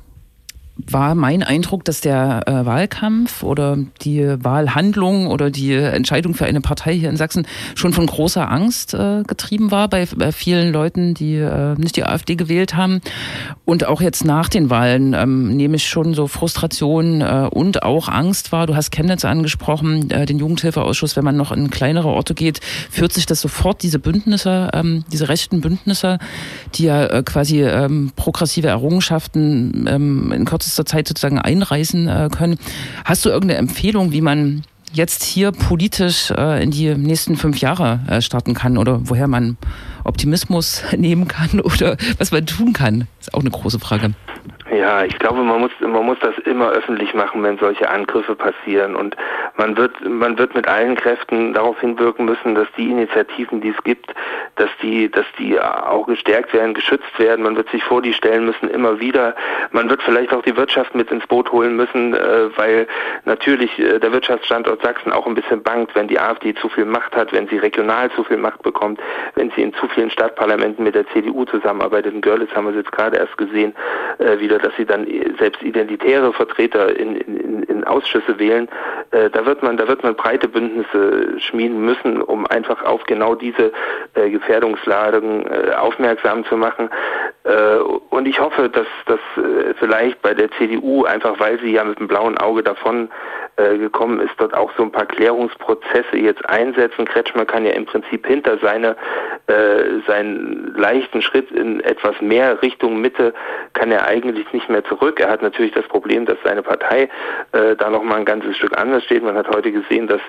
war 0.77 1.15
mein 1.15 1.43
Eindruck, 1.43 1.85
dass 1.85 2.01
der 2.01 2.43
äh, 2.47 2.67
Wahlkampf 2.67 3.43
oder 3.43 3.79
die 4.03 4.23
Wahlhandlung 4.45 5.27
oder 5.27 5.51
die 5.51 5.73
Entscheidung 5.73 6.35
für 6.35 6.45
eine 6.45 6.61
Partei 6.61 6.95
hier 6.95 7.09
in 7.09 7.17
Sachsen 7.17 7.47
schon 7.75 7.93
von 7.95 8.07
großer 8.07 8.51
Angst 8.51 8.93
äh, 8.93 9.23
getrieben 9.27 9.71
war 9.71 9.89
bei, 9.89 10.07
bei 10.17 10.33
vielen 10.33 10.73
Leuten, 10.73 11.15
die 11.15 11.37
äh, 11.37 11.75
nicht 11.77 11.97
die 11.97 12.05
AfD 12.05 12.37
gewählt 12.37 12.77
haben. 12.77 13.01
Und 13.65 13.87
auch 13.87 14.03
jetzt 14.03 14.25
nach 14.25 14.49
den 14.49 14.69
Wahlen 14.69 15.15
ähm, 15.15 15.57
nehme 15.57 15.77
ich 15.77 15.89
schon 15.89 16.13
so 16.13 16.27
Frustration 16.27 17.23
äh, 17.23 17.49
und 17.51 17.83
auch 17.83 18.09
Angst 18.09 18.53
wahr. 18.53 18.67
Du 18.67 18.77
hast 18.77 18.93
Chemnitz 18.93 19.25
angesprochen, 19.25 20.11
äh, 20.11 20.27
den 20.27 20.39
Jugendhilfeausschuss, 20.39 21.17
wenn 21.17 21.25
man 21.25 21.37
noch 21.37 21.53
in 21.53 21.71
kleinere 21.71 22.09
Orte 22.09 22.35
geht, 22.35 22.61
führt 22.91 23.15
sich 23.15 23.25
das 23.25 23.41
sofort 23.41 23.83
diese 23.83 23.99
Bündnisse, 23.99 24.71
ähm, 24.75 25.05
diese 25.11 25.29
rechten 25.31 25.63
Bündnisse, 25.63 26.19
die 26.75 26.85
ja 26.85 27.07
äh, 27.07 27.23
quasi 27.23 27.63
ähm, 27.63 28.13
progressive 28.15 28.69
Errungenschaften 28.69 29.87
ähm, 29.89 30.33
in 30.33 30.45
kürzester 30.67 30.85
Zeit 30.85 31.09
sozusagen 31.09 31.39
einreißen 31.39 32.09
äh, 32.09 32.29
können. 32.31 32.59
Hast 33.05 33.25
du 33.25 33.29
irgendeine 33.29 33.59
Empfehlung, 33.59 34.11
wie 34.13 34.21
man 34.21 34.63
jetzt 34.93 35.23
hier 35.23 35.53
politisch 35.53 36.31
äh, 36.31 36.63
in 36.63 36.71
die 36.71 36.95
nächsten 36.95 37.37
fünf 37.37 37.59
Jahre 37.61 38.01
äh, 38.09 38.21
starten 38.21 38.55
kann 38.55 38.77
oder 38.77 39.09
woher 39.09 39.29
man 39.29 39.57
Optimismus 40.05 40.83
nehmen 40.97 41.29
kann 41.29 41.61
oder 41.61 41.97
was 42.19 42.33
man 42.33 42.47
tun 42.47 42.73
kann? 42.73 43.07
Ist 43.21 43.33
auch 43.35 43.41
eine 43.41 43.51
große 43.51 43.79
Frage. 43.79 44.15
Ja, 44.77 45.05
ich 45.05 45.19
glaube, 45.19 45.43
man 45.43 45.61
muss, 45.61 45.71
man 45.81 46.05
muss 46.05 46.19
das 46.21 46.37
immer 46.45 46.69
öffentlich 46.71 47.15
machen, 47.15 47.43
wenn 47.43 47.57
solche 47.57 47.89
Angriffe 47.89 48.35
passieren. 48.35 48.95
Und 48.95 49.17
man 49.57 49.77
wird, 49.77 49.93
man 50.07 50.39
wird 50.39 50.55
mit 50.55 50.69
allen 50.69 50.97
Kräften 50.97 51.55
darauf 51.55 51.81
hinwirken 51.81 52.27
müssen, 52.27 52.55
dass 52.55 52.69
die 52.77 52.91
Initiativen, 52.91 53.63
die 53.63 53.71
es 53.71 53.85
gibt, 53.85 54.13
dass 54.57 54.69
die, 54.83 55.11
dass 55.11 55.25
die 55.39 55.59
auch 55.59 56.07
gestärkt 56.07 56.53
werden, 56.53 56.75
geschützt 56.75 57.19
werden. 57.19 57.43
Man 57.43 57.57
wird 57.57 57.71
sich 57.71 57.83
vor 57.85 58.03
die 58.03 58.13
stellen 58.13 58.45
müssen, 58.45 58.69
immer 58.69 59.01
wieder. 59.01 59.35
Man 59.71 59.89
wird 59.89 60.03
vielleicht 60.03 60.35
auch 60.35 60.43
die 60.43 60.57
Wirtschaft 60.57 60.95
mit 60.95 61.11
ins 61.11 61.27
Boot 61.27 61.51
holen 61.53 61.77
müssen, 61.77 62.15
äh, 62.15 62.57
weil 62.57 62.87
natürlich 63.25 63.79
äh, 63.79 63.99
der 63.99 64.13
Wirtschaftsstandort 64.13 64.83
Sachsen 64.83 65.11
auch 65.11 65.27
ein 65.27 65.35
bisschen 65.35 65.63
bangt, 65.63 65.95
wenn 65.95 66.09
die 66.09 66.21
AfD 66.21 66.55
zu 66.55 66.69
viel 66.69 66.85
Macht 66.85 67.17
hat, 67.17 67.33
wenn 67.33 67.49
sie 67.49 67.57
regional 67.57 68.11
zu 68.11 68.25
viel 68.25 68.37
Macht 68.37 68.63
bekommt, 68.63 69.01
wenn 69.37 69.51
sie 69.53 69.63
in 69.63 69.73
zu 69.75 69.89
vielen 69.89 70.11
Stadtparlamenten 70.11 70.85
mit 70.85 70.95
der 70.95 71.07
CDU 71.09 71.47
zusammenarbeitet. 71.47 72.13
In 72.13 72.21
Görlitz 72.21 72.55
haben 72.55 72.67
wir 72.67 72.71
es 72.73 72.77
jetzt 72.77 72.93
gerade 72.93 73.17
erst 73.17 73.39
gesehen, 73.39 73.75
äh, 74.19 74.39
wieder, 74.39 74.59
dass 74.67 74.75
sie 74.77 74.85
dann 74.85 75.07
selbst 75.39 75.63
identitäre 75.63 76.33
Vertreter 76.33 76.99
in, 76.99 77.15
in, 77.15 77.63
in 77.63 77.85
Ausschüsse 77.85 78.41
wählen. 78.41 78.69
Äh, 79.13 79.31
da 79.31 79.47
wird 79.47 79.63
man, 79.63 79.77
da 79.77 79.87
wird 79.87 80.03
man 80.03 80.17
breite 80.17 80.49
Bündnisse 80.49 81.39
schmieden 81.39 81.85
müssen, 81.85 82.21
um 82.21 82.47
einfach 82.47 82.83
auf 82.83 83.05
genau 83.05 83.37
diese 83.37 83.73
äh, 84.15 84.29
Gefährdungslagen 84.29 85.47
äh, 85.47 85.73
aufmerksam 85.75 86.45
zu 86.47 86.57
machen. 86.57 86.91
Äh, 87.47 87.79
und 88.11 88.27
ich 88.27 88.41
hoffe, 88.41 88.69
dass 88.69 88.87
das 89.07 89.21
äh, 89.37 89.75
vielleicht 89.79 90.21
bei 90.23 90.35
der 90.35 90.51
CDU 90.53 91.05
einfach, 91.05 91.39
weil 91.39 91.61
sie 91.61 91.73
ja 91.73 91.85
mit 91.85 91.99
dem 91.99 92.09
blauen 92.09 92.37
Auge 92.39 92.63
davon 92.63 93.09
äh, 93.57 93.79
gekommen 93.79 94.21
ist, 94.21 94.33
dort 94.39 94.53
auch 94.53 94.73
so 94.77 94.83
ein 94.83 94.91
paar 94.91 95.07
Klärungsprozesse 95.07 96.17
jetzt 96.17 96.45
einsetzen. 96.49 97.05
Kretschmer 97.05 97.45
kann 97.45 97.65
ja 97.65 97.73
im 97.73 97.87
Prinzip 97.87 98.27
hinter 98.27 98.59
seine, 98.59 98.97
seinen 100.07 100.75
leichten 100.77 101.23
Schritt 101.23 101.51
in 101.53 101.81
etwas 101.81 102.21
mehr 102.21 102.61
Richtung 102.63 103.01
Mitte 103.01 103.33
kann 103.75 103.93
er 103.93 104.05
eigentlich 104.07 104.53
nicht 104.53 104.69
mehr 104.69 104.85
zurück. 104.85 105.21
Er 105.21 105.29
hat 105.29 105.41
natürlich 105.41 105.73
das 105.73 105.87
Problem, 105.87 106.27
dass 106.27 106.37
seine 106.43 106.63
Partei 106.63 107.09
da 107.53 107.91
noch 107.91 108.03
mal 108.03 108.17
ein 108.17 108.25
ganzes 108.25 108.57
Stück 108.57 108.77
anders 108.77 109.05
steht. 109.05 109.23
Man 109.23 109.37
hat 109.37 109.49
heute 109.49 109.71
gesehen, 109.71 110.09
dass 110.09 110.21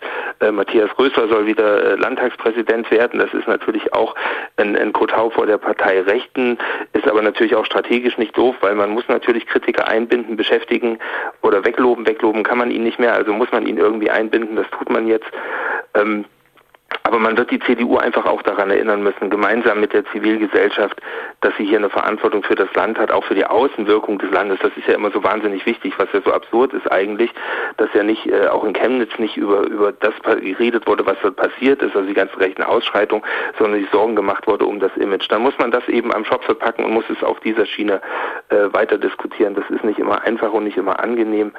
Matthias 0.51 0.89
Rösler 0.99 1.27
soll 1.29 1.47
wieder 1.47 1.97
Landtagspräsident 1.97 2.91
werden. 2.91 3.19
Das 3.19 3.33
ist 3.33 3.47
natürlich 3.47 3.91
auch 3.93 4.13
ein, 4.57 4.75
ein 4.75 4.93
Kotau 4.93 5.31
vor 5.31 5.47
der 5.47 5.57
Partei 5.57 6.01
Rechten, 6.01 6.59
ist 7.07 7.11
aber 7.11 7.21
natürlich 7.21 7.55
auch 7.55 7.65
strategisch 7.65 8.17
nicht 8.17 8.37
doof, 8.37 8.55
weil 8.61 8.75
man 8.75 8.89
muss 8.89 9.07
natürlich 9.07 9.47
Kritiker 9.47 9.87
einbinden, 9.87 10.35
beschäftigen 10.35 10.99
oder 11.41 11.63
wegloben. 11.63 12.05
Wegloben 12.05 12.43
kann 12.43 12.57
man 12.57 12.69
ihn 12.69 12.83
nicht 12.83 12.99
mehr 12.99 13.13
also 13.13 13.33
muss 13.33 13.51
man 13.51 13.65
ihn 13.65 13.77
irgendwie 13.77 14.11
einbinden, 14.11 14.57
das 14.57 14.69
tut 14.77 14.89
man 14.89 15.07
jetzt. 15.07 15.27
Ähm, 15.93 16.25
aber 17.07 17.19
man 17.19 17.37
wird 17.37 17.51
die 17.51 17.59
CDU 17.59 17.97
einfach 17.97 18.25
auch 18.25 18.41
daran 18.41 18.69
erinnern 18.69 19.01
müssen, 19.01 19.29
gemeinsam 19.29 19.79
mit 19.79 19.93
der 19.93 20.05
Zivilgesellschaft, 20.07 21.01
dass 21.39 21.55
sie 21.57 21.65
hier 21.65 21.77
eine 21.77 21.89
Verantwortung 21.89 22.43
für 22.43 22.55
das 22.55 22.73
Land 22.73 22.99
hat, 22.99 23.11
auch 23.11 23.23
für 23.23 23.33
die 23.33 23.45
Außenwirkung 23.45 24.19
des 24.19 24.29
Landes. 24.31 24.59
Das 24.61 24.71
ist 24.75 24.87
ja 24.87 24.95
immer 24.95 25.09
so 25.11 25.23
wahnsinnig 25.23 25.65
wichtig, 25.65 25.93
was 25.97 26.07
ja 26.11 26.19
so 26.21 26.33
absurd 26.33 26.73
ist 26.73 26.91
eigentlich, 26.91 27.31
dass 27.77 27.93
ja 27.93 28.03
nicht 28.03 28.27
äh, 28.27 28.47
auch 28.47 28.65
in 28.65 28.73
Chemnitz 28.73 29.17
nicht 29.19 29.37
über 29.37 29.61
über 29.61 29.93
das 29.93 30.13
geredet 30.21 30.85
wurde, 30.85 31.05
was 31.05 31.17
dort 31.21 31.37
passiert 31.37 31.81
ist, 31.81 31.95
also 31.95 32.07
die 32.07 32.13
ganzen 32.13 32.37
rechten 32.39 32.63
Ausschreitungen, 32.63 33.23
sondern 33.57 33.79
sich 33.79 33.89
Sorgen 33.89 34.15
gemacht 34.15 34.45
wurde 34.45 34.65
um 34.65 34.79
das 34.81 34.95
Image. 34.97 35.31
Dann 35.31 35.41
muss 35.41 35.57
man 35.59 35.71
das 35.71 35.87
eben 35.87 36.13
am 36.13 36.25
Schopfe 36.25 36.55
packen 36.55 36.83
und 36.83 36.91
muss 36.91 37.09
es 37.09 37.23
auf 37.23 37.39
dieser 37.39 37.65
Schiene 37.65 38.01
äh, 38.49 38.73
weiter 38.73 38.97
diskutieren. 38.97 39.55
Das 39.55 39.69
ist 39.69 39.85
nicht 39.85 39.99
immer 39.99 40.23
einfach 40.23 40.51
und 40.51 40.65
nicht 40.65 40.77
immer 40.77 40.99
angenehm. 40.99 41.53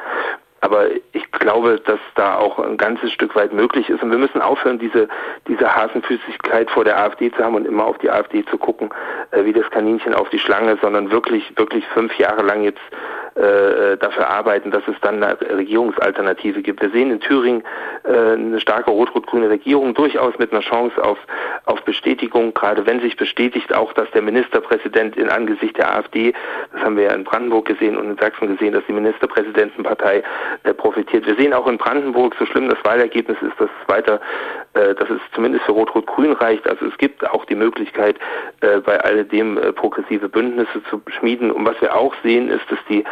Aber 0.60 0.88
ich 1.12 1.30
glaube, 1.32 1.80
dass 1.84 2.00
da 2.16 2.36
auch 2.36 2.58
ein 2.58 2.76
ganzes 2.76 3.12
Stück 3.12 3.36
weit 3.36 3.52
möglich 3.52 3.88
ist. 3.88 4.02
Und 4.02 4.10
wir 4.10 4.18
müssen 4.18 4.40
aufhören, 4.40 4.78
diese, 4.78 5.08
diese 5.46 5.74
Hasenfüßigkeit 5.74 6.70
vor 6.70 6.84
der 6.84 6.98
AfD 6.98 7.30
zu 7.30 7.44
haben 7.44 7.54
und 7.54 7.66
immer 7.66 7.84
auf 7.84 7.98
die 7.98 8.10
AfD 8.10 8.44
zu 8.46 8.58
gucken, 8.58 8.90
äh, 9.30 9.44
wie 9.44 9.52
das 9.52 9.70
Kaninchen 9.70 10.14
auf 10.14 10.28
die 10.30 10.38
Schlange, 10.38 10.76
sondern 10.82 11.10
wirklich, 11.10 11.56
wirklich 11.56 11.86
fünf 11.88 12.16
Jahre 12.18 12.42
lang 12.42 12.62
jetzt 12.62 12.80
dafür 13.38 14.28
arbeiten, 14.28 14.70
dass 14.70 14.82
es 14.88 14.96
dann 15.00 15.22
eine 15.22 15.38
Regierungsalternative 15.40 16.62
gibt. 16.62 16.80
Wir 16.82 16.90
sehen 16.90 17.10
in 17.10 17.20
Thüringen 17.20 17.62
äh, 18.04 18.32
eine 18.32 18.60
starke 18.60 18.90
rot-rot-grüne 18.90 19.48
Regierung, 19.48 19.94
durchaus 19.94 20.38
mit 20.38 20.52
einer 20.52 20.62
Chance 20.62 21.02
auf, 21.02 21.18
auf 21.64 21.82
Bestätigung, 21.82 22.54
gerade 22.54 22.86
wenn 22.86 23.00
sich 23.00 23.16
bestätigt 23.16 23.74
auch, 23.74 23.92
dass 23.92 24.10
der 24.12 24.22
Ministerpräsident 24.22 25.16
in 25.16 25.28
Angesicht 25.28 25.76
der 25.76 25.94
AfD, 25.94 26.32
das 26.72 26.82
haben 26.82 26.96
wir 26.96 27.04
ja 27.04 27.12
in 27.12 27.24
Brandenburg 27.24 27.66
gesehen 27.66 27.96
und 27.96 28.10
in 28.10 28.18
Sachsen 28.18 28.48
gesehen, 28.48 28.72
dass 28.72 28.84
die 28.86 28.92
Ministerpräsidentenpartei 28.92 30.22
äh, 30.64 30.74
profitiert. 30.74 31.26
Wir 31.26 31.36
sehen 31.36 31.52
auch 31.52 31.66
in 31.66 31.78
Brandenburg, 31.78 32.34
so 32.38 32.46
schlimm 32.46 32.68
das 32.68 32.78
Wahlergebnis 32.84 33.36
ist, 33.42 33.58
dass 33.58 33.68
es 33.82 33.88
weiter, 33.88 34.20
äh, 34.74 34.94
dass 34.94 35.10
es 35.10 35.20
zumindest 35.34 35.64
für 35.64 35.72
Rot-Rot-Grün 35.72 36.32
reicht. 36.32 36.68
Also 36.68 36.86
es 36.86 36.96
gibt 36.98 37.28
auch 37.28 37.44
die 37.44 37.54
Möglichkeit, 37.54 38.16
äh, 38.60 38.80
bei 38.80 39.00
alledem 39.00 39.58
äh, 39.58 39.72
progressive 39.72 40.28
Bündnisse 40.28 40.82
zu 40.90 41.00
schmieden. 41.08 41.50
Und 41.50 41.64
was 41.66 41.80
wir 41.80 41.94
auch 41.94 42.14
sehen, 42.22 42.48
ist, 42.48 42.70
dass 42.70 42.78
die 42.88 43.04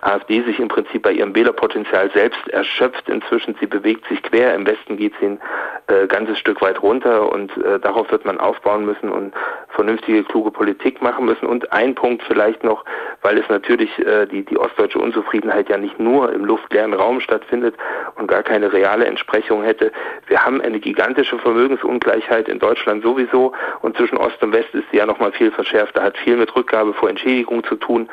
AfD 0.00 0.42
sich 0.42 0.58
im 0.58 0.68
Prinzip 0.68 1.02
bei 1.02 1.12
ihrem 1.12 1.34
Wählerpotenzial 1.34 2.10
selbst 2.12 2.46
erschöpft 2.48 3.08
inzwischen. 3.08 3.56
Sie 3.58 3.66
bewegt 3.66 4.06
sich 4.08 4.22
quer. 4.22 4.54
Im 4.54 4.66
Westen 4.66 4.96
geht 4.96 5.14
sie 5.18 5.26
ein 5.26 5.40
äh, 5.86 6.06
ganzes 6.06 6.38
Stück 6.38 6.60
weit 6.60 6.82
runter 6.82 7.32
und 7.32 7.56
äh, 7.56 7.80
darauf 7.80 8.10
wird 8.10 8.24
man 8.24 8.38
aufbauen 8.38 8.84
müssen 8.84 9.10
und 9.10 9.32
vernünftige, 9.70 10.22
kluge 10.24 10.50
Politik 10.50 11.00
machen 11.00 11.24
müssen. 11.24 11.46
Und 11.46 11.72
ein 11.72 11.94
Punkt 11.94 12.22
vielleicht 12.24 12.64
noch, 12.64 12.84
weil 13.22 13.38
es 13.38 13.48
natürlich 13.48 13.98
äh, 13.98 14.26
die, 14.26 14.44
die 14.44 14.58
ostdeutsche 14.58 14.98
Unzufriedenheit 14.98 15.70
ja 15.70 15.78
nicht 15.78 15.98
nur 15.98 16.32
im 16.32 16.44
luftleeren 16.44 16.92
Raum 16.92 17.20
stattfindet 17.20 17.74
und 18.16 18.26
gar 18.26 18.42
keine 18.42 18.72
reale 18.72 19.06
Entsprechung 19.06 19.62
hätte. 19.62 19.90
Wir 20.26 20.44
haben 20.44 20.60
eine 20.60 20.80
gigantische 20.80 21.38
Vermögensungleichheit 21.38 22.48
in 22.48 22.58
Deutschland 22.58 23.02
sowieso 23.02 23.52
und 23.80 23.96
zwischen 23.96 24.18
Ost 24.18 24.42
und 24.42 24.52
West 24.52 24.74
ist 24.74 24.84
sie 24.90 24.98
ja 24.98 25.06
nochmal 25.06 25.32
viel 25.32 25.50
verschärfter, 25.50 26.02
hat 26.02 26.18
viel 26.18 26.36
mit 26.36 26.54
Rückgabe 26.54 26.92
vor 26.92 27.08
Entschädigung 27.08 27.64
zu 27.64 27.76
tun. 27.76 28.08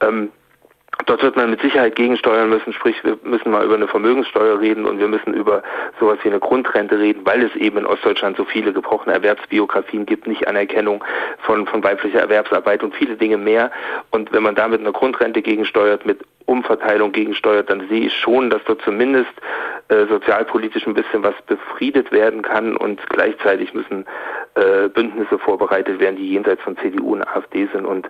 Ähm, 0.00 0.30
Dort 1.06 1.22
wird 1.22 1.36
man 1.36 1.50
mit 1.50 1.60
Sicherheit 1.60 1.96
gegensteuern 1.96 2.48
müssen, 2.48 2.72
sprich 2.72 3.02
wir 3.04 3.18
müssen 3.22 3.50
mal 3.50 3.64
über 3.64 3.74
eine 3.74 3.88
Vermögenssteuer 3.88 4.60
reden 4.60 4.84
und 4.84 4.98
wir 4.98 5.08
müssen 5.08 5.34
über 5.34 5.62
sowas 5.98 6.18
wie 6.22 6.28
eine 6.28 6.38
Grundrente 6.38 6.98
reden, 6.98 7.22
weil 7.24 7.42
es 7.42 7.54
eben 7.56 7.78
in 7.78 7.86
Ostdeutschland 7.86 8.36
so 8.36 8.44
viele 8.44 8.72
gebrochene 8.72 9.14
Erwerbsbiografien 9.14 10.06
gibt, 10.06 10.26
nicht 10.26 10.46
Anerkennung 10.46 11.02
von, 11.40 11.66
von 11.66 11.82
weiblicher 11.82 12.20
Erwerbsarbeit 12.20 12.82
und 12.82 12.94
viele 12.94 13.16
Dinge 13.16 13.38
mehr. 13.38 13.70
Und 14.10 14.32
wenn 14.32 14.42
man 14.42 14.54
damit 14.54 14.80
eine 14.80 14.92
Grundrente 14.92 15.42
gegensteuert, 15.42 16.06
mit 16.06 16.20
Umverteilung 16.46 17.12
gegensteuert, 17.12 17.70
dann 17.70 17.88
sehe 17.88 18.06
ich 18.06 18.16
schon, 18.16 18.50
dass 18.50 18.62
dort 18.64 18.82
zumindest 18.82 19.30
äh, 19.88 20.06
sozialpolitisch 20.06 20.86
ein 20.86 20.94
bisschen 20.94 21.22
was 21.22 21.34
befriedet 21.46 22.12
werden 22.12 22.42
kann 22.42 22.76
und 22.76 23.00
gleichzeitig 23.08 23.74
müssen 23.74 24.06
äh, 24.54 24.88
Bündnisse 24.88 25.38
vorbereitet 25.38 25.98
werden, 25.98 26.16
die 26.16 26.30
jenseits 26.30 26.62
von 26.62 26.76
CDU 26.76 27.14
und 27.14 27.26
AfD 27.26 27.68
sind. 27.72 27.86
Und 27.86 28.08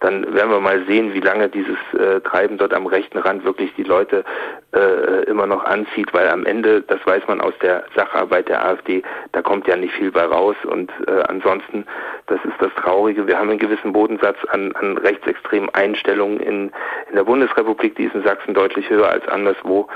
dann 0.00 0.34
werden 0.34 0.50
wir 0.50 0.60
mal 0.60 0.84
sehen, 0.86 1.12
wie 1.14 1.20
lange 1.20 1.48
dieses 1.48 1.78
äh, 1.98 2.20
Treiben 2.20 2.58
dort 2.58 2.72
am 2.72 2.86
rechten 2.86 3.18
Rand 3.18 3.44
wirklich 3.44 3.74
die 3.74 3.82
Leute 3.82 4.24
äh, 4.72 5.24
immer 5.24 5.46
noch 5.46 5.64
anzieht, 5.64 6.14
weil 6.14 6.28
am 6.28 6.46
Ende, 6.46 6.82
das 6.82 7.04
weiß 7.04 7.22
man 7.26 7.40
aus 7.40 7.54
der 7.60 7.84
Sacharbeit 7.96 8.48
der 8.48 8.64
AfD, 8.64 9.02
da 9.32 9.42
kommt 9.42 9.66
ja 9.66 9.76
nicht 9.76 9.92
viel 9.94 10.12
bei 10.12 10.24
raus. 10.24 10.56
Und 10.64 10.92
äh, 11.06 11.22
ansonsten, 11.28 11.84
das 12.26 12.38
ist 12.44 12.60
das 12.60 12.72
Traurige, 12.76 13.26
wir 13.26 13.38
haben 13.38 13.50
einen 13.50 13.58
gewissen 13.58 13.92
Bodensatz 13.92 14.38
an, 14.48 14.72
an 14.76 14.96
rechtsextremen 14.96 15.70
Einstellungen 15.74 16.38
in, 16.40 16.72
in 17.08 17.16
der 17.16 17.24
Bundesrepublik, 17.24 17.96
die 17.96 18.04
ist 18.04 18.14
in 18.14 18.22
Sachsen 18.22 18.54
deutlich 18.54 18.88
höher 18.88 19.10
als 19.10 19.26
anderswo. 19.28 19.88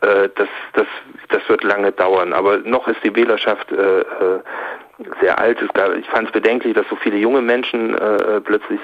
Äh, 0.00 0.28
das, 0.36 0.48
das, 0.74 0.86
das 1.28 1.48
wird 1.48 1.64
lange 1.64 1.92
dauern, 1.92 2.32
aber 2.32 2.58
noch 2.58 2.88
ist 2.88 3.02
die 3.02 3.14
Wählerschaft 3.14 3.72
äh, 3.72 4.00
äh 4.00 4.40
sehr 5.20 5.38
alt 5.38 5.60
ist. 5.60 5.70
Ich 5.98 6.08
fand 6.08 6.28
es 6.28 6.32
bedenklich, 6.32 6.74
dass 6.74 6.86
so 6.88 6.96
viele 6.96 7.16
junge 7.16 7.40
Menschen 7.40 7.94
äh, 7.94 8.16
äh, 8.16 8.40
plötzlich 8.40 8.80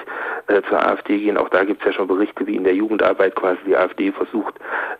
äh, 0.47 0.61
zur 0.67 0.85
AfD 0.85 1.17
gehen. 1.17 1.37
Auch 1.37 1.49
da 1.49 1.63
gibt 1.63 1.81
es 1.81 1.87
ja 1.87 1.93
schon 1.93 2.07
Berichte, 2.07 2.45
wie 2.47 2.55
in 2.55 2.63
der 2.63 2.73
Jugendarbeit 2.73 3.35
quasi 3.35 3.59
die 3.65 3.75
AfD 3.75 4.11
versucht, 4.11 4.55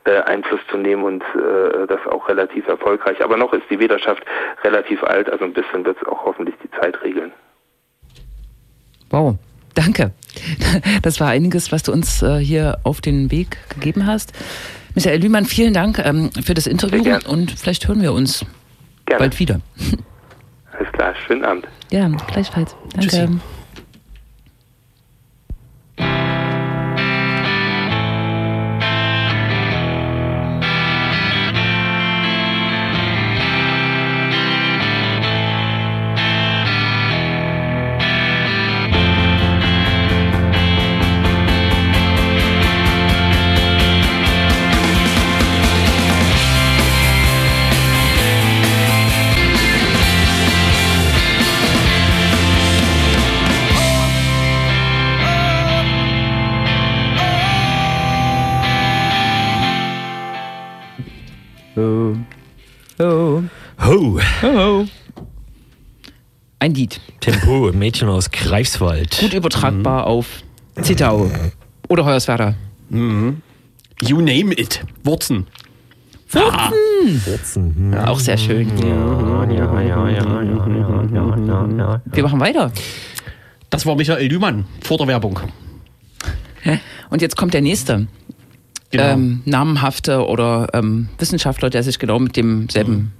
äh, 0.06 0.22
Einfluss 0.22 0.60
zu 0.70 0.78
nehmen 0.78 1.04
und 1.04 1.24
äh, 1.24 1.88
das 1.88 2.00
auch 2.08 2.28
relativ 2.30 2.68
erfolgreich. 2.68 3.24
Aber 3.24 3.38
noch 3.38 3.54
ist 3.54 3.64
die 3.70 3.80
Wählerschaft 3.80 4.24
relativ 4.64 5.04
alt, 5.04 5.30
also 5.32 5.46
ein 5.46 5.54
bisschen 5.54 5.86
wird 5.86 5.98
es 6.02 6.08
auch 6.08 6.24
hoffentlich 6.26 6.56
die 6.64 6.72
Zeit 6.80 7.02
regeln. 7.04 7.32
Wow. 9.10 9.36
Danke. 9.74 10.12
Das 11.02 11.20
war 11.20 11.30
einiges, 11.30 11.72
was 11.72 11.84
du 11.84 11.92
uns 11.92 12.22
äh, 12.22 12.38
hier 12.38 12.80
auf 12.84 13.02
den 13.02 13.32
Weg 13.32 13.58
gegeben 13.70 14.06
hast. 14.06 14.34
Michael 14.96 15.22
Lühmann, 15.22 15.46
vielen 15.46 15.74
Dank 15.74 16.00
ähm, 16.00 16.32
für 16.44 16.54
das 16.54 16.68
Interview 16.68 17.18
und 17.28 17.52
vielleicht 17.52 17.88
hören 17.88 18.02
wir 18.02 18.14
uns 18.14 18.46
Gerne. 19.06 19.20
bald 19.20 19.40
wieder. 19.40 19.62
Alles 20.78 20.92
klar, 20.92 21.14
schönen 21.26 21.44
Abend. 21.44 21.68
Ja, 21.92 22.08
gleichfalls. 22.28 22.76
Danke. 22.94 23.08
Tschüssi. 23.10 23.28
Ein 66.68 66.74
Lied. 66.74 67.00
Tempo, 67.22 67.72
Mädchen 67.72 68.10
aus 68.10 68.30
Greifswald. 68.30 69.18
Gut 69.22 69.34
übertragbar 69.34 70.02
Mhm. 70.02 70.08
auf 70.08 70.26
Zittau 70.82 71.32
oder 71.88 72.04
Hoyerswerda. 72.04 72.56
You 72.92 74.18
name 74.18 74.54
it. 74.54 74.84
Wurzen. 75.02 75.48
Wurzen. 76.30 77.96
Auch 77.96 78.20
sehr 78.20 78.38
schön. 78.38 78.68
Ja, 78.80 79.46
ja, 79.46 79.82
ja, 79.82 79.82
ja, 79.82 80.10
ja, 80.10 80.42
ja, 80.42 80.68
ja, 80.68 81.68
ja. 81.78 82.02
Wir 82.04 82.24
machen 82.24 82.42
weiter. 82.42 82.70
Das 83.70 83.86
war 83.86 83.96
Michael 83.96 84.28
Lühmann 84.28 84.66
vor 84.84 84.98
der 84.98 85.08
Werbung. 85.08 85.40
Und 87.10 87.22
jetzt 87.22 87.38
kommt 87.38 87.54
der 87.54 87.62
nächste. 87.62 88.08
Genau. 88.92 89.04
Ähm, 89.06 89.42
namenhafte 89.46 90.28
oder 90.28 90.68
ähm, 90.74 91.08
Wissenschaftler, 91.18 91.70
der 91.70 91.84
sich 91.84 91.98
genau 91.98 92.20
mit 92.20 92.36
demselben 92.36 93.14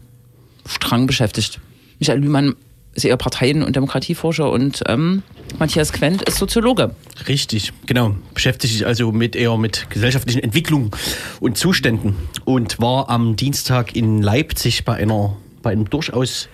Strang 0.68 1.08
beschäftigt. 1.08 1.62
Michael 2.00 2.20
Lühmann 2.20 2.54
ist 2.98 3.06
eher 3.06 3.16
Parteien- 3.16 3.64
und 3.64 3.76
Demokratieforscher 3.76 4.52
und 4.52 4.84
ähm, 4.88 5.22
Matthias 5.60 5.94
Quent 5.94 6.24
ist 6.24 6.38
Soziologe. 6.38 6.96
Richtig, 7.28 7.72
genau. 7.86 8.16
Beschäftigt 8.34 8.74
sich 8.74 8.86
also 8.86 9.12
mit 9.12 9.36
eher 9.36 9.56
mit 9.58 9.88
gesellschaftlichen 9.90 10.42
Entwicklungen 10.44 10.92
und 11.40 11.58
Zuständen 11.58 12.16
und 12.44 12.82
war 12.82 13.10
am 13.10 13.36
Dienstag 13.36 13.96
in 13.96 14.22
Leipzig 14.22 14.84
bei 14.84 14.96
einer 14.96 15.38
bei 15.62 15.72
einem 15.72 15.90
durchaus 15.90 16.50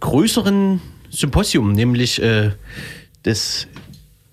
größeren 0.00 0.80
Symposium, 1.10 1.72
nämlich 1.72 2.22
äh, 2.22 2.52
des 3.24 3.66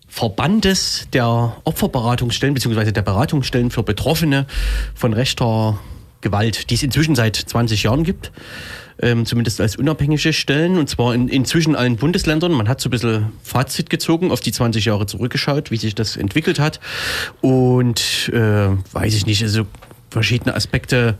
Verbandes 0.08 1.08
der 1.14 1.58
Opferberatungsstellen 1.64 2.54
bzw. 2.54 2.92
der 2.92 3.02
Beratungsstellen 3.02 3.72
für 3.72 3.84
Betroffene 3.84 4.46
von 4.94 5.14
rechter 5.14 5.80
Gewalt, 6.22 6.70
die 6.70 6.76
es 6.76 6.84
inzwischen 6.84 7.16
seit 7.16 7.36
20 7.36 7.84
Jahren 7.84 8.04
gibt. 8.04 8.32
Ähm, 9.02 9.26
zumindest 9.26 9.60
als 9.60 9.76
unabhängige 9.76 10.32
Stellen, 10.32 10.78
und 10.78 10.90
zwar 10.90 11.14
in 11.14 11.28
inzwischen 11.28 11.76
allen 11.76 11.98
Bundesländern. 11.98 12.54
Man 12.54 12.70
hat 12.70 12.80
so 12.80 12.88
ein 12.88 12.92
bisschen 12.92 13.34
Fazit 13.44 13.90
gezogen, 13.90 14.32
auf 14.32 14.40
die 14.40 14.54
20 14.54 14.86
Jahre 14.86 15.06
zurückgeschaut, 15.06 15.70
wie 15.70 15.78
sich 15.78 15.96
das 15.96 16.16
entwickelt 16.16 16.60
hat. 16.60 16.80
Und 17.42 18.30
äh, 18.34 18.70
weiß 18.94 19.16
ich 19.16 19.26
nicht, 19.26 19.44
also 19.44 19.66
verschiedene 20.10 20.56
Aspekte 20.56 21.18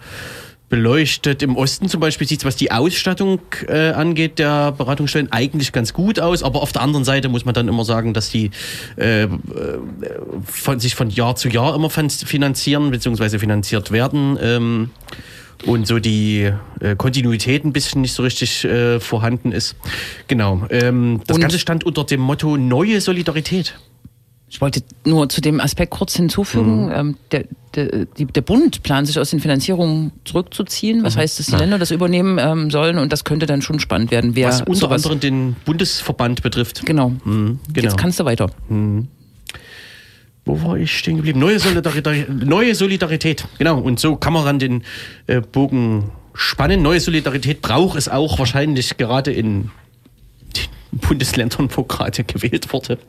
beleuchtet. 0.70 1.44
Im 1.44 1.58
Osten 1.58 1.90
zum 1.90 2.00
Beispiel 2.00 2.28
sieht 2.28 2.40
es, 2.40 2.46
was 2.46 2.56
die 2.56 2.72
Ausstattung 2.72 3.40
äh, 3.68 3.92
angeht, 3.92 4.40
der 4.40 4.72
Beratungsstellen 4.72 5.32
eigentlich 5.32 5.72
ganz 5.72 5.94
gut 5.94 6.20
aus. 6.20 6.44
Aber 6.44 6.62
auf 6.62 6.72
der 6.72 6.82
anderen 6.82 7.06
Seite 7.06 7.30
muss 7.30 7.46
man 7.46 7.54
dann 7.54 7.68
immer 7.68 7.86
sagen, 7.86 8.14
dass 8.14 8.30
die 8.30 8.52
äh, 8.98 9.24
äh, 9.24 9.30
von, 10.46 10.80
sich 10.80 10.96
von 10.96 11.10
Jahr 11.10 11.36
zu 11.36 11.50
Jahr 11.50 11.76
immer 11.76 11.90
fin- 11.90 12.10
finanzieren 12.10 12.90
bzw. 12.92 13.38
finanziert 13.38 13.92
werden. 13.92 14.38
Ähm, 14.42 14.90
und 15.66 15.88
so 15.88 16.00
die 16.00 16.52
äh, 16.80 16.96
Kontinuität 16.96 17.66
ein 17.66 17.74
bisschen 17.74 18.02
nicht 18.02 18.14
so 18.14 18.24
richtig 18.24 18.64
äh, 18.66 19.00
vorhanden 19.00 19.52
ist. 19.52 19.76
Genau. 20.28 20.64
Ähm, 20.70 21.22
das 21.26 21.36
Und- 21.36 21.42
Ganze 21.42 21.60
stand 21.60 21.84
unter 21.84 22.04
dem 22.04 22.22
Motto 22.22 22.58
Neue 22.58 23.02
Solidarität. 23.02 23.78
Ich 24.48 24.62
wollte 24.62 24.84
nur 25.06 25.28
zu 25.28 25.42
dem 25.42 25.60
Aspekt 25.60 25.92
kurz 25.92 26.16
Mhm. 26.18 26.24
hinzufügen, 26.24 26.92
ähm, 26.94 27.18
der, 27.32 27.46
der, 27.74 28.06
die, 28.06 28.26
der 28.26 28.42
Bund 28.42 28.84
plant 28.84 29.08
sich 29.08 29.18
aus 29.20 29.32
den 29.32 29.40
Finanzierungen 29.40 30.12
zurückzuziehen. 30.24 31.00
Mhm. 31.00 31.04
Was 31.04 31.18
heißt, 31.18 31.40
dass 31.40 31.48
die 31.48 31.56
Länder 31.56 31.80
das 31.80 31.92
übernehmen 31.92 32.38
ähm, 32.40 32.70
sollen 32.70 33.00
und 33.00 33.12
das 33.12 33.24
könnte 33.24 33.48
dann 33.48 33.62
schon 33.64 33.80
spannend 33.80 34.12
werden. 34.12 34.36
Wer 34.36 34.50
Was 34.50 34.62
unter 34.62 34.92
anderem 34.92 35.20
den 35.20 35.56
Bundesverband 35.66 36.42
betrifft. 36.44 36.86
Genau. 36.86 37.10
Mhm, 37.26 37.60
genau. 37.74 37.84
Jetzt 37.88 37.98
kannst 37.98 38.20
du 38.20 38.26
weiter. 38.26 38.50
Wo 40.46 40.62
war 40.62 40.78
ich 40.78 40.96
stehen 40.96 41.18
geblieben? 41.18 41.40
Neue 41.40 41.60
Solidarität, 41.60 42.30
neue 42.30 42.76
Solidarität. 42.76 43.48
Genau. 43.58 43.80
Und 43.80 44.00
so 44.00 44.16
kann 44.16 44.34
man 44.34 44.46
dann 44.46 44.60
den 44.60 44.84
äh, 45.26 45.42
Bogen 45.42 46.12
spannen. 46.36 46.84
Neue 46.84 47.00
Solidarität 47.00 47.62
braucht 47.62 47.98
es 47.98 48.08
auch 48.08 48.38
wahrscheinlich 48.38 48.98
gerade 48.98 49.32
in 49.32 49.72
den 50.56 50.62
Bundesländern, 51.02 51.70
wo 51.76 51.84
gerade 51.84 52.24
gewählt 52.24 52.72
wurde, 52.72 53.00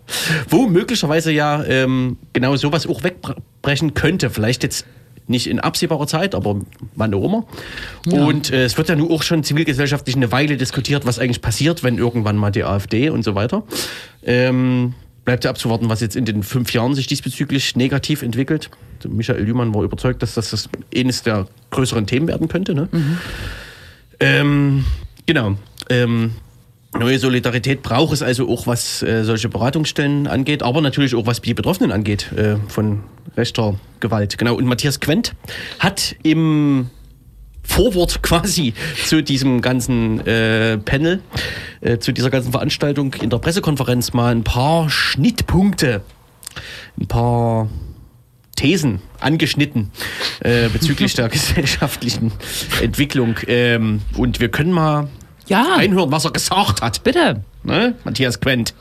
wo 0.49 0.67
möglicherweise 0.67 1.31
ja 1.31 1.63
ähm, 1.65 2.17
genau 2.33 2.57
sowas 2.57 2.87
auch 2.87 3.03
wegbrechen 3.03 3.93
könnte. 3.93 4.31
Vielleicht 4.31 4.63
jetzt 4.63 4.87
nicht 5.29 5.49
in 5.49 5.61
absehbarer 5.61 6.07
Zeit, 6.07 6.35
aber 6.35 6.61
wann 6.95 7.13
auch 7.13 7.25
immer. 7.25 7.47
Und 8.11 8.53
äh, 8.53 8.65
es 8.65 8.79
wird 8.79 8.89
ja 8.89 8.97
nun 8.97 9.11
auch 9.11 9.23
schon 9.23 9.43
zivilgesellschaftlich 9.43 10.17
eine 10.17 10.31
Weile 10.33 10.57
diskutiert, 10.57 11.05
was 11.05 11.19
eigentlich 11.19 11.43
passiert, 11.43 11.83
wenn 11.83 11.99
irgendwann 11.99 12.37
mal 12.37 12.51
die 12.51 12.65
AfD 12.65 13.11
und 13.11 13.25
so 13.25 13.35
weiter. 13.35 13.65
Ähm, 14.25 14.95
bleibt 15.27 15.45
ja 15.45 15.51
abzuwarten, 15.51 15.91
was 15.91 16.01
jetzt 16.01 16.17
in 16.17 16.25
den 16.25 16.43
fünf 16.43 16.73
Jahren 16.73 16.95
sich 16.95 17.07
diesbezüglich 17.07 17.77
negativ 17.77 18.23
entwickelt. 18.23 18.71
Michael 19.07 19.43
Lühmann 19.43 19.75
war 19.75 19.83
überzeugt, 19.83 20.23
dass 20.23 20.35
das, 20.35 20.51
das 20.51 20.71
eines 20.97 21.23
der 21.23 21.49
größeren 21.71 22.07
Themen 22.07 22.29
werden 22.29 22.49
könnte. 22.49 22.75
Ne? 22.75 22.89
Ähm, 24.21 24.87
genau. 25.27 25.57
Ähm, 25.91 26.33
neue 26.99 27.19
Solidarität 27.19 27.83
braucht 27.83 28.15
es 28.15 28.23
also 28.23 28.49
auch, 28.49 28.67
was 28.67 29.03
äh, 29.03 29.25
solche 29.25 29.49
Beratungsstellen 29.49 30.27
angeht, 30.29 30.63
aber 30.63 30.81
natürlich 30.81 31.15
auch, 31.15 31.27
was 31.27 31.43
die 31.43 31.55
Betroffenen 31.55 31.93
angeht 31.93 32.33
äh, 32.33 32.57
von 32.69 33.01
rechter 33.37 33.75
Gewalt. 34.01 34.39
Genau. 34.39 34.55
Und 34.55 34.65
Matthias 34.65 35.01
Quent 35.01 35.35
hat 35.81 36.15
im 36.23 36.89
Vorwort 37.67 38.23
quasi 38.23 38.75
zu 39.05 39.23
diesem 39.23 39.61
ganzen 39.61 40.25
äh, 40.27 40.79
Panel, 40.79 41.21
äh, 41.81 41.99
zu 41.99 42.13
dieser 42.13 42.31
ganzen 42.31 42.53
Veranstaltung 42.53 43.15
in 43.15 43.31
der 43.31 43.39
Pressekonferenz 43.39 44.13
mal 44.13 44.35
ein 44.35 44.45
paar 44.45 44.89
Schnittpunkte, 44.91 46.03
ein 47.01 47.07
paar 47.07 47.69
Thesen 48.57 49.03
angeschnitten 49.21 49.91
äh, 50.41 50.69
bezüglich 50.71 51.15
der 51.15 51.29
gesellschaftlichen 51.31 52.33
Entwicklung. 52.81 53.37
Ähm, 53.47 54.01
und 54.17 54.41
wir 54.41 54.49
können 54.49 54.73
mal 54.73 55.09
Ja, 55.47 55.77
einhören, 55.77 56.11
was 56.11 56.25
er 56.25 56.31
gesagt 56.31 56.81
hat. 56.81 57.05
bitte. 57.05 57.45
Ne? 57.65 57.95
Matthias 58.05 58.41
Quent. 58.41 58.73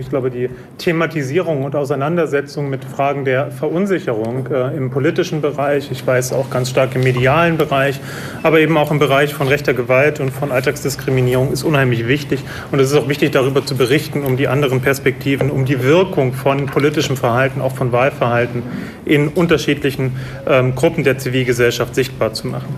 Ich 0.00 0.10
glaube, 0.10 0.30
die 0.30 0.48
Thematisierung 0.78 1.64
und 1.64 1.74
Auseinandersetzung 1.74 2.70
mit 2.70 2.84
Fragen 2.84 3.24
der 3.24 3.50
Verunsicherung 3.50 4.46
äh, 4.46 4.76
im 4.76 4.90
politischen 4.90 5.40
Bereich, 5.40 5.90
ich 5.90 6.06
weiß 6.06 6.32
auch 6.34 6.50
ganz 6.50 6.70
stark 6.70 6.94
im 6.94 7.02
medialen 7.02 7.56
Bereich, 7.56 7.98
aber 8.44 8.60
eben 8.60 8.76
auch 8.76 8.92
im 8.92 9.00
Bereich 9.00 9.34
von 9.34 9.48
rechter 9.48 9.74
Gewalt 9.74 10.20
und 10.20 10.30
von 10.30 10.52
Alltagsdiskriminierung 10.52 11.52
ist 11.52 11.64
unheimlich 11.64 12.06
wichtig. 12.06 12.44
Und 12.70 12.78
es 12.78 12.92
ist 12.92 12.96
auch 12.96 13.08
wichtig, 13.08 13.32
darüber 13.32 13.66
zu 13.66 13.76
berichten, 13.76 14.22
um 14.22 14.36
die 14.36 14.46
anderen 14.46 14.80
Perspektiven, 14.80 15.50
um 15.50 15.64
die 15.64 15.82
Wirkung 15.82 16.32
von 16.32 16.66
politischem 16.66 17.16
Verhalten, 17.16 17.60
auch 17.60 17.74
von 17.74 17.90
Wahlverhalten 17.90 18.62
in 19.04 19.26
unterschiedlichen 19.26 20.12
ähm, 20.46 20.76
Gruppen 20.76 21.02
der 21.02 21.18
Zivilgesellschaft 21.18 21.96
sichtbar 21.96 22.34
zu 22.34 22.46
machen. 22.46 22.72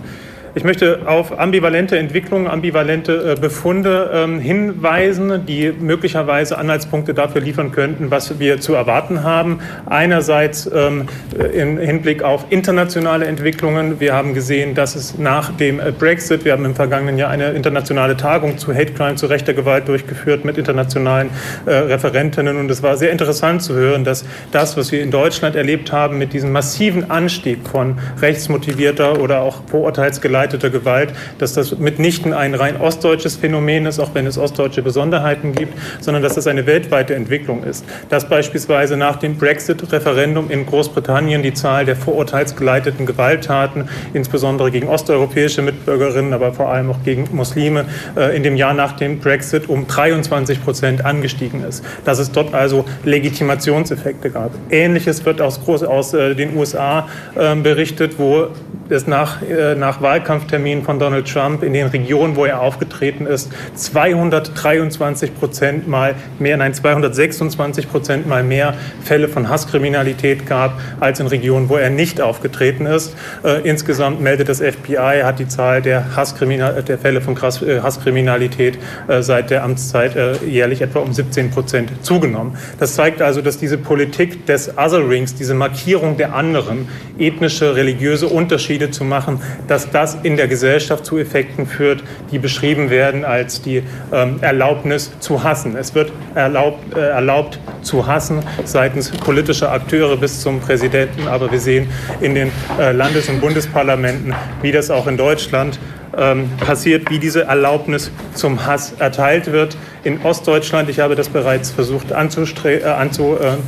Ich 0.52 0.64
möchte 0.64 1.02
auf 1.06 1.38
ambivalente 1.38 1.96
Entwicklungen, 1.96 2.48
ambivalente 2.48 3.36
äh, 3.36 3.40
Befunde 3.40 4.10
ähm, 4.12 4.40
hinweisen, 4.40 5.46
die 5.46 5.70
möglicherweise 5.70 6.58
Anhaltspunkte 6.58 7.14
dafür 7.14 7.40
liefern 7.40 7.70
könnten, 7.70 8.10
was 8.10 8.40
wir 8.40 8.60
zu 8.60 8.74
erwarten 8.74 9.22
haben. 9.22 9.60
Einerseits 9.86 10.68
ähm, 10.74 11.06
im 11.54 11.78
Hinblick 11.78 12.24
auf 12.24 12.46
internationale 12.50 13.26
Entwicklungen. 13.26 14.00
Wir 14.00 14.12
haben 14.12 14.34
gesehen, 14.34 14.74
dass 14.74 14.96
es 14.96 15.18
nach 15.18 15.56
dem 15.56 15.78
äh, 15.78 15.92
Brexit, 15.96 16.44
wir 16.44 16.50
haben 16.50 16.64
im 16.64 16.74
vergangenen 16.74 17.16
Jahr 17.16 17.30
eine 17.30 17.50
internationale 17.50 18.16
Tagung 18.16 18.58
zu 18.58 18.74
Hate 18.74 18.92
Crime, 18.92 19.14
zu 19.14 19.26
rechter 19.26 19.54
Gewalt 19.54 19.86
durchgeführt 19.86 20.44
mit 20.44 20.58
internationalen 20.58 21.30
äh, 21.66 21.70
Referentinnen. 21.74 22.56
Und 22.56 22.68
es 22.72 22.82
war 22.82 22.96
sehr 22.96 23.12
interessant 23.12 23.62
zu 23.62 23.74
hören, 23.74 24.02
dass 24.02 24.24
das, 24.50 24.76
was 24.76 24.90
wir 24.90 25.00
in 25.00 25.12
Deutschland 25.12 25.54
erlebt 25.54 25.92
haben, 25.92 26.18
mit 26.18 26.32
diesem 26.32 26.50
massiven 26.50 27.08
Anstieg 27.08 27.68
von 27.68 27.98
rechtsmotivierter 28.20 29.20
oder 29.20 29.42
auch 29.42 29.62
vorurteilsgeleiteter 29.68 30.39
geleiteter 30.40 30.70
Gewalt, 30.70 31.12
dass 31.38 31.52
das 31.52 31.78
mitnichten 31.78 32.32
ein 32.32 32.54
rein 32.54 32.80
ostdeutsches 32.80 33.36
Phänomen 33.36 33.84
ist, 33.84 33.98
auch 33.98 34.14
wenn 34.14 34.26
es 34.26 34.38
ostdeutsche 34.38 34.80
Besonderheiten 34.80 35.52
gibt, 35.52 35.74
sondern 36.00 36.22
dass 36.22 36.34
das 36.34 36.46
eine 36.46 36.64
weltweite 36.66 37.14
Entwicklung 37.14 37.62
ist. 37.62 37.84
Dass 38.08 38.26
beispielsweise 38.26 38.96
nach 38.96 39.16
dem 39.16 39.36
Brexit-Referendum 39.36 40.50
in 40.50 40.64
Großbritannien 40.64 41.42
die 41.42 41.52
Zahl 41.52 41.84
der 41.84 41.96
vorurteilsgeleiteten 41.96 43.04
Gewalttaten, 43.04 43.88
insbesondere 44.14 44.70
gegen 44.70 44.88
osteuropäische 44.88 45.60
Mitbürgerinnen, 45.60 46.32
aber 46.32 46.54
vor 46.54 46.70
allem 46.70 46.90
auch 46.90 47.02
gegen 47.04 47.28
Muslime, 47.32 47.84
äh, 48.16 48.34
in 48.34 48.42
dem 48.42 48.56
Jahr 48.56 48.72
nach 48.72 48.92
dem 48.92 49.18
Brexit 49.18 49.68
um 49.68 49.86
23 49.86 50.64
Prozent 50.64 51.04
angestiegen 51.04 51.62
ist. 51.64 51.84
Dass 52.06 52.18
es 52.18 52.32
dort 52.32 52.54
also 52.54 52.86
Legitimationseffekte 53.04 54.30
gab. 54.30 54.52
Ähnliches 54.70 55.24
wird 55.26 55.42
aus, 55.42 55.60
Groß 55.62 55.82
aus 55.82 56.14
äh, 56.14 56.34
den 56.34 56.56
USA 56.56 57.08
äh, 57.34 57.54
berichtet, 57.56 58.14
wo 58.18 58.48
es 58.88 59.06
nach, 59.06 59.42
äh, 59.42 59.74
nach 59.74 60.00
Wahlkampfterminen 60.30 60.84
von 60.84 61.00
Donald 61.00 61.26
Trump 61.28 61.64
in 61.64 61.72
den 61.72 61.88
Regionen, 61.88 62.36
wo 62.36 62.44
er 62.44 62.60
aufgetreten 62.60 63.26
ist, 63.26 63.50
223 63.74 65.36
Prozent 65.36 65.88
mal 65.88 66.14
mehr, 66.38 66.56
nein, 66.56 66.72
226 66.72 67.90
Prozent 67.90 68.28
mal 68.28 68.44
mehr 68.44 68.74
Fälle 69.02 69.26
von 69.26 69.48
Hasskriminalität 69.48 70.46
gab, 70.46 70.80
als 71.00 71.18
in 71.18 71.26
Regionen, 71.26 71.68
wo 71.68 71.76
er 71.76 71.90
nicht 71.90 72.20
aufgetreten 72.20 72.86
ist. 72.86 73.16
Äh, 73.42 73.68
insgesamt 73.68 74.20
meldet 74.20 74.48
das 74.48 74.60
FBI, 74.60 75.22
hat 75.24 75.40
die 75.40 75.48
Zahl 75.48 75.82
der, 75.82 76.14
Hasskriminal 76.14 76.80
der 76.82 76.98
Fälle 76.98 77.20
von 77.20 77.36
äh, 77.36 77.80
Hasskriminalität 77.80 78.78
äh, 79.08 79.22
seit 79.22 79.50
der 79.50 79.64
Amtszeit 79.64 80.14
äh, 80.14 80.34
jährlich 80.46 80.80
etwa 80.80 81.00
um 81.00 81.12
17 81.12 81.50
Prozent 81.50 81.90
zugenommen. 82.04 82.56
Das 82.78 82.94
zeigt 82.94 83.20
also, 83.20 83.42
dass 83.42 83.58
diese 83.58 83.78
Politik 83.78 84.46
des 84.46 84.78
Otherings, 84.78 85.34
diese 85.34 85.54
Markierung 85.54 86.16
der 86.16 86.34
anderen, 86.34 86.86
ethnische, 87.18 87.74
religiöse 87.74 88.28
Unterschiede 88.28 88.92
zu 88.92 89.04
machen, 89.04 89.40
dass 89.66 89.90
das 89.90 90.19
in 90.22 90.36
der 90.36 90.48
Gesellschaft 90.48 91.04
zu 91.04 91.18
Effekten 91.18 91.66
führt, 91.66 92.02
die 92.30 92.38
beschrieben 92.38 92.90
werden 92.90 93.24
als 93.24 93.62
die 93.62 93.82
ähm, 94.12 94.38
Erlaubnis 94.40 95.10
zu 95.20 95.42
hassen. 95.42 95.76
Es 95.76 95.94
wird 95.94 96.12
erlaubt, 96.34 96.96
äh, 96.96 97.00
erlaubt 97.00 97.58
zu 97.82 98.06
hassen 98.06 98.40
seitens 98.64 99.10
politischer 99.10 99.72
Akteure 99.72 100.16
bis 100.16 100.40
zum 100.40 100.60
Präsidenten, 100.60 101.28
aber 101.28 101.50
wir 101.50 101.60
sehen 101.60 101.88
in 102.20 102.34
den 102.34 102.50
äh, 102.78 102.92
Landes- 102.92 103.28
und 103.28 103.40
Bundesparlamenten, 103.40 104.34
wie 104.62 104.72
das 104.72 104.90
auch 104.90 105.06
in 105.06 105.16
Deutschland 105.16 105.78
ähm, 106.16 106.50
passiert, 106.58 107.10
wie 107.10 107.18
diese 107.18 107.44
Erlaubnis 107.44 108.10
zum 108.34 108.66
Hass 108.66 108.94
erteilt 108.98 109.52
wird. 109.52 109.76
In 110.02 110.22
Ostdeutschland, 110.22 110.88
ich 110.88 110.98
habe 111.00 111.14
das 111.14 111.28
bereits 111.28 111.70
versucht 111.70 112.10
anzuteasern, 112.12 113.60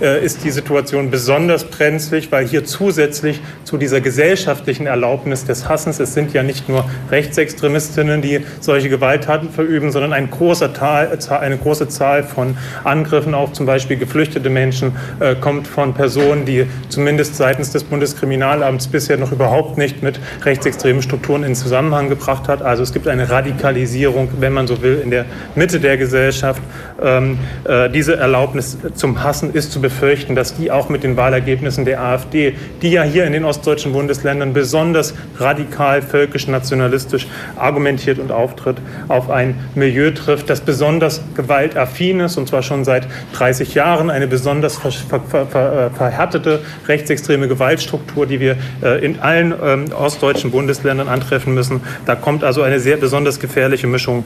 äh, 0.00 0.04
äh, 0.04 0.18
äh, 0.18 0.24
ist 0.24 0.42
die 0.42 0.50
Situation 0.50 1.08
besonders 1.12 1.62
brenzlig, 1.64 2.32
weil 2.32 2.48
hier 2.48 2.64
zusätzlich 2.64 3.40
zu 3.62 3.76
dieser 3.76 4.00
gesellschaftlichen 4.00 4.88
Erlaubnis 4.88 5.44
des 5.44 5.68
Hassens, 5.68 6.00
es 6.00 6.14
sind 6.14 6.32
ja 6.32 6.42
nicht 6.42 6.68
nur 6.68 6.84
Rechtsextremistinnen, 7.12 8.22
die 8.22 8.40
solche 8.58 8.88
Gewalttaten 8.88 9.50
verüben, 9.50 9.92
sondern 9.92 10.12
ein 10.12 10.30
großer 10.30 10.72
Tal, 10.72 11.16
eine 11.30 11.58
große 11.58 11.86
Zahl 11.86 12.24
von 12.24 12.56
Angriffen 12.82 13.34
auf 13.34 13.52
zum 13.52 13.66
Beispiel 13.66 13.98
geflüchtete 13.98 14.50
Menschen 14.50 14.96
kommt 15.40 15.68
von 15.68 15.94
Personen, 15.94 16.44
die 16.44 16.66
zumindest 16.88 17.36
seitens 17.36 17.70
des 17.70 17.84
Bundeskriminalamts 17.84 18.88
bisher 18.88 19.16
noch 19.16 19.30
überhaupt 19.30 19.78
nicht 19.78 20.02
mit 20.02 20.18
rechtsextremen 20.44 21.02
Strukturen 21.02 21.44
in 21.44 21.54
Zusammenhang 21.54 22.08
gebracht 22.08 22.48
hat. 22.48 22.62
Also 22.62 22.82
es 22.82 22.92
gibt 22.92 23.06
eine 23.06 23.30
Radikalisierung, 23.30 24.28
wenn 24.40 24.52
man 24.52 24.66
so 24.66 24.82
will, 24.82 24.87
in 24.94 25.10
der 25.10 25.24
Mitte 25.54 25.80
der 25.80 25.96
Gesellschaft. 25.96 26.62
Ähm, 27.00 27.38
äh, 27.64 27.88
diese 27.90 28.16
Erlaubnis 28.16 28.76
zum 28.94 29.22
Hassen 29.22 29.54
ist 29.54 29.72
zu 29.72 29.80
befürchten, 29.80 30.34
dass 30.34 30.56
die 30.56 30.70
auch 30.70 30.88
mit 30.88 31.04
den 31.04 31.16
Wahlergebnissen 31.16 31.84
der 31.84 32.00
AfD, 32.00 32.54
die 32.82 32.90
ja 32.90 33.02
hier 33.02 33.24
in 33.24 33.32
den 33.32 33.44
ostdeutschen 33.44 33.92
Bundesländern 33.92 34.52
besonders 34.52 35.14
radikal 35.36 36.02
völkisch-nationalistisch 36.02 37.26
argumentiert 37.56 38.18
und 38.18 38.32
auftritt, 38.32 38.78
auf 39.08 39.30
ein 39.30 39.54
Milieu 39.74 40.10
trifft, 40.10 40.50
das 40.50 40.60
besonders 40.60 41.22
gewaltaffin 41.34 42.20
ist, 42.20 42.36
und 42.36 42.48
zwar 42.48 42.62
schon 42.62 42.84
seit 42.84 43.06
30 43.34 43.74
Jahren, 43.74 44.10
eine 44.10 44.26
besonders 44.26 44.76
ver 44.76 44.90
ver 44.90 45.46
ver 45.46 45.90
verhärtete 45.94 46.60
rechtsextreme 46.86 47.48
Gewaltstruktur, 47.48 48.26
die 48.26 48.40
wir 48.40 48.56
äh, 48.82 49.04
in 49.04 49.20
allen 49.20 49.54
ähm, 49.62 49.92
ostdeutschen 49.92 50.50
Bundesländern 50.50 51.08
antreffen 51.08 51.54
müssen. 51.54 51.80
Da 52.06 52.14
kommt 52.14 52.44
also 52.44 52.62
eine 52.62 52.80
sehr 52.80 52.96
besonders 52.96 53.40
gefährliche 53.40 53.86
Mischung 53.86 54.24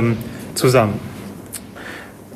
ähm, 0.00 0.16
zusammen. 0.54 0.98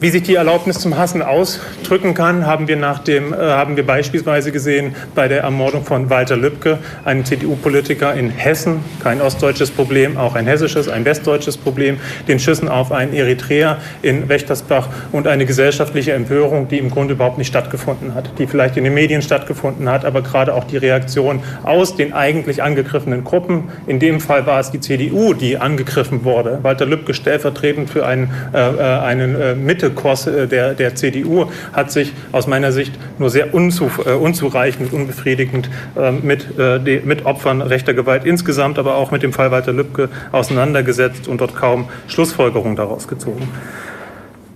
Wie 0.01 0.11
sich 0.11 0.25
die 0.25 0.35
Erlaubnis 0.35 0.81
zum 0.81 0.99
Hassen 0.99 1.23
ausdrücken 1.23 2.15
kann, 2.15 2.47
haben 2.47 2.67
wir, 2.67 2.77
nach 2.77 2.99
dem, 2.99 3.33
äh, 3.33 3.37
haben 3.37 3.77
wir 3.77 3.87
beispielsweise 3.87 4.51
gesehen 4.51 4.97
bei 5.15 5.29
der 5.29 5.43
Ermordung 5.43 5.85
von 5.85 6.11
Walter 6.11 6.37
Lübcke, 6.37 6.79
einem 7.05 7.25
CDU-Politiker 7.25 8.13
in 8.13 8.31
Hessen, 8.31 8.81
kein 9.01 9.21
ostdeutsches 9.21 9.71
Problem, 9.71 10.17
auch 10.17 10.35
ein 10.35 10.47
hessisches, 10.47 10.89
ein 10.89 11.05
westdeutsches 11.05 11.57
Problem, 11.57 11.99
den 12.27 12.41
Schüssen 12.41 12.69
auf 12.69 12.91
einen 12.91 13.15
Eritreer 13.15 13.79
in 14.03 14.29
Wächtersbach 14.29 14.89
und 15.13 15.29
eine 15.29 15.47
gesellschaftliche 15.47 16.13
Empörung, 16.13 16.67
die 16.67 16.79
im 16.79 16.91
Grunde 16.91 17.15
überhaupt 17.15 17.39
nicht 17.39 17.49
stattgefunden 17.49 18.17
hat, 18.17 18.37
die 18.39 18.49
vielleicht 18.49 18.77
in 18.77 18.83
den 18.83 18.95
Medien 18.95 19.23
stattgefunden 19.23 19.89
hat, 19.89 20.05
aber 20.05 20.23
gerade 20.23 20.55
auch 20.55 20.65
die 20.65 20.77
Reaktion 20.77 21.41
aus 21.63 21.95
den 21.95 22.13
eigentlich 22.13 22.65
angegriffenen 22.65 23.23
Gruppen. 23.23 23.71
In 23.87 24.01
dem 24.01 24.21
Fall 24.21 24.45
war 24.45 24.59
es 24.59 24.73
die 24.73 24.81
CDU, 24.81 25.35
die 25.35 25.57
angegriffen 25.57 26.25
wurde. 26.25 26.59
Walter 26.63 26.85
Lübcke 26.85 27.15
stellvertretend 27.15 27.89
für 27.91 28.05
einen, 28.05 28.31
äh, 28.53 28.59
einen 28.59 29.41
äh, 29.41 29.55
Mitte 29.55 29.84
Kurs 29.91 30.27
äh, 30.27 30.47
der, 30.47 30.75
der 30.75 30.95
CDU 30.95 31.47
hat 31.73 31.93
sich 31.93 32.13
aus 32.33 32.47
meiner 32.47 32.73
Sicht 32.73 32.93
nur 33.19 33.31
sehr 33.31 33.53
äh, 33.55 34.13
unzureichend, 34.13 34.93
unbefriedigend 34.93 35.71
äh, 35.97 36.13
mit, 36.13 36.59
äh, 36.59 37.01
mit 37.05 37.27
Opfern 37.27 37.63
rechter 37.63 37.95
Gewalt 37.95 38.25
insgesamt, 38.25 38.79
aber 38.79 38.97
auch 38.97 39.11
mit 39.11 39.23
dem 39.23 39.33
Fall 39.33 39.51
Walter 39.51 39.73
Lübcke 39.73 40.09
auseinandergesetzt 40.33 41.29
und 41.29 41.41
dort 41.41 41.55
kaum 41.55 41.89
Schlussfolgerungen 42.09 42.77
daraus 42.77 43.09
gezogen. 43.09 43.49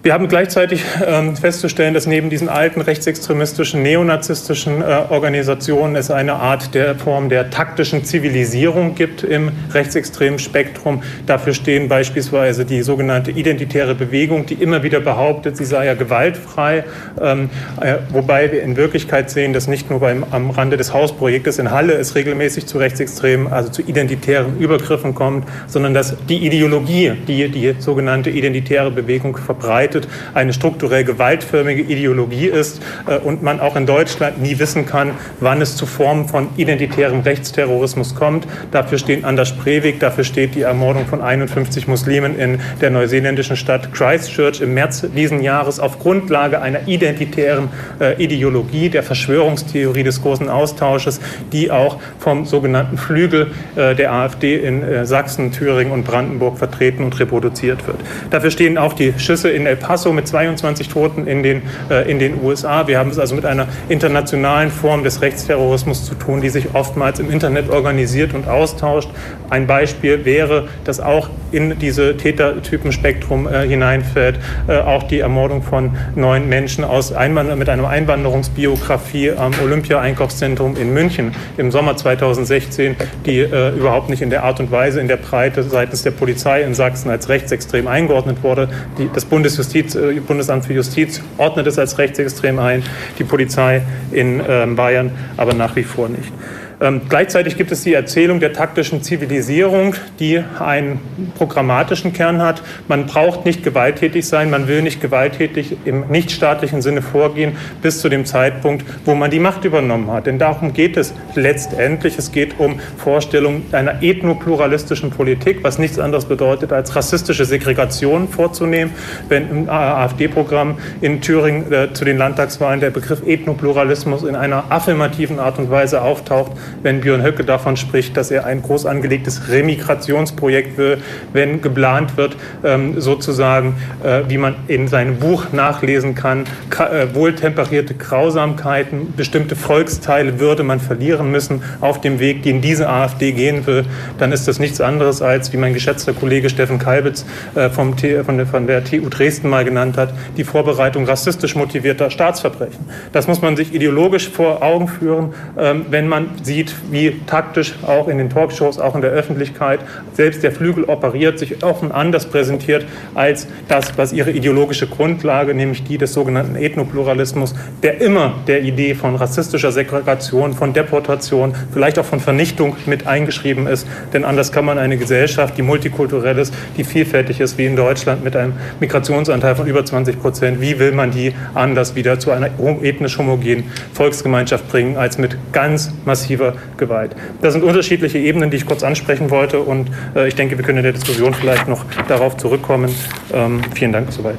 Wir 0.08 0.14
haben 0.14 0.28
gleichzeitig 0.28 0.86
ähm, 1.06 1.36
festzustellen, 1.36 1.92
dass 1.92 2.06
neben 2.06 2.30
diesen 2.30 2.48
alten 2.48 2.80
rechtsextremistischen, 2.80 3.82
neonazistischen 3.82 4.80
äh, 4.80 5.02
Organisationen 5.10 5.96
es 5.96 6.10
eine 6.10 6.36
Art 6.36 6.74
der 6.74 6.94
Form 6.94 7.28
der 7.28 7.50
taktischen 7.50 8.06
Zivilisierung 8.06 8.94
gibt 8.94 9.22
im 9.22 9.50
rechtsextremen 9.70 10.38
Spektrum. 10.38 11.02
Dafür 11.26 11.52
stehen 11.52 11.88
beispielsweise 11.88 12.64
die 12.64 12.80
sogenannte 12.80 13.32
identitäre 13.32 13.94
Bewegung, 13.94 14.46
die 14.46 14.54
immer 14.54 14.82
wieder 14.82 15.00
behauptet, 15.00 15.58
sie 15.58 15.66
sei 15.66 15.84
ja 15.84 15.92
gewaltfrei, 15.92 16.84
ähm, 17.20 17.50
äh, 17.82 17.96
wobei 18.08 18.50
wir 18.50 18.62
in 18.62 18.78
Wirklichkeit 18.78 19.28
sehen, 19.28 19.52
dass 19.52 19.68
nicht 19.68 19.90
nur 19.90 20.00
beim, 20.00 20.24
am 20.30 20.48
Rande 20.48 20.78
des 20.78 20.94
Hausprojektes 20.94 21.58
in 21.58 21.70
Halle 21.70 21.92
es 21.92 22.14
regelmäßig 22.14 22.64
zu 22.64 22.78
rechtsextremen, 22.78 23.52
also 23.52 23.68
zu 23.68 23.82
identitären 23.82 24.58
Übergriffen 24.58 25.14
kommt, 25.14 25.46
sondern 25.66 25.92
dass 25.92 26.16
die 26.30 26.46
Ideologie, 26.46 27.12
die 27.28 27.50
die 27.50 27.74
sogenannte 27.78 28.30
identitäre 28.30 28.90
Bewegung 28.90 29.36
verbreitet, 29.36 29.97
eine 30.34 30.52
strukturell 30.52 31.04
gewaltförmige 31.04 31.82
Ideologie 31.82 32.46
ist 32.46 32.82
äh, 33.06 33.16
und 33.18 33.42
man 33.42 33.60
auch 33.60 33.74
in 33.76 33.86
Deutschland 33.86 34.40
nie 34.40 34.58
wissen 34.58 34.86
kann, 34.86 35.12
wann 35.40 35.62
es 35.62 35.76
zu 35.76 35.86
Formen 35.86 36.28
von 36.28 36.48
identitärem 36.56 37.20
Rechtsterrorismus 37.20 38.14
kommt. 38.14 38.46
Dafür 38.70 38.98
stehen 38.98 39.24
Anders 39.24 39.56
Breivik, 39.56 40.00
dafür 40.00 40.24
steht 40.24 40.54
die 40.54 40.62
Ermordung 40.62 41.06
von 41.06 41.22
51 41.22 41.88
Muslimen 41.88 42.38
in 42.38 42.60
der 42.80 42.90
neuseeländischen 42.90 43.56
Stadt 43.56 43.92
Christchurch 43.92 44.60
im 44.60 44.74
März 44.74 45.06
diesen 45.14 45.42
Jahres 45.42 45.80
auf 45.80 45.98
Grundlage 45.98 46.60
einer 46.60 46.86
identitären 46.86 47.68
äh, 48.00 48.22
Ideologie, 48.22 48.88
der 48.90 49.02
Verschwörungstheorie 49.02 50.02
des 50.02 50.22
großen 50.22 50.48
Austausches, 50.48 51.20
die 51.52 51.70
auch 51.70 51.98
vom 52.18 52.44
sogenannten 52.44 52.98
Flügel 52.98 53.52
äh, 53.76 53.94
der 53.94 54.12
AfD 54.12 54.56
in 54.56 55.06
Sachsen, 55.06 55.52
Thüringen 55.52 55.92
und 55.92 56.04
Brandenburg 56.04 56.58
vertreten 56.58 57.04
und 57.04 57.18
reproduziert 57.18 57.86
wird. 57.86 57.98
Dafür 58.30 58.50
stehen 58.50 58.78
auch 58.78 58.92
die 58.92 59.14
Schüsse 59.18 59.50
in 59.50 59.66
El 59.66 59.77
Paso 59.80 60.12
mit 60.12 60.28
22 60.28 60.88
Toten 60.88 61.26
in 61.26 61.42
den, 61.42 61.62
äh, 61.90 62.10
in 62.10 62.18
den 62.18 62.42
USA. 62.42 62.86
Wir 62.86 62.98
haben 62.98 63.10
es 63.10 63.18
also 63.18 63.34
mit 63.34 63.44
einer 63.44 63.66
internationalen 63.88 64.70
Form 64.70 65.04
des 65.04 65.22
Rechtsterrorismus 65.22 66.04
zu 66.04 66.14
tun, 66.14 66.40
die 66.40 66.48
sich 66.48 66.74
oftmals 66.74 67.20
im 67.20 67.30
Internet 67.30 67.70
organisiert 67.70 68.34
und 68.34 68.48
austauscht. 68.48 69.10
Ein 69.50 69.66
Beispiel 69.66 70.24
wäre, 70.24 70.68
dass 70.84 71.00
auch 71.00 71.28
in 71.52 71.78
diese 71.78 72.16
Tätertypenspektrum 72.16 73.48
äh, 73.48 73.66
hineinfällt, 73.66 74.38
äh, 74.66 74.78
auch 74.78 75.04
die 75.04 75.20
Ermordung 75.20 75.62
von 75.62 75.96
neun 76.14 76.48
Menschen 76.48 76.84
aus 76.84 77.12
Einwand 77.12 77.56
mit 77.58 77.68
einer 77.68 77.88
Einwanderungsbiografie 77.88 79.32
am 79.32 79.52
Olympia-Einkaufszentrum 79.62 80.76
in 80.76 80.92
München 80.92 81.32
im 81.56 81.70
Sommer 81.70 81.96
2016, 81.96 82.96
die 83.24 83.40
äh, 83.40 83.70
überhaupt 83.70 84.10
nicht 84.10 84.22
in 84.22 84.30
der 84.30 84.44
Art 84.44 84.60
und 84.60 84.70
Weise, 84.70 85.00
in 85.00 85.08
der 85.08 85.16
Breite 85.16 85.62
seitens 85.62 86.02
der 86.02 86.10
Polizei 86.10 86.62
in 86.62 86.74
Sachsen 86.74 87.10
als 87.10 87.28
rechtsextrem 87.28 87.86
eingeordnet 87.86 88.42
wurde. 88.42 88.68
Die, 88.98 89.08
das 89.12 89.24
Bundesjustiz, 89.24 89.67
äh, 89.74 90.20
Bundesamt 90.20 90.66
für 90.66 90.74
Justiz 90.74 91.20
ordnet 91.36 91.66
es 91.66 91.78
als 91.78 91.98
rechtsextrem 91.98 92.58
ein, 92.58 92.82
die 93.18 93.24
Polizei 93.24 93.82
in 94.10 94.40
äh, 94.40 94.66
Bayern 94.74 95.10
aber 95.36 95.54
nach 95.54 95.76
wie 95.76 95.84
vor 95.84 96.08
nicht. 96.08 96.32
Ähm, 96.80 97.00
gleichzeitig 97.08 97.56
gibt 97.56 97.72
es 97.72 97.82
die 97.82 97.92
Erzählung 97.92 98.38
der 98.38 98.52
taktischen 98.52 99.02
Zivilisierung, 99.02 99.94
die 100.20 100.42
einen 100.60 101.00
programmatischen 101.36 102.12
Kern 102.12 102.40
hat. 102.40 102.62
Man 102.86 103.06
braucht 103.06 103.44
nicht 103.44 103.64
gewalttätig 103.64 104.26
sein, 104.28 104.48
man 104.48 104.68
will 104.68 104.82
nicht 104.82 105.00
gewalttätig 105.00 105.76
im 105.84 106.06
nichtstaatlichen 106.08 106.80
Sinne 106.80 107.02
vorgehen 107.02 107.56
bis 107.82 108.00
zu 108.00 108.08
dem 108.08 108.24
Zeitpunkt, 108.24 108.84
wo 109.04 109.14
man 109.16 109.30
die 109.30 109.40
Macht 109.40 109.64
übernommen 109.64 110.10
hat. 110.12 110.26
Denn 110.26 110.38
darum 110.38 110.72
geht 110.72 110.96
es 110.96 111.14
letztendlich. 111.34 112.16
Es 112.16 112.30
geht 112.30 112.60
um 112.60 112.78
Vorstellungen 112.96 113.66
einer 113.72 114.00
ethnopluralistischen 114.02 115.10
Politik, 115.10 115.64
was 115.64 115.78
nichts 115.78 115.98
anderes 115.98 116.26
bedeutet, 116.26 116.72
als 116.72 116.94
rassistische 116.94 117.44
Segregation 117.44 118.28
vorzunehmen. 118.28 118.92
Wenn 119.28 119.50
im 119.50 119.68
AfD-Programm 119.68 120.78
in 121.00 121.20
Thüringen 121.20 121.72
äh, 121.72 121.92
zu 121.92 122.04
den 122.04 122.18
Landtagswahlen 122.18 122.78
der 122.78 122.90
Begriff 122.90 123.26
Ethnopluralismus 123.26 124.22
in 124.22 124.36
einer 124.36 124.70
affirmativen 124.70 125.40
Art 125.40 125.58
und 125.58 125.70
Weise 125.70 126.02
auftaucht, 126.02 126.52
wenn 126.82 127.00
Björn 127.00 127.22
Höcke 127.22 127.44
davon 127.44 127.76
spricht, 127.76 128.16
dass 128.16 128.30
er 128.30 128.46
ein 128.46 128.62
groß 128.62 128.86
angelegtes 128.86 129.48
Remigrationsprojekt 129.48 130.78
will, 130.78 130.98
wenn 131.32 131.60
geplant 131.60 132.16
wird, 132.16 132.36
ähm, 132.64 133.00
sozusagen, 133.00 133.74
äh, 134.04 134.22
wie 134.28 134.38
man 134.38 134.54
in 134.68 134.88
seinem 134.88 135.16
Buch 135.16 135.46
nachlesen 135.52 136.14
kann, 136.14 136.44
ka- 136.70 136.88
äh, 136.88 137.14
wohltemperierte 137.14 137.94
Grausamkeiten, 137.94 139.12
bestimmte 139.16 139.56
Volksteile 139.56 140.38
würde 140.40 140.62
man 140.62 140.80
verlieren 140.80 141.30
müssen 141.30 141.62
auf 141.80 142.00
dem 142.00 142.20
Weg, 142.20 142.42
den 142.42 142.60
diese 142.60 142.88
AfD 142.88 143.32
gehen 143.32 143.66
will, 143.66 143.84
dann 144.18 144.32
ist 144.32 144.46
das 144.48 144.58
nichts 144.58 144.80
anderes 144.80 145.22
als, 145.22 145.52
wie 145.52 145.56
mein 145.56 145.74
geschätzter 145.74 146.12
Kollege 146.12 146.48
Steffen 146.48 146.78
Kalbitz 146.78 147.24
äh, 147.54 147.68
vom 147.70 147.88
von, 147.98 148.36
der, 148.66 148.84
TU 148.84 149.08
Dresden 149.08 149.48
mal 149.48 149.64
genannt 149.64 149.96
hat, 149.96 150.12
die 150.36 150.44
Vorbereitung 150.44 151.04
rassistisch 151.06 151.56
motivierter 151.56 152.10
Staatsverbrechen. 152.10 152.84
Das 153.12 153.26
muss 153.26 153.42
man 153.42 153.56
sich 153.56 153.74
ideologisch 153.74 154.28
vor 154.28 154.62
Augen 154.62 154.88
führen, 154.88 155.32
ähm, 155.58 155.86
wenn 155.90 156.06
man 156.06 156.26
sieht, 156.58 156.74
wie 156.90 157.20
taktisch 157.26 157.74
auch 157.86 158.08
in 158.08 158.18
den 158.18 158.30
Talkshows, 158.30 158.80
auch 158.80 158.96
in 158.96 159.00
der 159.00 159.10
Öffentlichkeit, 159.10 159.78
selbst 160.12 160.42
der 160.42 160.50
Flügel 160.50 160.84
operiert, 160.84 161.38
sich 161.38 161.62
offen 161.62 161.92
anders 161.92 162.26
präsentiert 162.26 162.84
als 163.14 163.46
das, 163.68 163.96
was 163.96 164.12
ihre 164.12 164.32
ideologische 164.32 164.88
Grundlage, 164.88 165.54
nämlich 165.54 165.84
die 165.84 165.98
des 165.98 166.12
sogenannten 166.12 166.56
Ethnopluralismus, 166.56 167.54
der 167.84 168.00
immer 168.00 168.34
der 168.48 168.62
Idee 168.62 168.94
von 168.94 169.14
rassistischer 169.14 169.70
Segregation, 169.70 170.52
von 170.52 170.72
Deportation, 170.72 171.54
vielleicht 171.72 171.98
auch 172.00 172.04
von 172.04 172.18
Vernichtung 172.18 172.76
mit 172.86 173.06
eingeschrieben 173.06 173.68
ist. 173.68 173.86
Denn 174.12 174.24
anders 174.24 174.50
kann 174.50 174.64
man 174.64 174.78
eine 174.78 174.96
Gesellschaft, 174.96 175.56
die 175.56 175.62
multikulturell 175.62 176.38
ist, 176.38 176.52
die 176.76 176.82
vielfältig 176.82 177.38
ist, 177.38 177.56
wie 177.56 177.66
in 177.66 177.76
Deutschland 177.76 178.24
mit 178.24 178.34
einem 178.34 178.54
Migrationsanteil 178.80 179.54
von 179.54 179.68
über 179.68 179.84
20 179.84 180.20
Prozent, 180.20 180.60
wie 180.60 180.80
will 180.80 180.90
man 180.90 181.12
die 181.12 181.34
anders 181.54 181.94
wieder 181.94 182.18
zu 182.18 182.32
einer 182.32 182.50
ethnisch 182.82 183.16
homogenen 183.16 183.64
Volksgemeinschaft 183.92 184.68
bringen, 184.68 184.96
als 184.96 185.18
mit 185.18 185.36
ganz 185.52 185.92
massiver 186.04 186.47
Gewalt. 186.76 187.14
Das 187.42 187.52
sind 187.52 187.64
unterschiedliche 187.64 188.18
Ebenen, 188.18 188.50
die 188.50 188.56
ich 188.58 188.66
kurz 188.66 188.82
ansprechen 188.82 189.30
wollte 189.30 189.60
und 189.60 189.90
äh, 190.14 190.28
ich 190.28 190.34
denke, 190.34 190.56
wir 190.58 190.64
können 190.64 190.78
in 190.78 190.84
der 190.84 190.92
Diskussion 190.92 191.34
vielleicht 191.34 191.68
noch 191.68 191.84
darauf 192.08 192.36
zurückkommen. 192.36 192.94
Ähm, 193.32 193.60
vielen 193.74 193.92
Dank 193.92 194.12
soweit. 194.12 194.38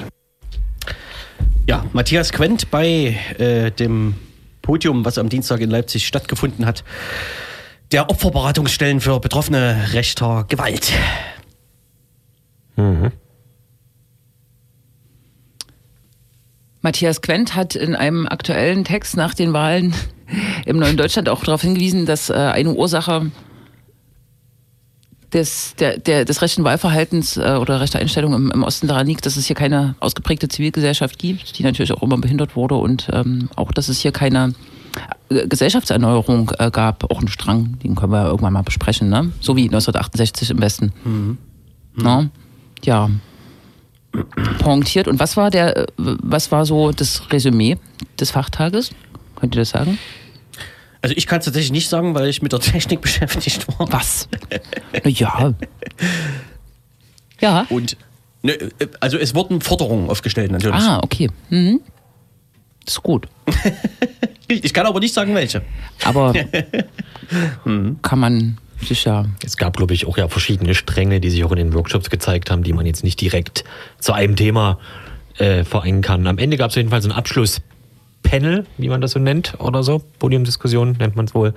Ja, 1.67 1.85
Matthias 1.93 2.31
Quent 2.31 2.71
bei 2.71 3.15
äh, 3.37 3.71
dem 3.71 4.15
Podium, 4.61 5.05
was 5.05 5.17
am 5.17 5.29
Dienstag 5.29 5.61
in 5.61 5.69
Leipzig 5.69 6.07
stattgefunden 6.07 6.65
hat, 6.65 6.83
der 7.91 8.09
Opferberatungsstellen 8.09 9.01
für 9.01 9.19
Betroffene 9.19 9.89
rechter 9.93 10.45
Gewalt. 10.47 10.93
Matthias 16.81 17.21
Quent 17.21 17.55
hat 17.55 17.75
in 17.75 17.95
einem 17.95 18.27
aktuellen 18.27 18.83
Text 18.85 19.17
nach 19.17 19.33
den 19.33 19.53
Wahlen 19.53 19.93
im 20.65 20.77
Neuen 20.77 20.97
Deutschland 20.97 21.29
auch 21.29 21.43
darauf 21.43 21.61
hingewiesen, 21.61 22.05
dass 22.05 22.29
äh, 22.29 22.33
eine 22.33 22.73
Ursache 22.73 23.31
des, 25.33 25.75
der, 25.75 25.97
der, 25.99 26.25
des 26.25 26.41
rechten 26.41 26.63
Wahlverhaltens 26.63 27.37
äh, 27.37 27.57
oder 27.59 27.81
rechter 27.81 27.99
Einstellung 27.99 28.33
im, 28.33 28.51
im 28.51 28.63
Osten 28.63 28.87
daran 28.87 29.07
liegt, 29.07 29.25
dass 29.25 29.35
es 29.35 29.45
hier 29.45 29.55
keine 29.55 29.95
ausgeprägte 29.99 30.47
Zivilgesellschaft 30.47 31.19
gibt, 31.19 31.57
die 31.57 31.63
natürlich 31.63 31.91
auch 31.91 32.01
immer 32.01 32.17
behindert 32.17 32.55
wurde 32.55 32.75
und 32.75 33.09
ähm, 33.11 33.49
auch, 33.55 33.71
dass 33.71 33.89
es 33.89 33.99
hier 33.99 34.11
keine 34.11 34.53
äh, 35.29 35.47
Gesellschaftserneuerung 35.47 36.51
äh, 36.57 36.71
gab, 36.71 37.11
auch 37.11 37.21
ein 37.21 37.27
Strang, 37.27 37.77
den 37.83 37.95
können 37.95 38.11
wir 38.11 38.25
irgendwann 38.25 38.53
mal 38.53 38.63
besprechen, 38.63 39.09
ne? 39.09 39.31
so 39.39 39.55
wie 39.55 39.65
1968 39.65 40.49
im 40.49 40.61
Westen. 40.61 40.93
Na? 41.95 42.29
Ja, 42.83 43.09
pointiert. 44.59 45.07
Und 45.07 45.19
was 45.19 45.37
war 45.37 45.49
der, 45.49 45.77
äh, 45.77 45.87
was 45.97 46.51
war 46.51 46.65
so 46.65 46.91
das 46.91 47.31
Resümee 47.31 47.77
des 48.19 48.31
Fachtages? 48.31 48.91
Könnt 49.35 49.55
ihr 49.55 49.61
das 49.61 49.69
sagen? 49.69 49.97
Also 51.01 51.15
ich 51.15 51.27
kann 51.27 51.39
es 51.39 51.45
tatsächlich 51.45 51.71
nicht 51.71 51.87
sagen, 51.87 52.13
weil 52.13 52.27
ich 52.27 52.41
mit 52.41 52.51
der 52.51 52.59
Technik 52.59 53.01
beschäftigt 53.01 53.67
war. 53.77 53.91
Was? 53.91 54.27
Ja. 55.05 55.53
Ja. 57.39 57.65
Und 57.69 57.95
ne, 58.41 58.53
äh, 58.53 58.69
also 58.99 59.17
es 59.17 59.33
wurden 59.33 59.61
Forderungen 59.61 60.09
aufgestellt 60.09 60.51
natürlich. 60.51 60.81
Ah, 60.81 60.99
okay. 61.03 61.29
Mhm. 61.49 61.81
Ist 62.85 63.03
gut. 63.03 63.27
Ich 64.51 64.73
kann 64.73 64.87
aber 64.87 64.99
nicht 64.99 65.13
sagen, 65.13 65.35
welche. 65.35 65.61
Aber 66.03 66.33
kann 68.01 68.19
man 68.19 68.57
sich 68.87 69.05
ja. 69.05 69.25
Es 69.43 69.57
gab, 69.57 69.77
glaube 69.77 69.93
ich, 69.93 70.07
auch 70.07 70.17
ja 70.17 70.27
verschiedene 70.27 70.75
Stränge, 70.75 71.19
die 71.19 71.29
sich 71.29 71.43
auch 71.43 71.51
in 71.51 71.57
den 71.57 71.73
Workshops 71.73 72.09
gezeigt 72.09 72.51
haben, 72.51 72.63
die 72.63 72.73
man 72.73 72.85
jetzt 72.85 73.03
nicht 73.03 73.19
direkt 73.21 73.63
zu 73.99 74.13
einem 74.13 74.35
Thema 74.35 74.79
äh, 75.37 75.63
vereinen 75.63 76.01
kann. 76.01 76.27
Am 76.27 76.37
Ende 76.37 76.57
gab 76.57 76.69
es 76.69 76.75
jedenfalls 76.75 77.05
ein 77.05 77.11
Abschlusspanel, 77.11 78.65
wie 78.77 78.89
man 78.89 79.01
das 79.01 79.11
so 79.11 79.19
nennt, 79.19 79.55
oder 79.59 79.83
so. 79.83 80.01
Podiumsdiskussion 80.19 80.97
nennt 80.99 81.15
man 81.15 81.25
es 81.25 81.35
wohl. 81.35 81.53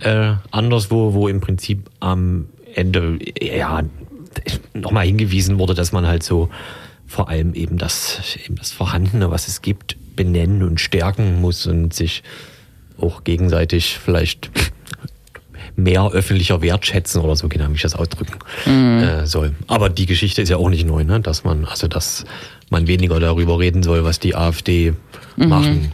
Äh, 0.00 0.34
anderswo, 0.50 1.14
wo 1.14 1.28
im 1.28 1.40
Prinzip 1.40 1.90
am 2.00 2.46
Ende 2.74 3.18
ja 3.40 3.82
nochmal 4.72 5.06
hingewiesen 5.06 5.58
wurde, 5.58 5.74
dass 5.74 5.92
man 5.92 6.06
halt 6.06 6.22
so 6.22 6.48
vor 7.06 7.28
allem 7.28 7.54
eben 7.54 7.78
das, 7.78 8.36
eben 8.44 8.56
das 8.56 8.72
Vorhandene, 8.72 9.30
was 9.30 9.46
es 9.46 9.62
gibt, 9.62 9.96
benennen 10.16 10.62
und 10.62 10.80
stärken 10.80 11.40
muss 11.40 11.66
und 11.66 11.94
sich 11.94 12.22
auch 12.98 13.24
gegenseitig 13.24 13.98
vielleicht 13.98 14.50
mehr 15.76 16.10
öffentlicher 16.12 16.62
wertschätzen 16.62 17.20
oder 17.20 17.36
so, 17.36 17.48
genau, 17.48 17.68
wie 17.70 17.74
ich 17.74 17.82
das 17.82 17.94
ausdrücken 17.94 18.38
äh, 18.66 19.26
soll. 19.26 19.54
Aber 19.66 19.88
die 19.88 20.06
Geschichte 20.06 20.42
ist 20.42 20.48
ja 20.48 20.56
auch 20.56 20.68
nicht 20.68 20.86
neu, 20.86 21.04
ne? 21.04 21.20
dass 21.20 21.44
man, 21.44 21.64
also 21.64 21.88
dass 21.88 22.24
man 22.70 22.86
weniger 22.86 23.20
darüber 23.20 23.58
reden 23.58 23.82
soll, 23.82 24.04
was 24.04 24.20
die 24.20 24.34
AfD 24.34 24.94
machen 25.36 25.92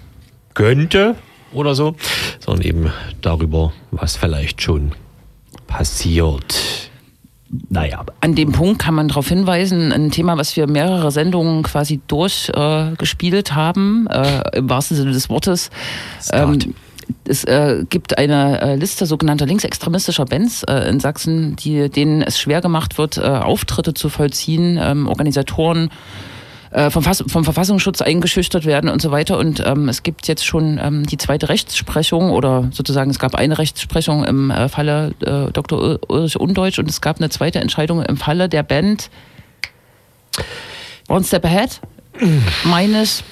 könnte 0.55 1.17
oder 1.53 1.75
so, 1.75 1.97
sondern 2.39 2.65
eben 2.65 2.93
darüber, 3.23 3.73
was 3.91 4.17
vielleicht 4.17 4.63
schon 4.63 4.93
passiert. 5.67 6.91
Naja, 7.69 8.05
An 8.21 8.37
dem 8.37 8.53
Punkt 8.53 8.81
kann 8.81 8.95
man 8.95 9.09
darauf 9.09 9.29
hinweisen, 9.29 9.91
ein 9.91 10.13
Thema, 10.13 10.39
was 10.39 10.57
wir 10.57 10.69
mehrere 10.69 11.11
Sendungen 11.11 11.65
quasi 11.65 12.01
durchgespielt 12.07 13.51
äh, 13.51 13.55
haben, 13.55 14.07
äh, 14.07 14.59
im 14.59 14.71
wahrsten 14.71 14.97
Sinne 14.97 15.11
des 15.11 15.29
Wortes. 15.29 15.71
Ähm, 16.33 16.75
es 17.25 17.45
äh, 17.45 17.85
gibt 17.89 18.19
eine 18.19 18.61
äh, 18.61 18.77
Liste 18.77 19.07
sogenannter 19.07 19.47
linksextremistischer 19.47 20.25
Bands 20.25 20.63
äh, 20.65 20.89
in 20.89 21.01
Sachsen, 21.01 21.57
die, 21.57 21.89
denen 21.89 22.23
es 22.23 22.39
schwer 22.39 22.61
gemacht 22.61 22.99
wird, 22.99 23.19
äh, 23.19 23.23
Auftritte 23.23 23.95
zu 23.95 24.09
vollziehen, 24.09 24.79
ähm, 24.83 25.07
Organisatoren 25.07 25.91
äh, 26.71 26.91
vom, 26.91 27.03
Fass 27.03 27.25
vom 27.27 27.45
Verfassungsschutz 27.45 28.01
eingeschüchtert 28.01 28.65
werden 28.65 28.89
und 28.91 29.03
so 29.03 29.11
weiter. 29.11 29.39
Und 29.39 29.61
ähm, 29.67 29.89
es 29.89 30.03
gibt 30.03 30.29
jetzt 30.29 30.47
schon 30.47 30.79
ähm, 30.83 31.05
die 31.05 31.17
zweite 31.19 31.49
Rechtsprechung 31.49 32.31
oder 32.31 32.69
sozusagen 32.73 33.11
es 33.11 33.19
gab 33.19 33.35
eine 33.35 33.59
Rechtsprechung 33.59 34.25
im 34.25 34.51
äh, 34.51 34.69
Falle 34.69 35.15
äh, 35.21 35.51
Dr. 35.53 35.79
Ul- 35.81 36.01
Ulrich 36.09 36.39
Undeutsch 36.39 36.79
und 36.79 36.89
es 36.89 37.01
gab 37.01 37.19
eine 37.19 37.29
zweite 37.29 37.61
Entscheidung 37.61 38.03
im 38.03 38.17
Falle 38.17 38.49
der 38.49 38.63
Band 38.63 39.11
One 41.09 41.25
Step 41.25 41.45
Ahead, 41.45 41.81
meines. 42.65 43.25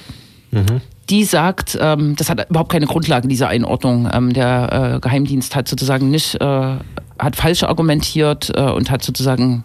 Die 1.09 1.23
sagt, 1.23 1.77
ähm, 1.81 2.15
das 2.15 2.29
hat 2.29 2.49
überhaupt 2.49 2.71
keine 2.71 2.85
Grundlage, 2.85 3.27
diese 3.27 3.47
Einordnung. 3.47 4.07
Ähm, 4.13 4.33
der 4.33 4.93
äh, 4.95 4.99
Geheimdienst 4.99 5.55
hat 5.55 5.67
sozusagen 5.67 6.09
nicht, 6.11 6.35
äh, 6.35 6.77
hat 7.17 7.35
falsch 7.35 7.63
argumentiert 7.63 8.51
äh, 8.55 8.69
und 8.69 8.91
hat 8.91 9.03
sozusagen 9.03 9.63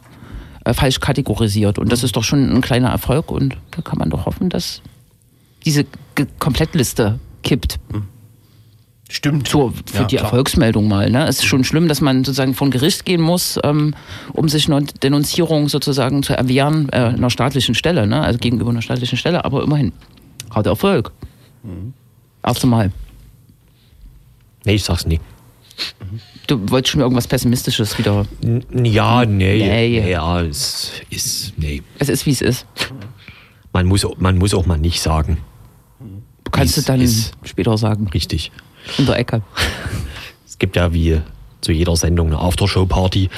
äh, 0.64 0.72
falsch 0.72 1.00
kategorisiert. 1.00 1.78
Und 1.78 1.92
das 1.92 2.02
ist 2.02 2.16
doch 2.16 2.24
schon 2.24 2.50
ein 2.50 2.60
kleiner 2.62 2.88
Erfolg 2.88 3.30
und 3.30 3.56
da 3.72 3.82
kann 3.82 3.98
man 3.98 4.08
doch 4.08 4.24
hoffen, 4.24 4.48
dass 4.48 4.80
diese 5.66 5.84
Ge 6.14 6.26
Komplettliste 6.38 7.18
kippt. 7.42 7.78
Stimmt. 9.10 9.48
So, 9.48 9.72
für 9.84 9.98
Ja, 9.98 10.04
die 10.04 10.16
klar. 10.16 10.24
Erfolgsmeldung 10.30 10.88
mal. 10.88 11.10
Ne? 11.10 11.26
Es 11.28 11.40
ist 11.40 11.44
schon 11.44 11.62
schlimm, 11.62 11.88
dass 11.88 12.00
man 12.00 12.24
sozusagen 12.24 12.54
vor 12.54 12.68
ein 12.68 12.70
Gericht 12.70 13.04
gehen 13.04 13.20
muss, 13.20 13.58
ähm, 13.62 13.94
um 14.32 14.48
sich 14.48 14.66
einer 14.66 14.80
Denunzierung 14.80 15.68
sozusagen 15.68 16.22
zu 16.22 16.32
erwehren, 16.36 16.88
äh, 16.90 16.96
einer 16.96 17.28
staatlichen 17.28 17.74
Stelle, 17.74 18.06
ne? 18.06 18.22
also 18.22 18.38
gegenüber 18.38 18.70
einer 18.70 18.80
staatlichen 18.82 19.18
Stelle, 19.18 19.44
aber 19.44 19.62
immerhin. 19.62 19.92
Hat 20.50 20.66
Erfolg. 20.66 21.12
Mhm. 21.64 21.92
Erste 22.42 22.66
Mal. 22.66 22.92
nee, 24.64 24.74
ich 24.74 24.84
sag's 24.84 25.06
nie. 25.06 25.20
Du 26.46 26.70
wolltest 26.70 26.92
schon 26.92 27.00
irgendwas 27.00 27.26
Pessimistisches 27.26 27.98
wieder. 27.98 28.26
N 28.42 28.84
ja, 28.84 29.24
nee, 29.24 29.58
Nee. 29.58 30.00
nee. 30.00 30.10
Ja, 30.12 30.40
es 30.42 30.92
ist, 31.10 31.54
nee. 31.56 31.82
Es 31.98 32.08
ist, 32.08 32.26
wie 32.26 32.30
es 32.30 32.40
ist. 32.42 32.66
Man 33.72 33.86
muss, 33.86 34.04
auch- 34.04 34.16
man 34.18 34.38
muss 34.38 34.54
auch 34.54 34.66
mal 34.66 34.78
nicht 34.78 35.00
sagen. 35.00 35.38
Du 36.44 36.50
kannst 36.52 36.78
es 36.78 36.84
dann 36.84 37.00
ist. 37.00 37.32
später 37.42 37.76
sagen. 37.78 38.06
Richtig. 38.08 38.52
In 38.98 39.06
der 39.06 39.16
Ecke. 39.18 39.42
Es 40.46 40.58
gibt 40.58 40.76
ja 40.76 40.92
wie 40.92 41.20
zu 41.62 41.72
jeder 41.72 41.96
Sendung 41.96 42.28
eine 42.28 42.38
Aftershow-Party. 42.38 43.28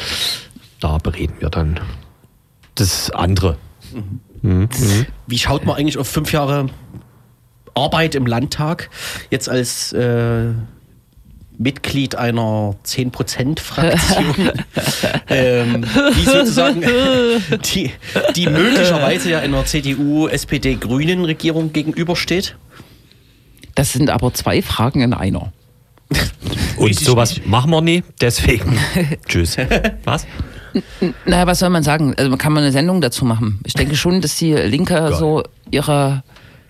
Da 0.80 0.98
bereden 0.98 1.32
wir 1.38 1.48
dann 1.48 1.80
das 2.74 3.10
andere. 3.10 3.56
Wie 5.26 5.38
schaut 5.38 5.64
man 5.64 5.76
eigentlich 5.76 5.96
auf 5.96 6.08
fünf 6.08 6.32
Jahre 6.32 6.66
Arbeit 7.76 8.14
im 8.14 8.26
Landtag 8.26 8.90
jetzt 9.30 9.48
als 9.48 9.92
äh, 9.92 10.52
Mitglied 11.58 12.16
einer 12.16 12.74
10%-Fraktion, 12.84 14.52
ähm, 15.28 15.84
die 16.18 16.24
sozusagen 16.24 16.82
die, 17.74 17.92
die 18.34 18.46
möglicherweise 18.46 19.30
ja 19.30 19.38
einer 19.40 19.64
CDU, 19.64 20.28
SPD, 20.28 20.74
Grünen 20.74 21.24
Regierung 21.24 21.72
gegenübersteht? 21.72 22.56
Das 23.74 23.92
sind 23.92 24.10
aber 24.10 24.32
zwei 24.34 24.62
Fragen 24.62 25.02
in 25.02 25.12
einer. 25.12 25.52
Und 26.76 26.98
sowas 26.98 27.40
machen 27.44 27.70
wir 27.70 27.80
nie, 27.80 28.02
deswegen. 28.20 28.78
Tschüss. 29.26 29.56
Was? 30.04 30.26
Naja, 31.24 31.46
was 31.46 31.58
soll 31.58 31.70
man 31.70 31.82
sagen? 31.82 32.14
Also 32.16 32.30
man 32.30 32.38
kann 32.38 32.52
mal 32.52 32.60
eine 32.60 32.72
Sendung 32.72 33.00
dazu 33.00 33.24
machen. 33.24 33.60
Ich 33.64 33.74
denke 33.74 33.96
schon, 33.96 34.20
dass 34.20 34.36
die 34.36 34.52
Linke 34.52 35.14
so 35.18 35.42
ihre, 35.70 36.22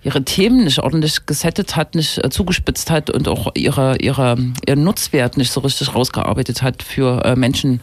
ihre 0.03 0.23
Themen 0.23 0.63
nicht 0.63 0.79
ordentlich 0.79 1.25
gesettet 1.25 1.75
hat, 1.75 1.95
nicht 1.95 2.23
äh, 2.23 2.29
zugespitzt 2.29 2.91
hat 2.91 3.09
und 3.09 3.27
auch 3.27 3.51
ihre, 3.55 3.97
ihre, 3.97 4.37
ihren 4.65 4.83
Nutzwert 4.83 5.37
nicht 5.37 5.51
so 5.51 5.61
richtig 5.61 5.95
rausgearbeitet 5.95 6.61
hat 6.61 6.83
für 6.83 7.23
äh, 7.25 7.35
Menschen, 7.35 7.81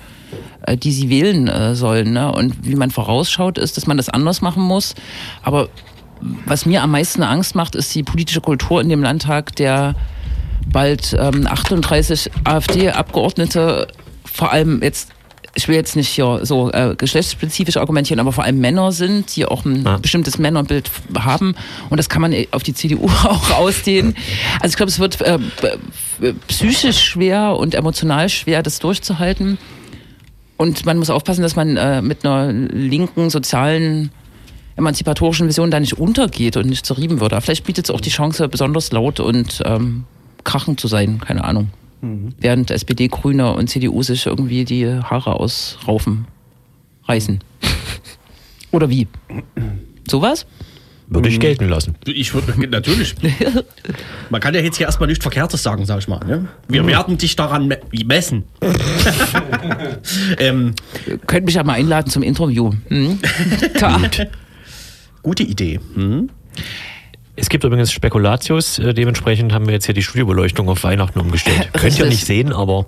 äh, 0.66 0.76
die 0.76 0.92
sie 0.92 1.10
wählen 1.10 1.48
äh, 1.48 1.74
sollen. 1.74 2.12
Ne? 2.12 2.32
Und 2.32 2.66
wie 2.66 2.76
man 2.76 2.90
vorausschaut, 2.90 3.58
ist, 3.58 3.76
dass 3.76 3.86
man 3.86 3.96
das 3.96 4.08
anders 4.08 4.40
machen 4.40 4.62
muss. 4.62 4.94
Aber 5.42 5.68
was 6.46 6.66
mir 6.66 6.82
am 6.82 6.92
meisten 6.92 7.22
Angst 7.22 7.54
macht, 7.54 7.74
ist 7.74 7.94
die 7.94 8.02
politische 8.02 8.40
Kultur 8.40 8.80
in 8.80 8.88
dem 8.88 9.02
Landtag, 9.02 9.54
der 9.56 9.94
bald 10.66 11.14
ähm, 11.18 11.46
38 11.46 12.30
AfD-Abgeordnete, 12.44 13.88
vor 14.24 14.50
allem 14.50 14.82
jetzt, 14.82 15.10
ich 15.54 15.68
will 15.68 15.74
jetzt 15.76 15.96
nicht 15.96 16.08
hier 16.08 16.40
so 16.42 16.70
äh, 16.72 16.94
geschlechtsspezifisch 16.96 17.76
argumentieren, 17.76 18.20
aber 18.20 18.32
vor 18.32 18.44
allem 18.44 18.58
Männer 18.60 18.92
sind, 18.92 19.34
die 19.36 19.46
auch 19.46 19.64
ein 19.64 19.84
Ja. 19.84 19.98
bestimmtes 19.98 20.38
Männerbild 20.38 20.90
haben. 21.18 21.54
Und 21.90 21.98
das 21.98 22.08
kann 22.08 22.22
man 22.22 22.34
auf 22.50 22.62
die 22.62 22.74
CDU 22.74 23.06
auch 23.24 23.50
ausdehnen. 23.52 24.16
Also 24.60 24.72
ich 24.72 24.76
glaube, 24.76 24.90
es 24.90 24.98
wird 24.98 25.20
äh, 25.20 25.38
psychisch 26.48 27.02
schwer 27.02 27.56
und 27.56 27.74
emotional 27.74 28.28
schwer, 28.28 28.62
das 28.62 28.78
durchzuhalten. 28.78 29.58
Und 30.56 30.86
man 30.86 30.98
muss 30.98 31.10
aufpassen, 31.10 31.42
dass 31.42 31.56
man 31.56 31.76
äh, 31.76 32.00
mit 32.02 32.24
einer 32.24 32.52
linken, 32.52 33.30
sozialen, 33.30 34.10
emanzipatorischen 34.76 35.46
Vision 35.48 35.70
da 35.70 35.78
nicht 35.80 35.98
untergeht 35.98 36.56
und 36.56 36.66
nicht 36.66 36.84
zerrieben 36.86 37.20
wird. 37.20 37.32
Aber 37.32 37.40
vielleicht 37.40 37.64
bietet 37.64 37.86
es 37.86 37.90
auch 37.90 38.00
die 38.00 38.10
Chance, 38.10 38.48
besonders 38.48 38.90
laut 38.92 39.20
und 39.20 39.62
ähm, 39.64 40.04
krachend 40.44 40.80
zu 40.80 40.88
sein, 40.88 41.20
keine 41.20 41.44
Ahnung. 41.44 41.68
Während 42.40 42.70
SPD, 42.70 43.08
Grüne 43.08 43.52
und 43.54 43.68
CDU 43.68 44.02
sich 44.02 44.26
irgendwie 44.26 44.64
die 44.64 44.86
Haare 44.86 45.34
ausraufen, 45.34 46.26
reißen. 47.04 47.40
Oder 48.72 48.90
wie? 48.90 49.06
Sowas? 50.08 50.46
Würde 51.06 51.28
ich 51.28 51.38
gelten 51.38 51.68
lassen. 51.68 51.96
Ich 52.06 52.32
würde 52.32 52.68
natürlich. 52.68 53.14
Man 54.30 54.40
kann 54.40 54.54
ja 54.54 54.60
jetzt 54.60 54.78
hier 54.78 54.86
erstmal 54.86 55.06
nichts 55.06 55.22
Verkehrtes 55.22 55.62
sagen, 55.62 55.84
sag 55.84 55.98
ich 55.98 56.08
mal. 56.08 56.24
Ne? 56.24 56.48
Wir 56.66 56.86
werden 56.86 57.18
dich 57.18 57.36
daran 57.36 57.68
me 57.68 57.78
messen. 58.06 58.44
ähm, 60.38 60.74
Könnt 61.26 61.44
mich 61.44 61.56
ja 61.56 61.62
mal 61.62 61.74
einladen 61.74 62.10
zum 62.10 62.22
Interview. 62.22 62.72
Hm? 62.88 63.18
Gute 65.22 65.42
Idee. 65.42 65.78
Hm? 65.94 66.30
Es 67.36 67.48
gibt 67.48 67.64
übrigens 67.64 67.90
Spekulatius, 67.90 68.78
äh, 68.78 68.94
dementsprechend 68.94 69.52
haben 69.52 69.66
wir 69.66 69.74
jetzt 69.74 69.86
hier 69.86 69.94
die 69.94 70.02
Studiobeleuchtung 70.02 70.68
auf 70.68 70.84
Weihnachten 70.84 71.18
umgestellt. 71.18 71.68
Könnt 71.72 71.98
ihr 71.98 72.06
nicht 72.06 72.24
sehen, 72.24 72.52
aber 72.52 72.86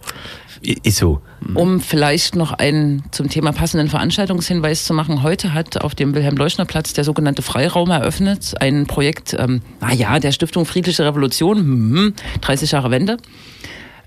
ist 0.62 0.98
so. 0.98 1.20
Um 1.54 1.80
vielleicht 1.80 2.36
noch 2.36 2.52
einen 2.52 3.04
zum 3.10 3.28
Thema 3.28 3.52
passenden 3.52 3.88
Veranstaltungshinweis 3.88 4.84
zu 4.84 4.94
machen. 4.94 5.22
Heute 5.22 5.52
hat 5.52 5.82
auf 5.82 5.94
dem 5.94 6.14
Wilhelm-Leuschner-Platz 6.14 6.92
der 6.92 7.04
sogenannte 7.04 7.42
Freiraum 7.42 7.90
eröffnet. 7.90 8.54
Ein 8.60 8.86
Projekt, 8.86 9.36
ähm, 9.38 9.62
naja, 9.80 10.18
der 10.18 10.32
Stiftung 10.32 10.64
Friedliche 10.64 11.04
Revolution, 11.04 11.58
hm, 11.58 12.14
30 12.40 12.72
Jahre 12.72 12.90
Wende. 12.90 13.18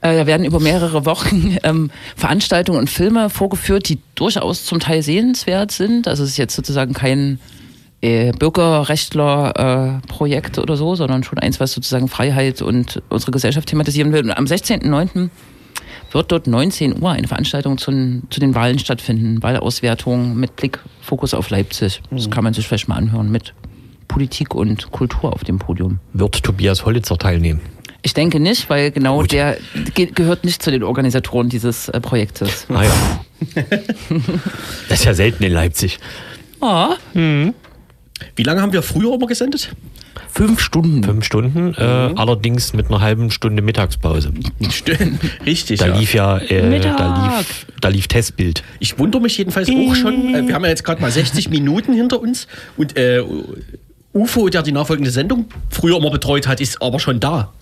Äh, 0.02 0.16
Da 0.16 0.26
werden 0.26 0.46
über 0.46 0.60
mehrere 0.60 1.06
Wochen 1.06 1.58
ähm, 1.64 1.92
Veranstaltungen 2.16 2.80
und 2.80 2.90
Filme 2.90 3.30
vorgeführt, 3.30 3.90
die 3.90 4.00
durchaus 4.16 4.66
zum 4.66 4.80
Teil 4.80 5.04
sehenswert 5.04 5.72
sind. 5.72 6.08
Also 6.08 6.24
es 6.24 6.32
ist 6.32 6.38
jetzt 6.38 6.56
sozusagen 6.56 6.94
kein 6.94 7.40
äh, 8.02 8.32
Bürgerrechtler-Projekt 8.32 10.58
oder 10.58 10.78
so, 10.78 10.96
sondern 10.96 11.24
schon 11.24 11.38
eins, 11.40 11.60
was 11.60 11.74
sozusagen 11.74 12.08
Freiheit 12.08 12.62
und 12.62 13.02
unsere 13.10 13.32
Gesellschaft 13.32 13.68
thematisieren 13.70 14.14
will. 14.14 14.24
Und 14.24 14.32
am 14.32 14.46
16.09. 14.46 15.30
wird 16.12 16.32
dort 16.32 16.48
19 16.48 17.02
Uhr 17.02 17.12
eine 17.12 17.28
Veranstaltung 17.28 17.78
zu, 17.78 18.22
zu 18.30 18.40
den 18.40 18.56
Wahlen 18.56 18.80
stattfinden. 18.80 19.44
Wahlauswertung 19.44 20.36
mit 20.36 20.56
Blick, 20.56 20.80
Fokus 21.02 21.34
auf 21.34 21.50
Leipzig. 21.50 22.02
Das 22.12 22.30
kann 22.30 22.44
man 22.44 22.54
sich 22.54 22.68
vielleicht 22.68 22.88
mal 22.88 22.96
anhören 22.96 23.32
mit 23.32 23.54
Politik 24.08 24.56
und 24.56 24.92
Kultur 24.92 25.34
auf 25.34 25.44
dem 25.44 25.60
Podium. 25.60 26.00
Wird 26.14 26.42
Tobias 26.44 26.86
Hollitzer 26.86 27.18
teilnehmen? 27.18 27.60
Ich 28.02 28.14
denke 28.14 28.40
nicht, 28.40 28.70
weil 28.70 28.92
genau 28.92 29.20
Gut. 29.20 29.34
der 29.34 29.58
ge 29.94 30.06
gehört 30.06 30.46
nicht 30.46 30.64
zu 30.64 30.72
den 30.72 30.84
Organisatoren 30.84 31.50
dieses 31.50 31.90
äh, 31.90 32.00
Projektes. 32.00 32.66
Ah 32.70 32.84
ja. 32.84 32.92
das 34.90 35.00
ist 35.00 35.06
ja 35.06 35.14
selten 35.14 35.44
in 35.44 35.52
Leipzig. 35.52 36.00
Ah, 36.62 36.96
Wie 38.36 38.44
lange 38.44 38.62
haben 38.62 38.74
wir 38.74 38.82
früher 38.82 39.14
immer 39.14 39.28
gesendet? 39.28 39.72
fünf 40.32 40.60
Stunden. 40.62 41.04
Fünf 41.04 41.26
Stunden, 41.26 41.74
äh, 41.76 41.82
allerdings 41.82 42.74
mit 42.74 42.88
einer 42.88 43.02
halben 43.02 43.32
Stunde 43.32 43.62
Mittagspause. 43.62 44.32
Stimmt. 44.70 45.20
Richtig. 45.46 45.80
Da 45.80 45.88
ja. 45.88 45.98
lief 45.98 46.14
ja, 46.14 46.38
äh, 46.38 46.80
da 46.80 47.38
lief, 47.40 47.66
da 47.82 47.90
lief 47.90 48.08
Testbild. 48.08 48.64
Ich 48.80 48.98
wundere 49.00 49.22
mich 49.22 49.38
jedenfalls 49.38 49.70
auch 49.70 49.96
schon. 49.96 50.34
Äh, 50.34 50.48
wir 50.48 50.56
haben 50.56 50.64
ja 50.64 50.70
jetzt 50.70 50.84
gerade 50.84 51.02
mal 51.02 51.12
60 51.12 51.50
Minuten 51.50 51.94
hinter 51.94 52.22
uns 52.22 52.48
und 52.78 52.98
äh, 52.98 53.24
UFO, 54.14 54.50
der 54.50 54.64
die 54.64 54.72
nachfolgende 54.72 55.12
Sendung 55.12 55.46
früher 55.70 55.98
immer 55.98 56.12
betreut 56.12 56.48
hat, 56.48 56.62
ist 56.62 56.82
aber 56.82 57.00
schon 57.00 57.20
da. 57.20 57.54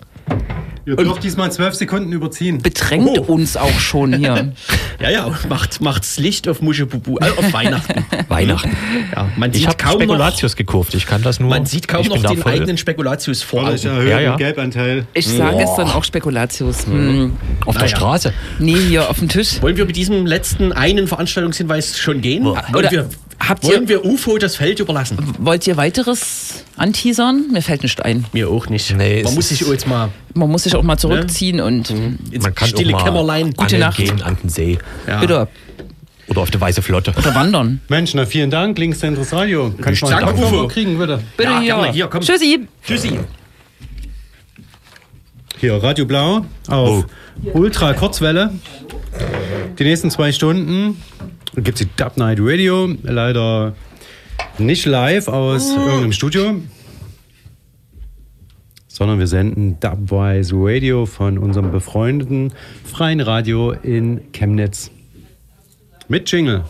Ihr 0.85 0.95
dürft 0.95 1.21
diesmal 1.21 1.51
zwölf 1.51 1.73
Sekunden 1.75 2.13
überziehen. 2.13 2.59
Bedrängt 2.61 3.19
Oh. 3.19 3.33
uns 3.33 3.57
auch 3.57 3.77
schon 3.79 4.13
hier. 4.13 4.53
Ja, 4.99 5.11
ja, 5.11 5.31
macht, 5.47 5.79
macht's 5.79 6.17
Licht 6.17 6.47
auf 6.47 6.59
Muschebubu, 6.63 7.17
äh, 7.19 7.25
auf 7.37 7.53
Weihnachten. 7.53 8.03
Weihnachten. 8.29 8.75
Ja, 9.15 9.29
man 9.35 9.51
Ich 9.51 9.57
sieht 9.57 9.67
habe 9.67 9.77
kaum 9.77 9.91
noch, 9.93 9.99
Spekulatius 10.01 10.55
gekauft. 10.55 10.95
Ich 10.95 11.05
kann 11.05 11.21
das 11.21 11.39
nur. 11.39 11.49
man 11.51 11.67
sieht 11.67 11.87
kaum 11.87 12.01
ich 12.01 12.09
noch 12.09 12.23
den 12.23 12.37
voll. 12.41 12.53
eigenen 12.53 12.79
Spekulatius 12.79 13.43
vor. 13.43 13.65
Erhöht 13.69 13.83
Ja, 13.83 14.19
ja. 14.19 14.31
den 14.31 14.37
Gelbanteil. 14.39 15.05
Ich 15.13 15.27
sage 15.27 15.61
es 15.61 15.69
dann 15.75 15.91
auch 15.91 16.03
Spekulatius. 16.03 16.87
Hm. 16.87 17.33
Auf 17.67 17.75
der 17.75 17.83
Naja. 17.85 17.95
Straße. 17.95 18.33
Nee, 18.57 18.75
hier 18.87 19.07
auf 19.07 19.19
dem 19.19 19.29
Tisch. 19.29 19.61
Wollen 19.61 19.77
wir 19.77 19.85
mit 19.85 19.95
diesem 19.97 20.25
letzten 20.25 20.71
einen 20.73 21.07
Veranstaltungshinweis 21.07 21.99
schon 21.99 22.21
gehen? 22.21 22.43
Wollen, 22.45 22.57
Oder 22.73 22.89
wir, 22.89 23.09
habt 23.39 23.63
ihr- 23.63 23.69
wollen 23.71 23.87
wir 23.89 24.05
UFO 24.05 24.37
das 24.37 24.55
Feld 24.55 24.79
überlassen? 24.79 25.17
Wollt 25.39 25.65
ihr 25.67 25.77
weiteres 25.77 26.63
anteasern? 26.77 27.45
Mir 27.51 27.61
fällt 27.61 27.83
nicht 27.83 28.03
ein. 28.03 28.25
Mir 28.33 28.49
auch 28.49 28.67
nicht. 28.69 28.95
Nee, 28.95 29.23
Man 29.23 29.35
muss 29.35 29.49
sich 29.49 29.65
auch 29.65 29.71
jetzt 29.71 29.87
mal 29.87 30.09
Man 30.33 30.49
muss 30.49 30.63
sich 30.63 30.75
auch 30.75 30.83
mal 30.83 30.97
zurückziehen 30.97 31.59
und 31.61 31.89
ins 31.89 32.43
Man 32.43 32.53
kann 32.55 32.67
stille 32.69 32.95
auch 32.95 32.99
mal 32.99 33.05
Kämmerlein. 33.05 33.53
Gute 33.53 33.77
Nacht. 33.77 33.97
gehen 33.97 34.21
an 34.21 34.37
den 34.41 34.49
See. 34.49 34.77
Ja. 35.07 35.19
bitte 35.19 35.47
Oder 36.27 36.41
auf 36.41 36.51
der 36.51 36.59
Weiße 36.61 36.81
Flotte. 36.81 37.13
oder 37.17 37.33
wandern. 37.35 37.79
Mensch, 37.87 38.13
na 38.13 38.25
vielen 38.25 38.49
Dank, 38.51 38.77
Linkszentrus 38.77 39.31
Radio. 39.33 39.73
Kannst 39.81 40.01
du 40.01 40.07
mal 40.07 40.23
einen 40.23 40.37
Ufo. 40.43 40.67
kriegen, 40.67 40.97
bitte? 40.97 41.21
Bitte 41.37 41.49
Ja, 41.49 41.59
hier. 41.61 41.75
gerne. 41.75 41.91
Hier, 41.93 42.07
komm. 42.07 42.21
Tschüssi. 42.21 42.67
Tschüssi. 42.85 43.19
Hier, 45.59 45.81
Radio 45.81 46.05
Blau 46.05 46.45
auf 46.67 47.05
Ultra 47.53 47.93
Kurzwelle. 47.93 48.51
Die 49.79 49.83
nächsten 49.83 50.11
zwei 50.11 50.31
Stunden 50.31 51.01
gibt 51.63 51.79
es 51.81 51.87
die 51.87 51.95
Dub 51.95 52.17
Night 52.17 52.37
Radio. 52.39 52.93
Leider 53.03 53.75
nicht 54.57 54.85
live 54.85 55.27
aus 55.27 55.69
irgendeinem 55.69 56.11
Studio, 56.11 56.61
sondern 58.87 59.19
wir 59.19 59.27
senden 59.27 59.79
Dubwise 59.79 60.53
Radio 60.55 61.05
von 61.05 61.37
unserem 61.37 61.71
befreundeten 61.71 62.53
freien 62.83 63.21
Radio 63.21 63.71
in 63.71 64.31
Chemnitz. 64.31 64.91
Mit 66.07 66.31
Jingle. 66.31 66.63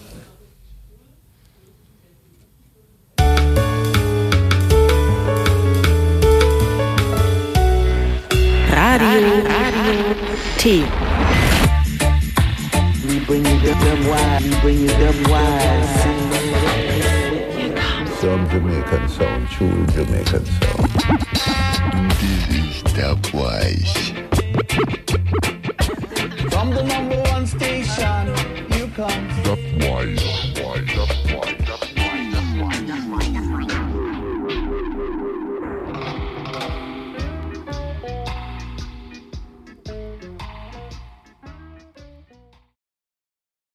Radio 8.71 9.43
T. 10.57 10.83
We 13.27 13.41
bring 13.41 13.45
you 13.45 13.59
the 13.59 13.73
dumb 13.73 14.07
wise, 14.07 14.41
we 14.41 14.49
bring 14.61 14.79
you 14.79 14.87
dumb 14.87 15.23
wise. 15.29 15.99
Some 18.21 18.49
Jamaican 18.49 19.09
sound, 19.09 19.49
true 19.49 19.85
Jamaican 19.87 20.45
sound. 20.45 20.89
This 22.21 22.49
is 22.53 22.83
Dubwise. 22.93 23.95
From 26.49 26.69
the 26.73 26.83
number 26.83 27.21
one 27.23 27.45
station, 27.45 28.27
you 28.77 28.87
come. 28.95 29.27
Dubwise. 29.43 30.19
Dubwise. 30.53 31.16